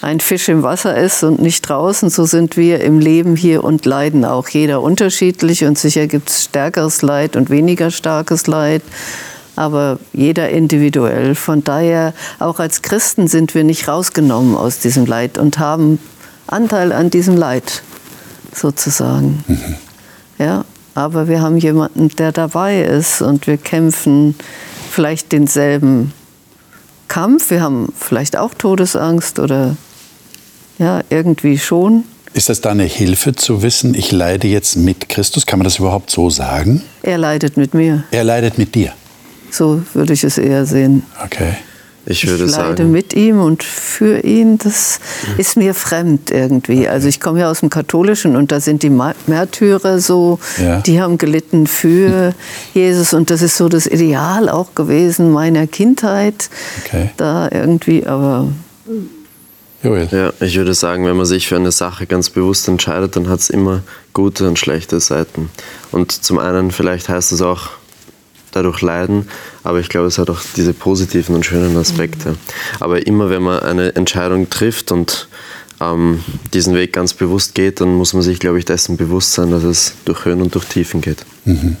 ein 0.00 0.20
Fisch 0.20 0.48
im 0.48 0.62
Wasser 0.62 0.96
ist 0.96 1.22
und 1.22 1.40
nicht 1.40 1.62
draußen, 1.68 2.10
so 2.10 2.24
sind 2.24 2.56
wir 2.56 2.80
im 2.80 2.98
Leben 3.00 3.36
hier 3.36 3.64
und 3.64 3.84
leiden 3.86 4.24
auch 4.24 4.48
jeder 4.48 4.80
unterschiedlich 4.80 5.64
und 5.64 5.78
sicher 5.78 6.06
gibt 6.06 6.30
es 6.30 6.44
stärkeres 6.44 7.02
Leid 7.02 7.36
und 7.36 7.50
weniger 7.50 7.90
starkes 7.90 8.46
Leid 8.46 8.82
aber 9.56 9.98
jeder 10.12 10.50
individuell. 10.50 11.34
Von 11.34 11.64
daher, 11.64 12.14
auch 12.38 12.60
als 12.60 12.82
Christen 12.82 13.26
sind 13.26 13.54
wir 13.54 13.64
nicht 13.64 13.88
rausgenommen 13.88 14.54
aus 14.54 14.78
diesem 14.78 15.06
Leid 15.06 15.38
und 15.38 15.58
haben 15.58 15.98
Anteil 16.46 16.92
an 16.92 17.10
diesem 17.10 17.36
Leid, 17.36 17.82
sozusagen. 18.54 19.42
Mhm. 19.48 19.74
Ja, 20.38 20.64
aber 20.94 21.28
wir 21.28 21.40
haben 21.40 21.56
jemanden, 21.56 22.08
der 22.10 22.32
dabei 22.32 22.82
ist 22.82 23.22
und 23.22 23.46
wir 23.46 23.56
kämpfen 23.56 24.34
vielleicht 24.90 25.32
denselben 25.32 26.12
Kampf. 27.08 27.50
Wir 27.50 27.62
haben 27.62 27.92
vielleicht 27.98 28.36
auch 28.36 28.54
Todesangst 28.54 29.38
oder 29.38 29.76
ja, 30.78 31.00
irgendwie 31.10 31.58
schon. 31.58 32.04
Ist 32.34 32.50
das 32.50 32.60
da 32.60 32.70
eine 32.70 32.84
Hilfe 32.84 33.34
zu 33.34 33.62
wissen, 33.62 33.94
ich 33.94 34.12
leide 34.12 34.46
jetzt 34.46 34.76
mit 34.76 35.08
Christus? 35.08 35.46
Kann 35.46 35.58
man 35.58 35.64
das 35.64 35.78
überhaupt 35.78 36.10
so 36.10 36.28
sagen? 36.28 36.82
Er 37.02 37.16
leidet 37.16 37.56
mit 37.56 37.72
mir. 37.72 38.04
Er 38.10 38.24
leidet 38.24 38.58
mit 38.58 38.74
dir. 38.74 38.92
So 39.50 39.82
würde 39.94 40.12
ich 40.12 40.24
es 40.24 40.38
eher 40.38 40.66
sehen. 40.66 41.02
Okay. 41.24 41.56
Ich 42.08 42.24
würde 42.28 42.44
ich 42.44 42.52
leide 42.52 42.82
sagen. 42.82 42.92
mit 42.92 43.14
ihm 43.14 43.40
und 43.40 43.64
für 43.64 44.20
ihn, 44.20 44.58
das 44.58 45.00
ist 45.38 45.56
mir 45.56 45.74
fremd 45.74 46.30
irgendwie. 46.30 46.86
Also 46.86 47.08
ich 47.08 47.20
komme 47.20 47.40
ja 47.40 47.50
aus 47.50 47.60
dem 47.60 47.70
Katholischen 47.70 48.36
und 48.36 48.52
da 48.52 48.60
sind 48.60 48.84
die 48.84 48.90
Märtyrer 48.90 49.98
so, 49.98 50.38
ja. 50.62 50.80
die 50.82 51.00
haben 51.00 51.18
gelitten 51.18 51.66
für 51.66 52.32
Jesus 52.74 53.12
und 53.12 53.30
das 53.30 53.42
ist 53.42 53.56
so 53.56 53.68
das 53.68 53.86
Ideal 53.86 54.48
auch 54.48 54.76
gewesen 54.76 55.32
meiner 55.32 55.66
Kindheit. 55.66 56.48
Okay. 56.84 57.10
Da 57.16 57.48
irgendwie, 57.50 58.06
aber 58.06 58.46
Joel. 59.82 60.08
Ja, 60.10 60.32
ich 60.40 60.56
würde 60.56 60.74
sagen, 60.74 61.06
wenn 61.06 61.16
man 61.16 61.26
sich 61.26 61.48
für 61.48 61.56
eine 61.56 61.72
Sache 61.72 62.06
ganz 62.06 62.30
bewusst 62.30 62.68
entscheidet, 62.68 63.16
dann 63.16 63.28
hat 63.28 63.40
es 63.40 63.50
immer 63.50 63.82
gute 64.12 64.46
und 64.46 64.58
schlechte 64.58 65.00
Seiten. 65.00 65.50
Und 65.90 66.12
zum 66.12 66.38
einen 66.38 66.70
vielleicht 66.70 67.08
heißt 67.08 67.32
es 67.32 67.42
auch 67.42 67.70
dadurch 68.56 68.80
leiden, 68.80 69.28
aber 69.62 69.80
ich 69.80 69.88
glaube, 69.88 70.06
es 70.06 70.18
hat 70.18 70.30
auch 70.30 70.40
diese 70.56 70.72
positiven 70.72 71.34
und 71.34 71.44
schönen 71.44 71.76
Aspekte. 71.76 72.30
Mhm. 72.30 72.36
Aber 72.80 73.06
immer 73.06 73.30
wenn 73.30 73.42
man 73.42 73.60
eine 73.60 73.94
Entscheidung 73.94 74.50
trifft 74.50 74.92
und 74.92 75.28
ähm, 75.80 76.22
diesen 76.54 76.74
Weg 76.74 76.92
ganz 76.92 77.14
bewusst 77.14 77.54
geht, 77.54 77.80
dann 77.80 77.94
muss 77.94 78.14
man 78.14 78.22
sich, 78.22 78.38
glaube 78.38 78.58
ich, 78.58 78.64
dessen 78.64 78.96
bewusst 78.96 79.32
sein, 79.32 79.50
dass 79.50 79.62
es 79.62 79.94
durch 80.04 80.24
Höhen 80.24 80.42
und 80.42 80.54
durch 80.54 80.64
Tiefen 80.66 81.00
geht. 81.00 81.24
Mhm. 81.44 81.76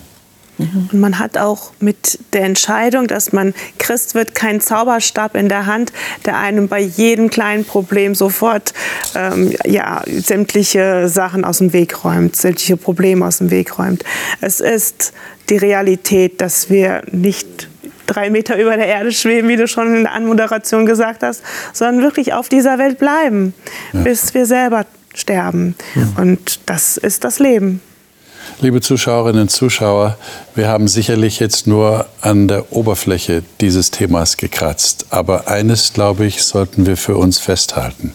Und 0.58 1.00
man 1.00 1.18
hat 1.18 1.36
auch 1.36 1.72
mit 1.80 2.18
der 2.32 2.44
Entscheidung, 2.44 3.06
dass 3.06 3.32
man 3.32 3.54
Christ 3.78 4.14
wird, 4.14 4.34
keinen 4.34 4.60
Zauberstab 4.60 5.36
in 5.36 5.48
der 5.48 5.66
Hand, 5.66 5.92
der 6.24 6.38
einem 6.38 6.68
bei 6.68 6.80
jedem 6.80 7.28
kleinen 7.30 7.64
Problem 7.64 8.14
sofort 8.14 8.72
ähm, 9.14 9.54
ja, 9.64 10.02
sämtliche 10.06 11.08
Sachen 11.08 11.44
aus 11.44 11.58
dem 11.58 11.72
Weg 11.72 12.04
räumt, 12.04 12.36
sämtliche 12.36 12.76
Probleme 12.76 13.26
aus 13.26 13.38
dem 13.38 13.50
Weg 13.50 13.78
räumt. 13.78 14.04
Es 14.40 14.60
ist 14.60 15.12
die 15.50 15.58
Realität, 15.58 16.40
dass 16.40 16.70
wir 16.70 17.02
nicht 17.10 17.68
drei 18.06 18.30
Meter 18.30 18.58
über 18.58 18.76
der 18.76 18.86
Erde 18.86 19.12
schweben, 19.12 19.48
wie 19.48 19.56
du 19.56 19.68
schon 19.68 19.94
in 19.94 20.02
der 20.04 20.12
Anmoderation 20.12 20.86
gesagt 20.86 21.22
hast, 21.22 21.42
sondern 21.72 22.02
wirklich 22.02 22.32
auf 22.32 22.48
dieser 22.48 22.78
Welt 22.78 22.98
bleiben, 22.98 23.52
ja. 23.92 24.00
bis 24.00 24.32
wir 24.32 24.46
selber 24.46 24.86
sterben. 25.14 25.74
Ja. 25.94 26.22
Und 26.22 26.60
das 26.66 26.96
ist 26.96 27.24
das 27.24 27.38
Leben. 27.38 27.80
Liebe 28.60 28.80
Zuschauerinnen 28.80 29.42
und 29.42 29.50
Zuschauer, 29.50 30.16
wir 30.54 30.68
haben 30.68 30.88
sicherlich 30.88 31.40
jetzt 31.40 31.66
nur 31.66 32.06
an 32.22 32.48
der 32.48 32.72
Oberfläche 32.72 33.42
dieses 33.60 33.90
Themas 33.90 34.38
gekratzt. 34.38 35.06
Aber 35.10 35.46
eines, 35.46 35.92
glaube 35.92 36.24
ich, 36.24 36.42
sollten 36.42 36.86
wir 36.86 36.96
für 36.96 37.18
uns 37.18 37.38
festhalten. 37.38 38.14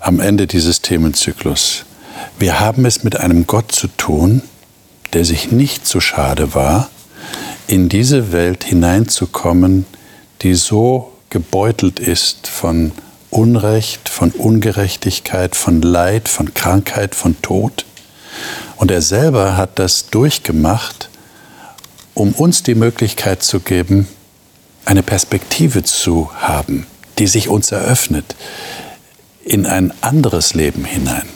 Am 0.00 0.18
Ende 0.18 0.48
dieses 0.48 0.82
Themenzyklus. 0.82 1.84
Wir 2.38 2.58
haben 2.58 2.84
es 2.84 3.04
mit 3.04 3.16
einem 3.16 3.46
Gott 3.46 3.70
zu 3.70 3.86
tun, 3.86 4.42
der 5.12 5.24
sich 5.24 5.52
nicht 5.52 5.86
zu 5.86 6.00
schade 6.00 6.54
war, 6.54 6.90
in 7.68 7.88
diese 7.88 8.32
Welt 8.32 8.64
hineinzukommen, 8.64 9.86
die 10.42 10.54
so 10.54 11.12
gebeutelt 11.30 12.00
ist 12.00 12.48
von 12.48 12.90
Unrecht, 13.30 14.08
von 14.08 14.32
Ungerechtigkeit, 14.32 15.54
von 15.54 15.80
Leid, 15.80 16.28
von 16.28 16.52
Krankheit, 16.54 17.14
von 17.14 17.40
Tod 17.40 17.84
und 18.76 18.90
er 18.90 19.02
selber 19.02 19.56
hat 19.56 19.78
das 19.78 20.10
durchgemacht, 20.10 21.08
um 22.14 22.32
uns 22.32 22.62
die 22.62 22.74
Möglichkeit 22.74 23.42
zu 23.42 23.60
geben, 23.60 24.08
eine 24.84 25.02
Perspektive 25.02 25.84
zu 25.84 26.30
haben, 26.34 26.86
die 27.18 27.26
sich 27.26 27.48
uns 27.48 27.72
eröffnet 27.72 28.34
in 29.44 29.66
ein 29.66 29.92
anderes 30.02 30.54
Leben 30.54 30.84
hinein. 30.84 31.28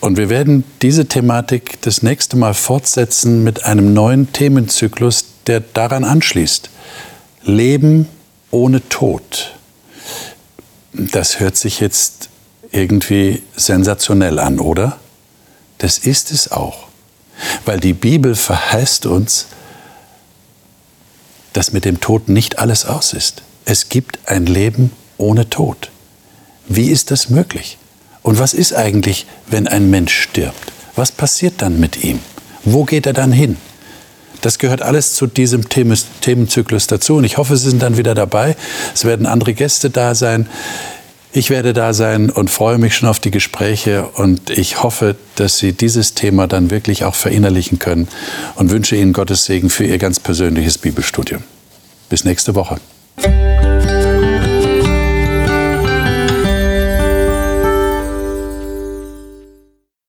Und 0.00 0.16
wir 0.16 0.28
werden 0.28 0.64
diese 0.82 1.06
Thematik 1.06 1.80
das 1.82 2.02
nächste 2.02 2.36
Mal 2.36 2.54
fortsetzen 2.54 3.42
mit 3.42 3.64
einem 3.64 3.92
neuen 3.92 4.32
Themenzyklus, 4.32 5.24
der 5.46 5.60
daran 5.60 6.04
anschließt. 6.04 6.70
Leben 7.42 8.08
ohne 8.50 8.86
Tod. 8.88 9.54
Das 10.92 11.40
hört 11.40 11.56
sich 11.56 11.80
jetzt 11.80 12.28
irgendwie 12.70 13.42
sensationell 13.56 14.38
an, 14.38 14.60
oder? 14.60 14.98
Das 15.78 15.98
ist 15.98 16.30
es 16.30 16.50
auch. 16.50 16.88
Weil 17.64 17.80
die 17.80 17.92
Bibel 17.92 18.34
verheißt 18.34 19.06
uns, 19.06 19.46
dass 21.52 21.72
mit 21.72 21.84
dem 21.84 22.00
Tod 22.00 22.28
nicht 22.28 22.58
alles 22.58 22.84
aus 22.84 23.12
ist. 23.12 23.42
Es 23.64 23.88
gibt 23.88 24.18
ein 24.26 24.46
Leben 24.46 24.92
ohne 25.16 25.48
Tod. 25.48 25.90
Wie 26.68 26.90
ist 26.90 27.10
das 27.10 27.30
möglich? 27.30 27.78
Und 28.22 28.38
was 28.38 28.54
ist 28.54 28.74
eigentlich, 28.74 29.26
wenn 29.46 29.68
ein 29.68 29.90
Mensch 29.90 30.12
stirbt? 30.12 30.72
Was 30.96 31.12
passiert 31.12 31.62
dann 31.62 31.80
mit 31.80 32.02
ihm? 32.04 32.20
Wo 32.64 32.84
geht 32.84 33.06
er 33.06 33.12
dann 33.12 33.32
hin? 33.32 33.56
Das 34.40 34.58
gehört 34.58 34.82
alles 34.82 35.14
zu 35.14 35.26
diesem 35.26 35.68
Themenzyklus 35.68 36.86
dazu. 36.86 37.16
Und 37.16 37.24
ich 37.24 37.38
hoffe, 37.38 37.56
Sie 37.56 37.70
sind 37.70 37.82
dann 37.82 37.96
wieder 37.96 38.14
dabei. 38.14 38.56
Es 38.94 39.04
werden 39.04 39.26
andere 39.26 39.54
Gäste 39.54 39.90
da 39.90 40.14
sein. 40.14 40.48
Ich 41.32 41.50
werde 41.50 41.74
da 41.74 41.92
sein 41.92 42.30
und 42.30 42.48
freue 42.48 42.78
mich 42.78 42.96
schon 42.96 43.08
auf 43.08 43.20
die 43.20 43.30
Gespräche 43.30 44.06
und 44.14 44.48
ich 44.48 44.82
hoffe, 44.82 45.14
dass 45.34 45.58
Sie 45.58 45.72
dieses 45.72 46.14
Thema 46.14 46.46
dann 46.46 46.70
wirklich 46.70 47.04
auch 47.04 47.14
verinnerlichen 47.14 47.78
können 47.78 48.08
und 48.54 48.70
wünsche 48.70 48.96
Ihnen 48.96 49.12
Gottes 49.12 49.44
Segen 49.44 49.68
für 49.68 49.84
Ihr 49.84 49.98
ganz 49.98 50.20
persönliches 50.20 50.78
Bibelstudium. 50.78 51.42
Bis 52.08 52.24
nächste 52.24 52.54
Woche. 52.54 52.78